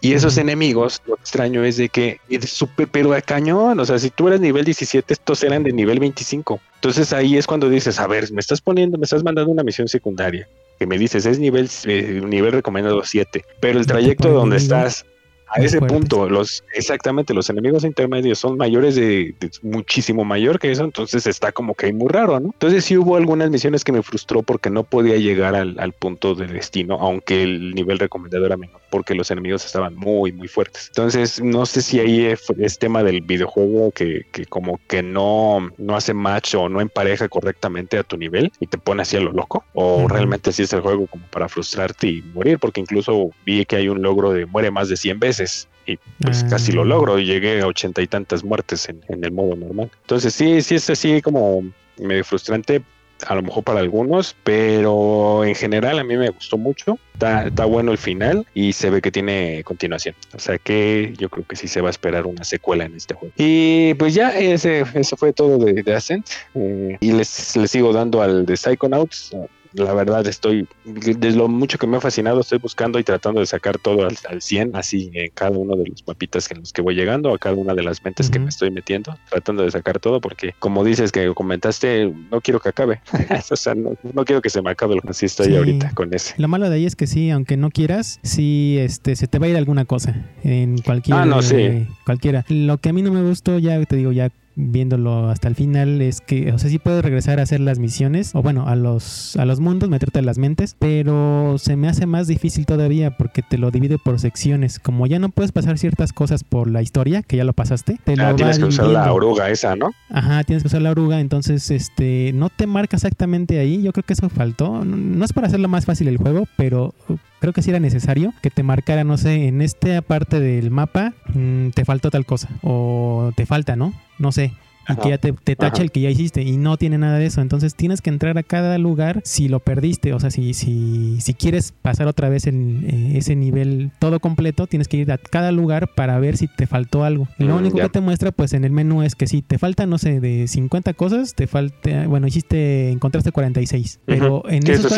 Y 0.00 0.12
esos 0.12 0.38
enemigos, 0.38 1.02
lo 1.06 1.14
extraño 1.16 1.64
es 1.64 1.76
de 1.76 1.88
que 1.88 2.20
es 2.28 2.48
súper, 2.50 2.86
pero 2.88 3.12
a 3.12 3.20
cañón. 3.20 3.80
O 3.80 3.84
sea, 3.84 3.98
si 3.98 4.10
tú 4.10 4.28
eras 4.28 4.40
nivel 4.40 4.64
17, 4.64 5.12
estos 5.12 5.42
eran 5.42 5.64
de 5.64 5.72
nivel 5.72 5.98
25. 5.98 6.60
Entonces 6.76 7.12
ahí 7.12 7.36
es 7.36 7.46
cuando 7.46 7.68
dices, 7.68 7.98
a 7.98 8.06
ver, 8.06 8.30
me 8.32 8.40
estás 8.40 8.60
poniendo, 8.60 8.96
me 8.96 9.04
estás 9.04 9.24
mandando 9.24 9.50
una 9.50 9.64
misión 9.64 9.88
secundaria. 9.88 10.48
Que 10.78 10.86
me 10.86 10.98
dices, 10.98 11.26
es 11.26 11.40
nivel, 11.40 11.68
eh, 11.84 12.20
nivel 12.24 12.52
recomendado 12.52 13.02
7. 13.04 13.44
Pero 13.58 13.80
el 13.80 13.86
trayecto 13.86 14.30
donde 14.30 14.58
estás 14.58 15.04
a 15.50 15.62
ese 15.62 15.80
punto, 15.80 16.28
los 16.28 16.62
exactamente 16.74 17.32
los 17.32 17.48
enemigos 17.48 17.84
intermedios 17.84 18.38
son 18.38 18.58
mayores 18.58 18.96
de, 18.96 19.34
muchísimo 19.62 20.24
mayor 20.24 20.58
que 20.58 20.70
eso, 20.70 20.84
entonces 20.84 21.26
está 21.26 21.52
como 21.52 21.74
que 21.74 21.92
muy 21.92 22.08
raro, 22.08 22.38
¿no? 22.38 22.50
Entonces 22.52 22.84
sí 22.84 22.98
hubo 22.98 23.16
algunas 23.16 23.50
misiones 23.50 23.82
que 23.82 23.92
me 23.92 24.02
frustró 24.02 24.42
porque 24.42 24.68
no 24.68 24.84
podía 24.84 25.16
llegar 25.16 25.54
al, 25.54 25.78
al 25.80 25.92
punto 25.92 26.34
de 26.34 26.46
destino, 26.46 26.98
aunque 27.00 27.42
el 27.42 27.74
nivel 27.74 27.98
recomendado 27.98 28.44
era 28.44 28.56
menor, 28.56 28.80
porque 28.90 29.14
los 29.14 29.30
enemigos 29.30 29.64
estaban 29.64 29.94
muy, 29.94 30.32
muy 30.32 30.48
fuertes. 30.48 30.88
Entonces, 30.88 31.40
no 31.42 31.66
sé 31.66 31.82
si 31.82 32.00
ahí 32.00 32.26
es, 32.26 32.78
tema 32.78 33.02
del 33.02 33.22
videojuego 33.22 33.90
que, 33.90 34.26
que, 34.32 34.46
como 34.46 34.80
que 34.86 35.02
no, 35.02 35.70
no 35.78 35.96
hace 35.96 36.14
match 36.14 36.54
o 36.54 36.68
no 36.68 36.80
empareja 36.80 37.28
correctamente 37.28 37.98
a 37.98 38.02
tu 38.02 38.16
nivel 38.16 38.52
y 38.60 38.66
te 38.66 38.78
pone 38.78 39.02
así 39.02 39.16
a 39.16 39.20
lo 39.20 39.32
loco, 39.32 39.64
o 39.74 40.06
realmente 40.08 40.50
así 40.50 40.62
es 40.62 40.72
el 40.72 40.80
juego 40.80 41.06
como 41.06 41.24
para 41.26 41.48
frustrarte 41.48 42.06
y 42.06 42.22
morir, 42.34 42.58
porque 42.58 42.80
incluso 42.80 43.30
vi 43.44 43.64
que 43.64 43.76
hay 43.76 43.88
un 43.88 44.02
logro 44.02 44.32
de 44.32 44.46
muere 44.46 44.70
más 44.70 44.88
de 44.88 44.96
100 44.96 45.18
veces 45.18 45.68
y 45.86 45.98
pues 46.20 46.44
casi 46.44 46.72
lo 46.72 46.82
ah. 46.82 46.86
logro 46.86 47.18
y 47.18 47.24
llegué 47.24 47.60
a 47.60 47.66
ochenta 47.66 48.02
y 48.02 48.06
tantas 48.06 48.44
muertes 48.44 48.88
en, 48.88 49.02
el 49.08 49.32
modo 49.32 49.56
normal. 49.56 49.90
Entonces 50.02 50.34
sí, 50.34 50.60
sí 50.60 50.74
es 50.74 50.90
así 50.90 51.22
como 51.22 51.62
medio 51.98 52.24
frustrante, 52.24 52.82
a 53.26 53.34
lo 53.34 53.42
mejor 53.42 53.64
para 53.64 53.80
algunos, 53.80 54.36
pero 54.44 55.44
en 55.44 55.54
general 55.54 55.98
a 55.98 56.04
mí 56.04 56.16
me 56.16 56.30
gustó 56.30 56.58
mucho. 56.58 56.98
Está, 57.14 57.64
bueno 57.64 57.90
el 57.90 57.98
final 57.98 58.46
y 58.54 58.72
se 58.72 58.90
ve 58.90 59.02
que 59.02 59.10
tiene 59.10 59.62
continuación. 59.64 60.14
O 60.34 60.38
sea 60.38 60.56
que 60.56 61.12
yo 61.18 61.28
creo 61.28 61.44
que 61.46 61.56
sí 61.56 61.66
se 61.66 61.80
va 61.80 61.88
a 61.88 61.90
esperar 61.90 62.26
una 62.26 62.44
secuela 62.44 62.84
en 62.84 62.94
este 62.94 63.14
juego. 63.14 63.34
Y 63.36 63.94
pues 63.94 64.14
ya, 64.14 64.38
ese, 64.38 64.84
eso 64.94 65.16
fue 65.16 65.32
todo 65.32 65.58
de, 65.58 65.94
Ascent. 65.94 66.28
Eh, 66.54 66.96
y 67.00 67.12
les, 67.12 67.56
les 67.56 67.70
sigo 67.70 67.92
dando 67.92 68.22
al 68.22 68.46
de 68.46 68.56
Psychonauts 68.56 69.34
la 69.72 69.92
verdad 69.94 70.26
estoy, 70.26 70.66
desde 70.84 71.32
lo 71.32 71.48
mucho 71.48 71.78
que 71.78 71.86
me 71.86 71.96
ha 71.96 72.00
fascinado, 72.00 72.40
estoy 72.40 72.58
buscando 72.58 72.98
y 72.98 73.04
tratando 73.04 73.40
de 73.40 73.46
sacar 73.46 73.78
todo 73.78 74.06
al, 74.06 74.16
al 74.28 74.42
100, 74.42 74.76
así 74.76 75.10
en 75.14 75.30
cada 75.32 75.56
uno 75.56 75.76
de 75.76 75.86
los 75.88 76.06
mapitas 76.06 76.50
en 76.50 76.60
los 76.60 76.72
que 76.72 76.82
voy 76.82 76.94
llegando, 76.94 77.34
a 77.34 77.38
cada 77.38 77.54
una 77.54 77.74
de 77.74 77.82
las 77.82 78.04
mentes 78.04 78.30
que 78.30 78.38
me 78.38 78.48
estoy 78.48 78.70
metiendo, 78.70 79.16
tratando 79.30 79.62
de 79.62 79.70
sacar 79.70 79.98
todo, 79.98 80.20
porque 80.20 80.54
como 80.58 80.84
dices 80.84 81.12
que 81.12 81.32
comentaste, 81.34 82.12
no 82.30 82.40
quiero 82.40 82.60
que 82.60 82.68
acabe, 82.68 83.00
o 83.50 83.56
sea, 83.56 83.74
no, 83.74 83.96
quiero 84.24 84.42
que 84.42 84.50
se 84.50 84.62
me 84.62 84.70
acabe, 84.70 84.98
así 85.08 85.26
estoy 85.26 85.56
ahorita 85.56 85.92
con 85.94 86.12
ese. 86.12 86.34
Lo 86.38 86.48
malo 86.48 86.68
de 86.68 86.76
ahí 86.76 86.86
es 86.86 86.96
que 86.96 87.06
sí, 87.06 87.30
aunque 87.30 87.56
no 87.56 87.70
quieras, 87.70 88.20
sí, 88.22 88.76
este, 88.78 89.16
se 89.16 89.26
te 89.26 89.38
va 89.38 89.46
a 89.46 89.48
ir 89.50 89.56
alguna 89.56 89.84
cosa 89.84 90.14
en 90.44 90.78
cualquier, 90.78 91.18
ah, 91.18 91.24
no, 91.24 91.42
sí. 91.42 91.86
cualquiera. 92.04 92.44
Lo 92.48 92.78
que 92.78 92.90
a 92.90 92.92
mí 92.92 93.02
no 93.02 93.12
me 93.12 93.22
gustó, 93.22 93.58
ya 93.58 93.82
te 93.84 93.96
digo, 93.96 94.12
ya 94.12 94.30
viéndolo 94.58 95.30
hasta 95.30 95.46
el 95.46 95.54
final 95.54 96.02
es 96.02 96.20
que, 96.20 96.52
o 96.52 96.58
sea, 96.58 96.68
sí 96.68 96.78
puedo 96.78 97.00
regresar 97.00 97.38
a 97.38 97.44
hacer 97.44 97.60
las 97.60 97.78
misiones 97.78 98.34
o 98.34 98.42
bueno, 98.42 98.66
a 98.66 98.74
los, 98.74 99.36
a 99.36 99.44
los 99.44 99.60
mundos, 99.60 99.88
meterte 99.88 100.18
en 100.18 100.26
las 100.26 100.36
mentes, 100.36 100.74
pero 100.78 101.56
se 101.58 101.76
me 101.76 101.88
hace 101.88 102.06
más 102.06 102.26
difícil 102.26 102.66
todavía 102.66 103.16
porque 103.16 103.42
te 103.42 103.56
lo 103.56 103.70
divide 103.70 103.98
por 103.98 104.18
secciones. 104.18 104.80
Como 104.80 105.06
ya 105.06 105.20
no 105.20 105.28
puedes 105.28 105.52
pasar 105.52 105.78
ciertas 105.78 106.12
cosas 106.12 106.42
por 106.42 106.68
la 106.68 106.82
historia, 106.82 107.22
que 107.22 107.36
ya 107.36 107.44
lo 107.44 107.52
pasaste, 107.52 108.00
te 108.04 108.20
ah, 108.20 108.34
tienes 108.34 108.58
que 108.58 108.64
usar 108.64 108.88
la 108.88 109.12
oruga 109.12 109.48
esa, 109.48 109.76
¿no? 109.76 109.92
Ajá, 110.10 110.42
tienes 110.42 110.64
que 110.64 110.68
usar 110.68 110.82
la 110.82 110.90
oruga, 110.90 111.20
entonces 111.20 111.70
este 111.70 112.32
no 112.34 112.50
te 112.50 112.66
marca 112.66 112.96
exactamente 112.96 113.60
ahí. 113.60 113.80
Yo 113.82 113.92
creo 113.92 114.04
que 114.04 114.14
eso 114.14 114.28
faltó. 114.28 114.84
No 114.84 115.24
es 115.24 115.32
para 115.32 115.46
hacerlo 115.46 115.68
más 115.68 115.86
fácil 115.86 116.08
el 116.08 116.16
juego, 116.16 116.46
pero 116.56 116.94
creo 117.40 117.52
que 117.52 117.62
sí 117.62 117.70
era 117.70 117.80
necesario 117.80 118.32
que 118.42 118.50
te 118.50 118.62
marcara, 118.62 119.04
no 119.04 119.16
sé, 119.16 119.48
en 119.48 119.62
esta 119.62 120.02
parte 120.02 120.40
del 120.40 120.70
mapa 120.70 121.14
mm, 121.34 121.70
te 121.70 121.84
faltó 121.84 122.10
tal 122.10 122.26
cosa 122.26 122.48
o 122.62 123.32
te 123.36 123.46
falta, 123.46 123.76
¿no? 123.76 123.92
No 124.18 124.32
sé 124.32 124.52
y 124.88 124.96
que 124.96 125.08
ya 125.10 125.18
te, 125.18 125.32
tacha 125.56 125.82
el 125.82 125.90
que 125.90 126.00
ya 126.00 126.10
hiciste 126.10 126.42
y 126.42 126.56
no 126.56 126.76
tiene 126.76 126.98
nada 126.98 127.18
de 127.18 127.26
eso. 127.26 127.40
Entonces 127.40 127.74
tienes 127.74 128.00
que 128.00 128.10
entrar 128.10 128.38
a 128.38 128.42
cada 128.42 128.78
lugar 128.78 129.20
si 129.24 129.48
lo 129.48 129.60
perdiste. 129.60 130.12
O 130.12 130.20
sea, 130.20 130.30
si, 130.30 130.54
si, 130.54 131.20
si 131.20 131.34
quieres 131.34 131.72
pasar 131.72 132.08
otra 132.08 132.28
vez 132.28 132.46
en 132.46 132.84
eh, 132.88 133.18
ese 133.18 133.36
nivel 133.36 133.90
todo 133.98 134.20
completo, 134.20 134.66
tienes 134.66 134.88
que 134.88 134.96
ir 134.96 135.12
a 135.12 135.18
cada 135.18 135.52
lugar 135.52 135.94
para 135.94 136.18
ver 136.18 136.36
si 136.36 136.48
te 136.48 136.66
faltó 136.66 137.04
algo. 137.04 137.28
Y 137.38 137.44
lo 137.44 137.54
mm, 137.54 137.58
único 137.58 137.78
que 137.78 137.88
te 137.88 138.00
muestra 138.00 138.32
pues 138.32 138.52
en 138.52 138.64
el 138.64 138.72
menú 138.72 139.02
es 139.02 139.14
que 139.14 139.26
si 139.26 139.42
te 139.42 139.58
falta, 139.58 139.86
no 139.86 139.98
sé, 139.98 140.20
de 140.20 140.48
50 140.48 140.94
cosas, 140.94 141.34
te 141.34 141.46
falta, 141.46 142.06
bueno, 142.06 142.26
hiciste, 142.26 142.90
encontraste 142.90 143.32
46. 143.32 144.00
Pero 144.04 144.42
en 144.48 144.66
esos, 144.68 144.92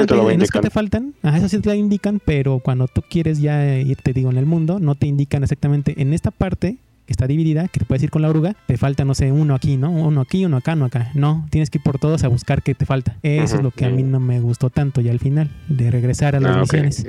que 0.50 0.60
te 0.60 0.70
faltan, 0.70 1.14
ajá, 1.22 1.38
eso 1.38 1.48
sí 1.48 1.58
te 1.58 1.68
lo 1.68 1.74
indican, 1.74 2.20
pero 2.24 2.60
cuando 2.60 2.86
tú 2.88 3.02
quieres 3.08 3.40
ya 3.40 3.76
ir, 3.76 3.96
te 4.02 4.12
digo, 4.12 4.30
en 4.30 4.38
el 4.38 4.46
mundo, 4.46 4.78
no 4.80 4.94
te 4.94 5.06
indican 5.06 5.42
exactamente 5.42 6.00
en 6.00 6.12
esta 6.12 6.30
parte 6.30 6.78
está 7.12 7.26
dividida, 7.26 7.68
que 7.68 7.80
te 7.80 7.84
puedes 7.84 8.02
ir 8.02 8.10
con 8.10 8.22
la 8.22 8.28
oruga, 8.28 8.54
te 8.66 8.76
falta, 8.76 9.04
no 9.04 9.14
sé, 9.14 9.32
uno 9.32 9.54
aquí, 9.54 9.76
¿no? 9.76 9.90
Uno 9.90 10.20
aquí, 10.20 10.44
uno 10.44 10.56
acá, 10.56 10.74
uno 10.74 10.86
acá. 10.86 11.10
No, 11.14 11.46
tienes 11.50 11.70
que 11.70 11.78
ir 11.78 11.84
por 11.84 11.98
todos 11.98 12.24
a 12.24 12.28
buscar 12.28 12.62
qué 12.62 12.74
te 12.74 12.86
falta. 12.86 13.16
Eso 13.22 13.56
es 13.56 13.62
lo 13.62 13.70
que 13.70 13.84
a 13.84 13.90
mí 13.90 14.02
no 14.02 14.20
me 14.20 14.40
gustó 14.40 14.70
tanto 14.70 15.00
ya 15.00 15.10
al 15.12 15.20
final, 15.20 15.50
de 15.68 15.90
regresar 15.90 16.36
a 16.36 16.40
las 16.40 16.56
ah, 16.56 16.60
misiones. 16.60 17.06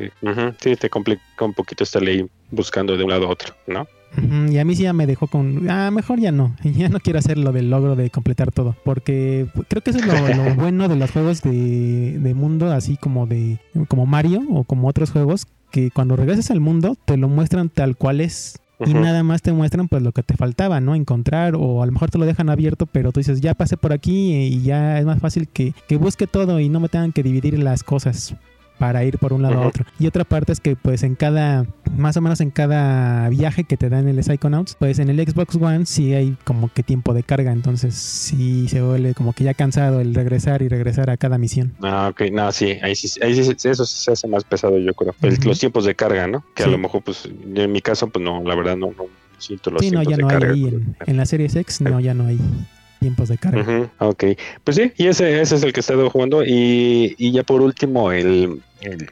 Sí, 0.60 0.76
te 0.76 0.89
complica 0.89 1.22
un 1.41 1.54
poquito 1.54 1.84
estar 1.84 2.02
ahí 2.04 2.26
buscando 2.49 2.97
de 2.97 3.04
un 3.04 3.10
lado 3.10 3.28
a 3.28 3.30
otro, 3.30 3.54
¿no? 3.68 3.88
y 4.49 4.58
a 4.58 4.66
mí 4.66 4.76
sí 4.76 4.84
ya 4.84 4.93
me 4.93 5.08
dejó 5.08 5.28
con, 5.28 5.70
ah, 5.70 5.89
mejor 5.91 6.20
ya 6.20 6.32
no, 6.32 6.56
ya 6.64 6.89
no 6.89 6.99
quiero 6.99 7.20
hacer 7.20 7.38
lo 7.38 7.52
del 7.52 7.70
logro 7.70 7.95
de 7.95 8.10
completar 8.10 8.52
todo, 8.52 8.76
porque 8.84 9.47
creo 9.70 9.82
que 9.82 9.91
eso 9.91 9.99
es 9.99 10.06
lo, 10.06 10.56
bueno 10.56 10.88
de 10.88 10.95
los 10.95 11.12
juegos 11.12 11.41
de, 11.41 12.18
de, 12.20 12.34
mundo, 12.34 12.72
así 12.72 12.97
como 12.97 13.26
de 13.26 13.60
como 13.88 14.06
Mario 14.06 14.41
o 14.49 14.64
como 14.64 14.88
otros 14.88 15.12
juegos, 15.12 15.47
que 15.72 15.91
cuando 15.91 16.16
regresas 16.16 16.52
al 16.52 16.60
mundo 16.60 16.97
te 17.06 17.18
lo 17.18 17.30
muestran 17.30 17.70
tal 17.70 17.95
cual 17.95 18.20
es 18.20 18.60
y 18.86 18.94
nada 18.94 19.24
más 19.24 19.42
te 19.42 19.52
muestran 19.52 19.88
pues 19.88 20.02
lo 20.02 20.12
que 20.12 20.24
te 20.24 20.36
faltaba, 20.36 20.80
¿no? 20.80 20.96
Encontrar 20.96 21.56
o 21.56 21.82
a 21.82 21.86
lo 21.86 21.92
mejor 21.92 22.10
te 22.10 22.18
lo 22.18 22.26
dejan 22.26 22.50
abierto, 22.50 22.86
pero 22.86 23.12
tú 23.12 23.20
dices, 23.20 23.42
ya 23.42 23.54
pasé 23.54 23.78
por 23.78 23.94
aquí 23.94 24.34
y 24.36 24.62
ya 24.62 25.00
es 25.00 25.06
más 25.06 25.20
fácil 25.20 25.48
que, 25.48 25.74
que 25.88 25.98
busque 25.98 26.28
todo 26.28 26.60
y 26.60 26.70
no 26.70 26.80
me 26.80 26.90
tengan 26.90 27.12
que 27.12 27.24
dividir 27.24 27.60
las 27.60 27.84
cosas 27.84 28.36
para 28.82 29.04
ir 29.04 29.20
por 29.20 29.32
un 29.32 29.44
lado 29.44 29.62
a 29.62 29.68
otro. 29.68 29.86
Y 30.00 30.08
otra 30.08 30.24
parte 30.24 30.52
es 30.52 30.60
que 30.60 30.76
pues 30.76 31.04
en 31.04 31.14
cada, 31.14 31.68
más 31.96 32.18
o 32.18 32.22
menos 32.22 32.42
en 32.42 32.50
cada 32.50 33.30
viaje 33.30 33.64
que 33.64 33.78
te 33.78 33.90
dan 33.90 34.08
en 34.08 34.18
el 34.18 34.24
Psychonauts, 34.24 34.74
pues 34.74 34.98
en 34.98 35.08
el 35.08 35.20
Xbox 35.20 35.56
One 35.56 35.86
sí 35.86 36.16
hay 36.16 36.36
como 36.46 36.74
que 36.74 36.82
tiempo 36.82 37.14
de 37.14 37.22
carga, 37.22 37.52
entonces 37.52 37.94
sí 37.94 38.68
se 38.70 38.82
vuelve 38.82 39.14
como 39.14 39.34
que 39.34 39.44
ya 39.44 39.54
cansado 39.54 40.02
el 40.02 40.16
regresar 40.16 40.64
y 40.64 40.68
regresar 40.68 41.12
a 41.12 41.18
cada 41.18 41.38
misión. 41.38 41.76
Ah, 41.84 42.08
ok, 42.10 42.32
no, 42.32 42.52
sí, 42.52 42.80
ahí 42.82 42.96
sí, 42.96 43.20
ahí 43.22 43.36
sí 43.36 43.70
eso 43.70 43.86
se 43.86 44.14
hace 44.14 44.28
más 44.28 44.46
pesado 44.46 44.80
yo 44.80 44.96
creo. 44.96 45.14
Los 45.46 45.60
tiempos 45.60 45.86
de 45.86 45.94
carga, 45.94 46.26
¿no? 46.26 46.44
Que 46.56 46.64
a 46.64 46.68
lo 46.68 46.80
mejor 46.80 47.04
pues 47.04 47.26
en 47.28 47.72
mi 47.72 47.82
caso 47.82 48.08
pues 48.08 48.26
no, 48.26 48.42
la 48.44 48.56
verdad 48.56 48.78
no, 48.78 48.88
no 48.98 49.06
siento 49.38 49.70
los 49.70 49.84
sí, 49.84 49.92
no, 49.92 50.02
ya 50.02 50.18
no 50.18 50.28
hay 50.28 50.44
ahí 50.44 50.66
en, 50.66 50.96
en, 51.06 51.18
la 51.18 51.28
serie 51.28 51.46
X, 51.54 51.82
no, 51.82 52.00
ya 52.00 52.16
no 52.16 52.26
hay 52.26 52.40
tiempos 53.02 53.30
de 53.30 53.38
carga. 53.38 53.89
ok, 53.97 54.24
pues 54.64 54.78
sí, 54.78 54.93
y 54.95 55.08
ese, 55.08 55.41
ese 55.41 55.56
es 55.56 55.64
el 55.64 55.74
que 55.74 55.80
he 55.80 55.82
estado 55.82 56.10
jugando. 56.10 56.43
Y, 56.43 57.16
y 57.18 57.32
ya 57.32 57.43
por 57.43 57.62
último, 57.62 58.12
el, 58.12 58.62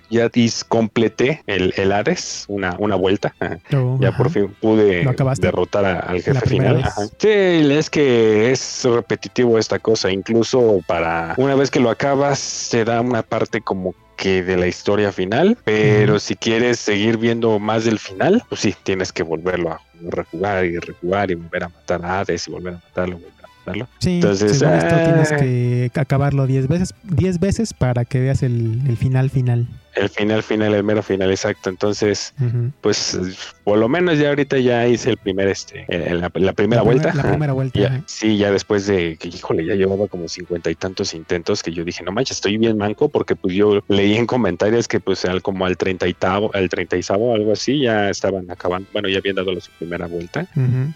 ya 0.09 0.29
completé 0.67 1.41
el, 1.47 1.73
el 1.75 1.91
Hades, 1.91 2.45
una, 2.47 2.75
una 2.77 2.95
vuelta. 2.95 3.33
Oh, 3.73 3.97
ya 3.99 4.15
por 4.15 4.29
fin 4.29 4.55
pude 4.61 5.05
derrotar 5.39 5.85
al 5.85 6.21
jefe 6.21 6.39
final. 6.47 6.85
Sí, 7.17 7.27
es 7.27 7.89
que 7.89 8.51
es 8.51 8.83
repetitivo 8.85 9.57
esta 9.57 9.79
cosa. 9.79 10.11
Incluso 10.11 10.81
para 10.85 11.33
una 11.37 11.55
vez 11.55 11.71
que 11.71 11.79
lo 11.79 11.89
acabas, 11.89 12.37
se 12.37 12.85
da 12.85 13.01
una 13.01 13.23
parte 13.23 13.61
como 13.61 13.95
que 14.17 14.43
de 14.43 14.57
la 14.57 14.67
historia 14.67 15.11
final, 15.11 15.57
pero 15.63 16.19
si 16.19 16.35
quieres 16.35 16.77
seguir 16.77 17.17
viendo 17.17 17.57
más 17.57 17.85
del 17.85 17.97
final, 17.99 18.43
pues 18.49 18.61
sí, 18.61 18.75
tienes 18.83 19.13
que 19.13 19.23
volverlo 19.23 19.71
a 19.71 19.81
rejugar 20.01 20.65
y 20.65 20.77
rejugar 20.77 21.31
y 21.31 21.35
volver 21.35 21.63
a 21.63 21.69
matar 21.69 22.05
a 22.05 22.19
Hades 22.19 22.47
y 22.47 22.51
volver 22.51 22.73
a 22.73 22.77
matarlo, 22.77 23.19
Sí, 23.99 24.15
Entonces, 24.15 24.61
esto 24.61 24.95
tienes 25.03 25.31
ah. 25.31 25.37
que 25.37 25.91
acabarlo 25.95 26.47
10 26.47 26.67
veces, 26.67 26.93
10 27.03 27.39
veces 27.39 27.73
para 27.73 28.05
que 28.05 28.19
veas 28.19 28.43
el, 28.43 28.81
el 28.87 28.97
final 28.97 29.29
final. 29.29 29.67
El 29.95 30.09
final, 30.09 30.43
final, 30.43 30.73
el 30.73 30.83
mero 30.83 31.01
final, 31.03 31.29
exacto. 31.31 31.69
Entonces, 31.69 32.33
pues 32.81 33.17
por 33.63 33.77
lo 33.77 33.89
menos 33.89 34.17
ya 34.17 34.29
ahorita 34.29 34.57
ya 34.59 34.87
hice 34.87 35.11
el 35.11 35.17
primer, 35.17 35.47
este, 35.47 35.85
la, 35.89 36.29
primera 36.29 36.81
vuelta. 36.81 37.13
La 37.13 37.23
primera 37.23 37.53
vuelta. 37.53 38.03
sí, 38.05 38.37
ya 38.37 38.51
después 38.51 38.87
de 38.87 39.17
que, 39.17 39.27
híjole, 39.27 39.65
ya 39.65 39.75
llevaba 39.75 40.07
como 40.07 40.27
cincuenta 40.27 40.69
y 40.71 40.75
tantos 40.75 41.13
intentos 41.13 41.63
que 41.63 41.71
yo 41.71 41.83
dije, 41.83 42.03
no 42.03 42.11
manches, 42.11 42.37
estoy 42.37 42.57
bien 42.57 42.77
manco 42.77 43.09
porque 43.09 43.35
pues 43.35 43.55
yo 43.55 43.81
leí 43.87 44.15
en 44.15 44.25
comentarios 44.25 44.87
que 44.87 44.99
pues 44.99 45.25
al, 45.25 45.41
como 45.41 45.65
al 45.65 45.77
treinta 45.77 46.07
y 46.07 46.15
al 46.53 46.69
treinta 46.69 46.97
y 46.97 47.01
algo 47.09 47.51
así, 47.51 47.81
ya 47.81 48.09
estaban 48.09 48.49
acabando, 48.51 48.87
bueno, 48.93 49.09
ya 49.09 49.17
habían 49.17 49.35
dado 49.35 49.59
su 49.59 49.71
primera 49.71 50.07
vuelta. 50.07 50.47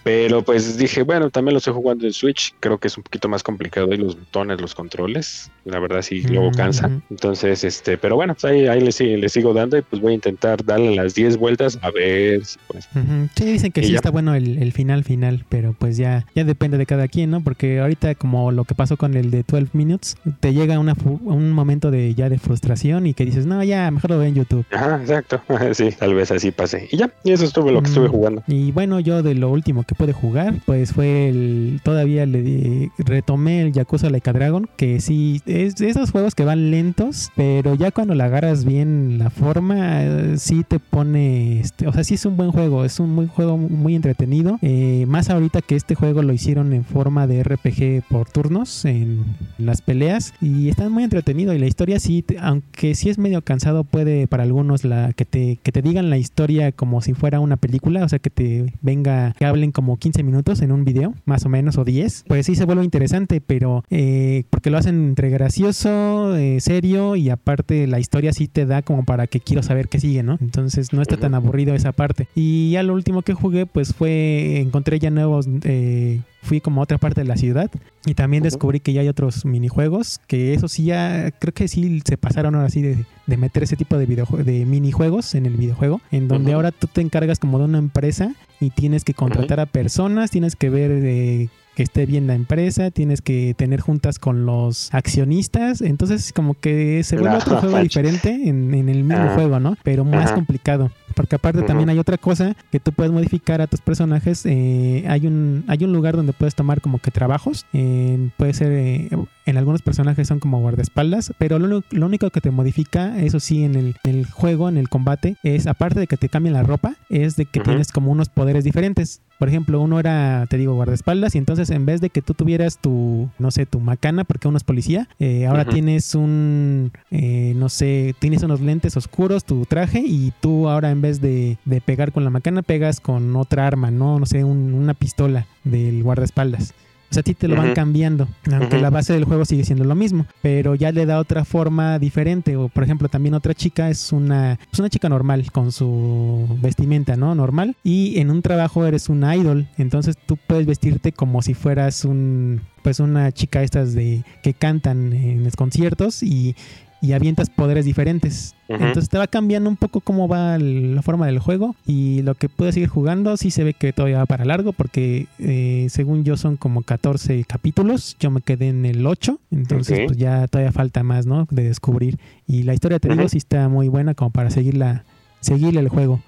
Pero 0.04 0.44
pues 0.44 0.78
dije, 0.78 1.04
bueno, 1.04 1.30
también 1.30 1.54
lo 1.54 1.58
estoy 1.58 1.74
jugando 1.74 2.06
en 2.06 2.14
Switch, 2.14 2.54
creo 2.60 2.78
que 2.78 2.88
es 2.88 2.98
un 2.98 3.04
poquito 3.04 3.28
más 3.30 3.44
complicado 3.44 3.94
y 3.94 3.98
los 3.98 4.18
botones, 4.18 4.62
los 4.62 4.76
controles, 4.76 5.52
la 5.66 5.80
verdad 5.80 6.02
sí, 6.02 6.22
luego 6.24 6.52
cansa. 6.52 6.90
Entonces, 7.10 7.64
este, 7.64 7.98
pero 7.98 8.16
bueno, 8.16 8.34
pues 8.34 8.46
ahí, 8.46 8.68
ahí 8.68 8.82
sí, 8.92 9.18
le 9.18 9.30
sigo 9.30 9.54
dando 9.54 9.78
y 9.78 9.82
pues 9.82 10.02
voy 10.02 10.14
a 10.14 10.16
intentar 10.16 10.64
darle 10.64 10.96
las 10.96 11.16
10 11.16 11.38
vueltas 11.38 11.80
a 11.82 11.92
ver 11.92 12.46
si 12.46 12.58
pues. 12.68 12.88
Sí, 13.36 13.46
dicen 13.46 13.72
que 13.72 13.84
sí 13.84 13.96
está 13.96 14.12
bueno 14.12 14.36
el, 14.36 14.72
final 14.74 15.04
final, 15.04 15.46
pero 15.50 15.74
pues 15.78 15.98
ya, 15.98 16.26
ya 16.36 16.44
depende 16.44 16.78
de 16.78 16.86
cada 16.86 17.08
quien, 17.08 17.30
¿no? 17.30 17.42
Porque 17.42 17.80
ahorita 17.80 18.16
como 18.16 18.52
lo 18.52 18.66
que 18.66 18.76
pasó 18.76 18.98
con 18.98 19.16
el 19.16 19.32
de 19.32 19.44
12 19.44 19.68
Minutes, 19.74 20.18
te 20.40 20.54
llega 20.54 20.80
una, 20.80 20.96
un 21.24 21.52
momento 21.52 21.92
de 21.92 22.14
ya 22.16 22.30
de 22.30 22.38
frustración 22.38 23.08
y 23.08 23.14
que 23.14 23.26
dices, 23.26 23.46
no, 23.46 23.64
ya, 23.64 23.90
mejor 23.92 24.12
lo 24.12 24.20
veo 24.20 24.28
en 24.28 24.36
YouTube. 24.36 24.66
Ajá, 24.72 25.00
exacto. 25.02 25.42
sí, 25.74 25.90
tal 25.98 26.14
vez 26.14 26.32
así 26.32 26.52
pase. 26.52 26.88
Y 26.92 26.98
ya, 26.98 27.12
y 27.24 27.32
eso 27.32 27.46
estuvo 27.46 27.72
lo 27.72 27.82
que 27.82 27.90
estuve 27.90 28.08
jugando. 28.08 28.44
Y 28.48 28.72
bueno, 28.72 29.00
yo 29.00 29.24
de 29.24 29.36
lo 29.36 29.50
último 29.50 29.84
que 29.84 29.96
pude 29.96 30.14
jugar, 30.14 30.56
pues 30.66 30.94
fue 30.94 31.30
el, 31.30 31.82
todavía 31.84 32.26
le 32.26 32.90
retomé 32.98 33.62
el 33.62 33.74
Yakuza 33.74 34.10
Laika 34.10 34.34
Dragon, 34.34 34.68
que 34.76 35.00
sí, 35.00 35.42
es 35.46 35.76
de 35.76 35.90
esos 35.90 36.12
juegos 36.12 36.36
que 36.36 36.46
van 36.46 36.72
lentos, 36.72 37.32
pero 37.36 37.76
ya 37.76 37.92
cuando 37.92 38.16
la 38.16 38.26
agarras 38.26 38.66
bien 38.66 38.73
la 38.82 39.30
forma, 39.30 40.04
eh, 40.04 40.38
sí 40.38 40.64
te 40.68 40.80
pone, 40.80 41.60
este, 41.60 41.88
o 41.88 41.94
sea, 41.94 42.04
sí 42.04 42.16
es 42.16 42.26
un 42.26 42.38
buen 42.38 42.52
juego, 42.52 42.86
es 42.86 43.00
un 43.00 43.16
buen 43.16 43.28
juego 43.28 43.58
muy 43.58 43.96
entretenido. 43.96 44.58
Eh, 44.62 45.06
más 45.08 45.30
ahorita 45.30 45.62
que 45.62 45.76
este 45.76 45.96
juego 45.96 46.22
lo 46.22 46.34
hicieron 46.34 46.74
en 46.74 46.84
forma 46.84 47.28
de 47.28 47.44
RPG 47.44 48.04
por 48.10 48.30
turnos 48.30 48.86
en 48.86 49.24
las 49.58 49.82
peleas 49.82 50.34
y 50.42 50.70
está 50.70 50.90
muy 50.90 51.04
entretenido 51.04 51.54
y 51.54 51.60
la 51.60 51.68
historia 51.68 52.00
sí, 52.00 52.26
aunque 52.40 52.96
sí 52.96 53.10
es 53.10 53.18
medio 53.18 53.42
cansado, 53.42 53.84
puede 53.84 54.28
para 54.28 54.44
algunos 54.44 54.84
la 54.84 55.14
que 55.14 55.26
te, 55.26 55.60
que 55.62 55.72
te 55.72 55.82
digan 55.82 56.10
la 56.10 56.18
historia 56.18 56.72
como 56.72 57.02
si 57.02 57.14
fuera 57.14 57.40
una 57.40 57.58
película, 57.58 58.04
o 58.04 58.10
sea, 58.10 58.20
que 58.20 58.30
te 58.30 58.74
venga, 58.82 59.34
que 59.38 59.46
hablen 59.46 59.72
como 59.72 59.98
15 59.98 60.24
minutos 60.24 60.62
en 60.62 60.72
un 60.72 60.86
video, 60.86 61.14
más 61.26 61.46
o 61.46 61.50
menos, 61.50 61.78
o 61.78 61.84
10, 61.84 62.26
pues 62.28 62.46
sí 62.46 62.56
se 62.56 62.66
vuelve 62.66 62.84
interesante, 62.84 63.42
pero 63.42 63.84
eh, 63.90 64.44
porque 64.50 64.70
lo 64.70 64.78
hacen 64.78 65.10
entre 65.10 65.30
gracioso, 65.30 66.36
serio 66.60 67.16
y 67.16 67.30
aparte 67.30 67.88
la 67.88 68.00
historia 68.00 68.34
sí 68.34 68.48
te 68.48 68.63
da 68.66 68.82
como 68.82 69.04
para 69.04 69.28
que 69.28 69.40
quiero 69.40 69.64
saber 69.64 69.88
qué 69.88 70.00
sigue, 70.00 70.24
¿no? 70.24 70.38
Entonces 70.42 70.94
no 70.94 71.02
está 71.02 71.18
tan 71.18 71.34
aburrido 71.36 71.76
esa 71.76 71.92
parte. 71.92 72.28
Y 72.36 72.72
ya 72.72 72.84
lo 72.84 72.94
último 72.94 73.22
que 73.22 73.34
jugué, 73.34 73.66
pues 73.66 73.94
fue, 73.94 74.60
encontré 74.60 75.00
ya 75.00 75.10
nuevos, 75.10 75.48
eh, 75.64 76.22
fui 76.42 76.62
como 76.62 76.82
a 76.82 76.84
otra 76.84 76.98
parte 76.98 77.22
de 77.22 77.28
la 77.28 77.38
ciudad 77.38 77.72
y 78.06 78.14
también 78.14 78.44
descubrí 78.44 78.80
que 78.80 78.94
ya 78.94 79.02
hay 79.02 79.08
otros 79.08 79.46
minijuegos, 79.46 80.20
que 80.28 80.54
eso 80.54 80.68
sí 80.68 80.86
ya, 80.86 81.32
creo 81.40 81.54
que 81.54 81.68
sí 81.68 82.02
se 82.06 82.18
pasaron 82.18 82.56
ahora 82.56 82.70
sí 82.70 82.82
de, 82.82 83.38
meter 83.38 83.64
ese 83.64 83.78
tipo 83.78 83.98
de, 83.98 84.06
de 84.06 84.66
minijuegos 84.66 85.36
en 85.36 85.46
el 85.46 85.56
videojuego, 85.56 86.02
en 86.12 86.28
donde 86.28 86.54
ahora 86.54 86.72
tú 86.72 86.88
te 86.88 87.02
encargas 87.02 87.40
como 87.40 87.60
de 87.60 87.66
una 87.66 87.78
empresa 87.78 88.36
y 88.60 88.70
tienes 88.70 89.04
que 89.04 89.14
contratar 89.14 89.60
a 89.60 89.66
personas, 89.66 90.32
tienes 90.32 90.56
que 90.56 90.70
ver... 90.70 90.92
Eh, 90.92 91.50
que 91.76 91.84
esté 91.84 92.06
bien 92.06 92.28
la 92.28 92.36
empresa, 92.36 92.92
tienes 92.92 93.22
que 93.22 93.54
tener 93.58 93.82
juntas 93.82 94.20
con 94.20 94.46
los 94.46 94.94
accionistas, 94.94 95.82
entonces 95.82 96.34
como 96.34 96.54
que 96.54 97.04
se 97.04 97.18
vuelve 97.18 97.38
otro 97.38 97.58
juego 97.58 97.78
diferente 97.84 98.30
en, 98.30 98.74
el 98.74 99.04
mismo 99.04 99.30
juego, 99.30 99.60
¿no? 99.60 99.78
Pero 99.84 100.06
más 100.06 100.32
complicado. 100.32 100.92
Porque 101.16 101.36
aparte 101.36 101.62
también 101.62 101.90
hay 101.90 102.00
otra 102.00 102.18
cosa 102.18 102.56
que 102.72 102.80
tú 102.80 102.92
puedes 102.92 103.12
modificar 103.12 103.62
a 103.62 103.68
tus 103.68 103.82
personajes. 103.82 104.46
Eh, 104.46 105.06
hay 105.08 105.28
un 105.28 105.64
hay 105.68 105.84
un 105.84 105.94
lugar 105.94 106.16
donde 106.16 106.34
puedes 106.34 106.56
tomar 106.56 106.82
como 106.82 106.98
que 106.98 107.12
trabajos. 107.12 107.66
puede 107.72 108.54
ser 108.54 108.72
eh, 108.72 109.10
en 109.46 109.58
algunos 109.58 109.82
personajes 109.82 110.28
son 110.28 110.40
como 110.40 110.60
guardaespaldas, 110.62 111.34
pero 111.38 111.60
lo, 111.60 111.84
único 111.92 112.30
que 112.30 112.42
te 112.42 112.52
modifica, 112.52 113.20
eso 113.20 113.40
sí, 113.40 113.64
en 113.64 113.76
el, 113.76 113.96
en 114.04 114.16
el, 114.20 114.26
juego, 114.26 114.70
en 114.70 114.78
el 114.78 114.90
combate, 114.90 115.38
es 115.44 115.68
aparte 115.68 116.00
de 116.00 116.08
que 116.08 116.18
te 116.18 116.30
cambien 116.30 116.54
la 116.54 116.64
ropa, 116.64 116.96
es 117.10 117.36
de 117.36 117.46
que 117.46 117.60
tienes 117.60 117.92
como 117.92 118.12
unos 118.12 118.30
poderes 118.30 118.64
diferentes. 118.64 119.22
Por 119.44 119.50
ejemplo, 119.50 119.82
uno 119.82 120.00
era, 120.00 120.48
te 120.50 120.56
digo, 120.58 120.74
guardaespaldas 120.74 121.36
y 121.36 121.38
entonces 121.38 121.70
en 121.70 121.86
vez 121.86 122.00
de 122.00 122.10
que 122.10 122.22
tú 122.22 122.34
tuvieras 122.34 122.78
tu, 122.78 123.30
no 123.40 123.52
sé, 123.52 123.66
tu 123.66 123.82
macana, 123.82 124.24
porque 124.24 124.48
uno 124.48 124.56
es 124.56 124.64
policía, 124.64 125.10
eh, 125.20 125.48
ahora 125.48 125.66
tienes 125.66 126.16
un, 126.16 126.94
eh, 127.12 127.52
no 127.58 127.68
sé, 127.68 128.16
tienes 128.20 128.42
unos 128.44 128.62
lentes 128.62 128.96
oscuros, 128.96 129.44
tu 129.44 129.66
traje 129.66 130.00
y 130.00 130.32
tú 130.40 130.70
ahora 130.70 130.92
en 130.92 131.02
vez 131.02 131.20
de, 131.20 131.58
pegar 131.86 132.14
con 132.14 132.24
la 132.24 132.30
macana, 132.30 132.62
pegas 132.62 133.02
con 133.02 133.36
otra 133.36 133.68
arma, 133.68 133.92
¿no? 133.92 134.18
No 134.18 134.26
sé, 134.26 134.46
una 134.46 134.94
pistola 134.94 135.46
del 135.66 136.04
guardaespaldas. 136.04 136.74
O 137.14 137.16
sea, 137.16 137.22
a 137.22 137.24
ti 137.24 137.36
te 137.36 137.48
lo 137.48 137.56
van 137.56 137.76
cambiando, 137.76 138.28
aunque 138.52 138.82
la 138.82 138.90
base 138.90 139.14
del 139.14 139.26
juego 139.26 139.46
sigue 139.46 139.64
siendo 139.64 139.84
lo 139.84 139.94
mismo, 139.94 140.26
pero 140.42 140.74
ya 140.74 140.92
le 140.92 141.06
da 141.06 141.20
otra 141.20 141.46
forma 141.46 142.00
diferente. 142.00 142.58
O, 142.58 142.70
por 142.70 142.84
ejemplo, 142.84 143.08
también 143.08 143.36
otra 143.36 143.54
chica 143.54 143.88
es 143.92 144.12
una, 144.12 144.58
es 144.72 144.80
una 144.80 144.90
chica 144.90 145.10
normal 145.10 145.52
con 145.52 145.72
su 145.72 146.58
vestimenta, 146.60 147.16
¿no? 147.16 147.36
Normal. 147.36 147.76
Y 147.84 148.18
en 148.18 148.32
un 148.32 148.42
trabajo 148.42 148.88
eres 148.88 149.10
un 149.10 149.32
idol, 149.32 149.68
entonces 149.78 150.18
tú 150.26 150.40
puedes 150.48 150.66
vestirte 150.66 151.12
como 151.12 151.44
si 151.44 151.54
fueras 151.54 152.04
un, 152.04 152.62
pues 152.82 153.00
una 153.00 153.32
chica 153.32 153.62
estas 153.62 153.94
de 153.94 154.24
que 154.42 154.56
cantan 154.56 155.14
en 155.14 155.44
los 155.44 155.56
conciertos 155.56 156.24
y 156.24 156.56
y 157.04 157.12
avientas 157.12 157.50
poderes 157.50 157.84
diferentes. 157.84 158.56
Entonces 158.70 159.10
te 159.10 159.18
va 159.18 159.28
cambiando 159.28 159.70
un 159.70 159.76
poco 159.76 160.00
cómo 160.00 160.30
va 160.30 160.58
la 160.58 161.02
forma 161.02 161.28
del 161.28 161.38
juego 161.38 161.76
y 161.86 162.22
lo 162.22 162.34
que 162.34 162.48
puedes 162.48 162.76
seguir 162.76 162.88
jugando 162.88 163.36
sí 163.36 163.52
se 163.52 163.66
ve 163.66 163.74
que 163.74 163.92
todavía 163.92 164.20
va 164.20 164.26
para 164.26 164.46
largo 164.46 164.72
porque 164.72 165.28
eh, 165.38 165.88
según 165.90 166.24
yo 166.24 166.38
son 166.38 166.56
como 166.56 166.82
14 166.82 167.44
capítulos, 167.44 168.16
yo 168.22 168.32
me 168.32 168.40
quedé 168.40 168.70
en 168.70 168.86
el 168.86 169.06
8, 169.06 169.38
entonces 169.52 170.00
pues 170.08 170.18
ya 170.18 170.48
todavía 170.48 170.72
falta 170.72 171.04
más, 171.04 171.26
¿no? 171.26 171.46
De 171.52 171.64
descubrir. 171.64 172.18
Y 172.48 172.64
la 172.64 172.74
historia, 172.74 173.00
te 173.00 173.10
digo, 173.10 173.28
sí 173.28 173.38
está 173.38 173.68
muy 173.68 173.90
buena 173.90 174.14
como 174.14 174.32
para 174.32 174.50
seguirla, 174.50 175.04
seguirle 175.42 175.82
el 175.82 175.90
juego. 175.90 176.22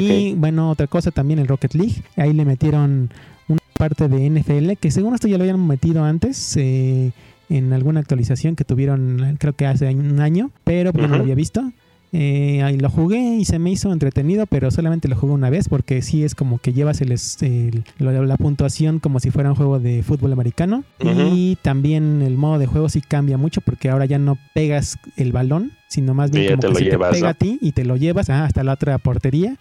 y 0.00 0.34
bueno, 0.34 0.70
otra 0.70 0.86
cosa 0.86 1.10
también 1.10 1.40
el 1.40 1.48
Rocket 1.48 1.74
League, 1.74 2.04
ahí 2.16 2.32
le 2.32 2.44
metieron 2.44 3.10
una 3.48 3.60
parte 3.76 4.06
de 4.06 4.30
NFL 4.30 4.78
que 4.80 4.92
según 4.92 5.14
esto 5.14 5.26
ya 5.26 5.36
lo 5.36 5.42
habían 5.42 5.66
metido 5.66 6.04
antes. 6.04 6.56
Eh, 6.56 7.10
en 7.48 7.72
alguna 7.72 8.00
actualización 8.00 8.56
que 8.56 8.64
tuvieron, 8.64 9.36
creo 9.38 9.52
que 9.52 9.66
hace 9.66 9.88
un 9.94 10.20
año, 10.20 10.50
pero 10.64 10.92
yo 10.92 11.08
no 11.08 11.16
lo 11.16 11.22
había 11.22 11.34
visto. 11.34 11.72
Eh, 12.12 12.62
ahí 12.62 12.78
lo 12.78 12.88
jugué 12.88 13.36
y 13.36 13.44
se 13.44 13.58
me 13.58 13.70
hizo 13.70 13.92
entretenido, 13.92 14.46
pero 14.46 14.70
solamente 14.70 15.08
lo 15.08 15.16
jugué 15.16 15.34
una 15.34 15.50
vez 15.50 15.68
porque 15.68 16.02
sí 16.02 16.24
es 16.24 16.34
como 16.34 16.58
que 16.58 16.72
llevas 16.72 17.00
el, 17.02 17.84
la 17.98 18.36
puntuación 18.36 19.00
como 19.00 19.20
si 19.20 19.30
fuera 19.30 19.50
un 19.50 19.56
juego 19.56 19.80
de 19.80 20.02
fútbol 20.02 20.32
americano. 20.32 20.84
Y 21.00 21.58
también 21.62 22.22
el 22.22 22.36
modo 22.36 22.58
de 22.58 22.66
juego 22.66 22.88
sí 22.88 23.00
cambia 23.00 23.36
mucho 23.36 23.60
porque 23.60 23.90
ahora 23.90 24.06
ya 24.06 24.18
no 24.18 24.38
pegas 24.54 24.98
el 25.16 25.32
balón, 25.32 25.72
sino 25.88 26.14
más 26.14 26.30
bien 26.30 26.58
como 26.58 26.74
que 26.74 26.84
se 26.84 26.90
te 26.90 26.98
pega 26.98 27.28
a 27.30 27.34
ti 27.34 27.58
y 27.60 27.72
te 27.72 27.84
lo 27.84 27.96
llevas 27.96 28.30
hasta 28.30 28.64
la 28.64 28.72
otra 28.72 28.96
portería 28.98 29.56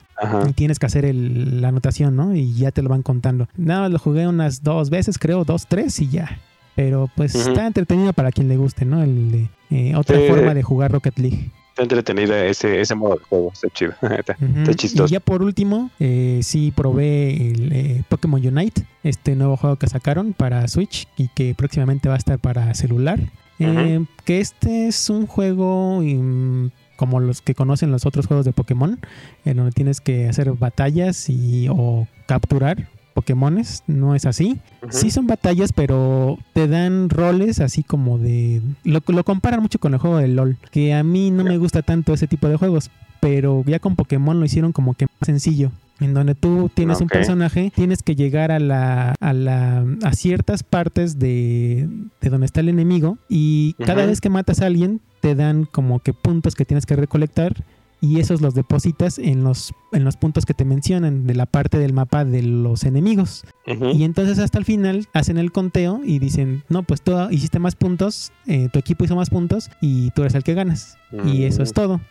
y 0.48 0.54
tienes 0.54 0.80
que 0.80 0.86
hacer 0.86 1.14
la 1.14 1.70
anotación, 1.70 2.16
¿no? 2.16 2.36
Y 2.36 2.54
ya 2.54 2.72
te 2.72 2.82
lo 2.82 2.90
van 2.90 3.02
contando. 3.02 3.50
Nada, 3.58 3.90
lo 3.90 4.00
jugué 4.00 4.28
unas 4.28 4.64
dos 4.64 4.90
veces, 4.90 5.18
creo, 5.18 5.44
dos, 5.44 5.66
tres 5.68 6.00
y 6.00 6.08
ya. 6.08 6.40
Pero 6.76 7.10
pues 7.16 7.34
está 7.36 7.68
entretenido 7.68 8.14
para 8.14 8.32
quien 8.32 8.48
le 8.48 8.58
guste, 8.58 8.86
¿no? 8.86 9.02
El, 9.02 9.50
eh, 9.70 9.96
otra 9.96 10.20
forma 10.28 10.54
de 10.54 10.64
jugar 10.64 10.92
Rocket 10.92 11.18
League. 11.18 11.52
Está 11.70 11.84
entretenido 11.84 12.34
ese, 12.34 12.80
ese 12.80 12.96
modo 12.96 13.16
de 13.16 13.26
juego, 13.26 13.52
está 13.52 13.68
chido, 13.70 13.94
está, 14.02 14.74
chistoso. 14.76 15.06
Y 15.06 15.10
ya 15.10 15.20
por 15.20 15.42
último, 15.42 15.90
eh, 16.00 16.40
sí 16.42 16.72
probé 16.74 17.50
el 17.50 17.74
eh, 17.74 18.04
Pokémon 18.08 18.40
Unite, 18.46 18.86
este 19.04 19.36
nuevo 19.36 19.58
juego 19.58 19.76
que 19.76 19.88
sacaron 19.88 20.32
para 20.32 20.66
Switch 20.70 21.06
y 21.18 21.28
que 21.28 21.54
próximamente 21.54 22.08
va 22.08 22.16
a 22.16 22.18
estar 22.18 22.40
para 22.40 22.74
celular. 22.76 23.20
Eh, 23.60 24.06
que 24.24 24.40
este 24.40 24.88
es 24.88 25.10
un 25.10 25.28
juego 25.28 26.02
mm, 26.02 26.72
como 26.96 27.20
los 27.20 27.42
que 27.42 27.56
conocen 27.56 27.92
los 27.92 28.06
otros 28.06 28.26
juegos 28.28 28.46
de 28.46 28.54
Pokémon, 28.54 28.98
en 29.44 29.58
donde 29.58 29.74
tienes 29.74 30.00
que 30.00 30.30
hacer 30.30 30.52
batallas 30.54 31.30
y 31.30 31.68
o 31.70 32.08
capturar 32.26 32.88
Pokémones, 33.16 33.84
no 33.88 34.14
es 34.14 34.26
así. 34.26 34.60
Sí 34.90 35.10
son 35.10 35.26
batallas, 35.26 35.72
pero 35.72 36.38
te 36.52 36.68
dan 36.68 37.10
roles 37.10 37.62
así 37.62 37.82
como 37.82 38.18
de... 38.18 38.62
Lo, 38.84 39.00
lo 39.08 39.24
comparan 39.24 39.62
mucho 39.62 39.80
con 39.80 39.94
el 39.94 40.00
juego 40.00 40.18
de 40.18 40.28
LOL, 40.28 40.58
que 40.70 40.94
a 40.94 41.02
mí 41.02 41.32
no 41.32 41.46
me 41.46 41.58
gusta 41.58 41.82
tanto 41.82 42.14
ese 42.14 42.28
tipo 42.28 42.50
de 42.50 42.58
juegos, 42.58 42.92
pero 43.22 43.64
ya 43.66 43.80
con 43.80 43.96
Pokémon 43.96 44.38
lo 44.38 44.46
hicieron 44.46 44.74
como 44.74 44.96
que 44.96 45.06
más 45.06 45.26
sencillo 45.26 45.72
en 46.00 46.14
donde 46.14 46.36
tú 46.36 46.70
tienes 46.74 47.00
un 47.00 47.08
personaje, 47.08 47.72
tienes 47.74 48.04
que 48.04 48.16
llegar 48.16 48.52
a 48.52 48.60
la, 48.60 49.16
a 49.20 49.34
la 49.34 49.86
a 50.04 50.14
ciertas 50.14 50.64
partes 50.64 51.20
de, 51.20 51.88
de 52.20 52.30
donde 52.30 52.46
está 52.46 52.60
el 52.60 52.70
enemigo 52.70 53.18
y 53.30 53.76
cada 53.86 54.06
vez 54.06 54.20
que 54.20 54.30
matas 54.30 54.62
a 54.62 54.66
alguien 54.66 55.00
te 55.22 55.36
dan 55.36 55.66
como 55.66 56.00
que 56.00 56.14
puntos 56.14 56.54
que 56.56 56.66
tienes 56.66 56.86
que 56.86 56.96
recolectar 56.96 57.64
y 58.02 58.20
esos 58.20 58.42
los 58.42 58.54
depositas 58.54 59.18
en 59.18 59.44
los, 59.44 59.74
en 59.92 60.04
los 60.04 60.18
puntos 60.18 60.46
que 60.46 60.54
te 60.54 60.66
mencionan 60.66 61.26
de 61.26 61.36
la 61.36 61.46
parte 61.46 61.78
del 61.78 61.94
mapa 61.94 62.26
de 62.26 62.42
los 62.42 62.84
enemigos. 62.84 63.44
Y 63.66 64.04
entonces 64.04 64.40
hasta 64.40 64.58
el 64.58 64.66
final 64.66 65.08
hacen 65.14 65.38
el 65.38 65.52
conteo 65.52 66.02
y 66.04 66.20
dicen, 66.20 66.64
no, 66.70 66.84
pues 66.84 67.02
tú 67.02 67.14
hiciste 67.32 67.60
más 67.60 67.76
puntos, 67.76 68.32
eh, 68.46 68.70
tu 68.72 68.80
equipo 68.80 69.06
hizo 69.06 69.16
más 69.16 69.30
puntos 69.30 69.70
y 69.82 70.12
tú 70.12 70.22
eres 70.22 70.36
el 70.36 70.44
que 70.44 70.54
ganas. 70.54 70.98
Y 71.26 71.44
eso 71.44 71.64
es 71.64 71.72
mm. 71.72 71.74
todo 71.74 72.02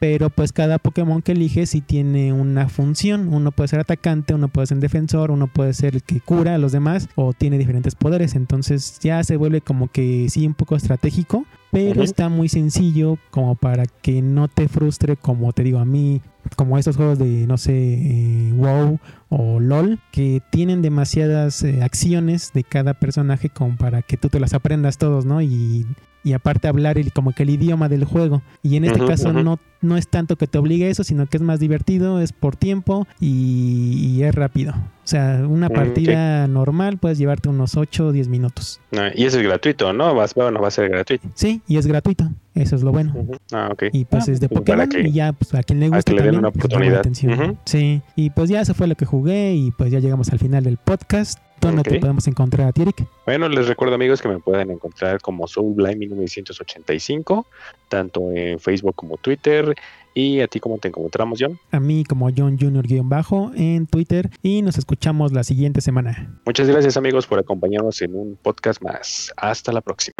pero 0.00 0.30
pues 0.30 0.52
cada 0.52 0.78
Pokémon 0.78 1.22
que 1.22 1.32
eliges 1.32 1.70
sí 1.70 1.80
tiene 1.80 2.32
una 2.32 2.68
función. 2.68 3.32
Uno 3.32 3.52
puede 3.52 3.68
ser 3.68 3.80
atacante, 3.80 4.34
uno 4.34 4.48
puede 4.48 4.66
ser 4.66 4.78
defensor, 4.78 5.30
uno 5.30 5.46
puede 5.46 5.72
ser 5.72 5.94
el 5.94 6.02
que 6.02 6.20
cura 6.20 6.54
a 6.54 6.58
los 6.58 6.72
demás 6.72 7.08
o 7.14 7.32
tiene 7.32 7.58
diferentes 7.58 7.94
poderes. 7.94 8.34
Entonces 8.34 8.98
ya 9.00 9.22
se 9.24 9.36
vuelve 9.36 9.60
como 9.60 9.88
que 9.88 10.26
sí 10.28 10.46
un 10.46 10.54
poco 10.54 10.76
estratégico, 10.76 11.46
pero 11.70 12.02
está 12.02 12.28
muy 12.28 12.48
sencillo 12.48 13.18
como 13.30 13.54
para 13.56 13.84
que 13.86 14.22
no 14.22 14.48
te 14.48 14.68
frustre 14.68 15.16
como 15.16 15.52
te 15.52 15.64
digo 15.64 15.78
a 15.78 15.84
mí 15.84 16.22
como 16.56 16.78
estos 16.78 16.96
juegos 16.96 17.18
de 17.18 17.46
no 17.46 17.56
sé 17.56 17.72
eh, 17.74 18.52
WoW 18.54 19.00
o 19.28 19.58
LOL 19.58 19.98
que 20.12 20.40
tienen 20.50 20.82
demasiadas 20.82 21.62
eh, 21.64 21.82
acciones 21.82 22.52
de 22.52 22.62
cada 22.62 22.94
personaje 22.94 23.48
como 23.48 23.76
para 23.76 24.02
que 24.02 24.16
tú 24.16 24.28
te 24.28 24.38
las 24.38 24.54
aprendas 24.54 24.98
todos 24.98 25.24
no 25.24 25.42
y 25.42 25.86
y 26.24 26.32
aparte 26.32 26.66
hablar 26.66 26.98
el, 26.98 27.12
como 27.12 27.32
que 27.32 27.44
el 27.44 27.50
idioma 27.50 27.88
del 27.88 28.04
juego. 28.04 28.42
Y 28.62 28.76
en 28.76 28.84
este 28.84 29.04
caso 29.04 29.32
no, 29.32 29.60
no 29.82 29.96
es 29.96 30.08
tanto 30.08 30.36
que 30.36 30.46
te 30.46 30.58
obligue 30.58 30.86
a 30.86 30.88
eso, 30.88 31.04
sino 31.04 31.26
que 31.26 31.36
es 31.36 31.42
más 31.42 31.60
divertido, 31.60 32.20
es 32.20 32.32
por 32.32 32.56
tiempo 32.56 33.06
y, 33.20 34.22
es 34.22 34.34
rápido. 34.34 34.72
O 34.72 35.06
sea, 35.06 35.42
una 35.46 35.68
mm, 35.68 35.72
partida 35.72 36.48
normal 36.48 36.96
puedes 36.96 37.18
llevarte 37.18 37.50
unos 37.50 37.76
8 37.76 38.06
o 38.06 38.12
10 38.12 38.28
minutos. 38.28 38.80
Ah, 38.96 39.10
y 39.14 39.26
eso 39.26 39.38
es 39.38 39.44
gratuito, 39.44 39.92
¿no? 39.92 40.14
Vas, 40.14 40.34
bueno, 40.34 40.62
va 40.62 40.68
a 40.68 40.70
ser 40.70 40.88
gratuito. 40.88 41.28
Sí, 41.34 41.60
y 41.68 41.76
es 41.76 41.86
gratuito. 41.86 42.30
Eso 42.54 42.76
es 42.76 42.82
lo 42.82 42.92
bueno. 42.92 43.14
Ah, 43.52 43.68
ok. 43.70 43.84
Y 43.92 44.06
pues 44.06 44.28
ah, 44.28 44.32
es 44.32 44.40
de 44.40 44.48
pues 44.48 44.60
Pokémon 44.60 44.88
y 45.04 45.12
ya 45.12 45.34
pues, 45.34 45.54
a 45.54 45.62
quien 45.62 45.80
le 45.80 45.88
guste 45.88 46.12
que 46.12 46.16
le 46.16 46.22
den 46.22 46.36
una 46.36 46.50
pues, 46.50 46.64
oportunidad. 46.64 47.00
atención. 47.00 47.58
Sí, 47.66 48.00
y 48.16 48.30
pues 48.30 48.48
ya 48.48 48.62
eso 48.62 48.72
fue 48.72 48.86
lo 48.86 48.94
que 48.94 49.04
jugué 49.04 49.54
y 49.54 49.72
pues 49.72 49.90
ya 49.90 49.98
llegamos 49.98 50.30
al 50.30 50.38
final 50.38 50.64
del 50.64 50.78
podcast. 50.78 51.38
¿Dónde 51.64 51.82
te 51.82 51.98
podemos 51.98 52.26
encontrar 52.28 52.68
a 52.68 52.72
Tierik? 52.72 53.06
Bueno, 53.24 53.48
les 53.48 53.66
recuerdo 53.66 53.94
amigos 53.94 54.20
que 54.20 54.28
me 54.28 54.38
pueden 54.38 54.70
encontrar 54.70 55.20
como 55.20 55.46
Soulblime 55.46 55.96
1985, 55.96 57.46
tanto 57.88 58.30
en 58.32 58.58
Facebook 58.58 58.94
como 58.94 59.16
Twitter. 59.16 59.74
¿Y 60.16 60.40
a 60.40 60.46
ti 60.46 60.60
cómo 60.60 60.78
te 60.78 60.88
encontramos, 60.88 61.38
John? 61.40 61.58
A 61.72 61.80
mí 61.80 62.04
como 62.04 62.28
John 62.36 62.56
Junior-bajo 62.58 63.50
en 63.56 63.86
Twitter 63.86 64.30
y 64.42 64.62
nos 64.62 64.78
escuchamos 64.78 65.32
la 65.32 65.42
siguiente 65.42 65.80
semana. 65.80 66.38
Muchas 66.46 66.68
gracias 66.68 66.96
amigos 66.96 67.26
por 67.26 67.40
acompañarnos 67.40 68.00
en 68.02 68.14
un 68.14 68.38
podcast 68.40 68.80
más. 68.80 69.32
Hasta 69.36 69.72
la 69.72 69.80
próxima. 69.80 70.14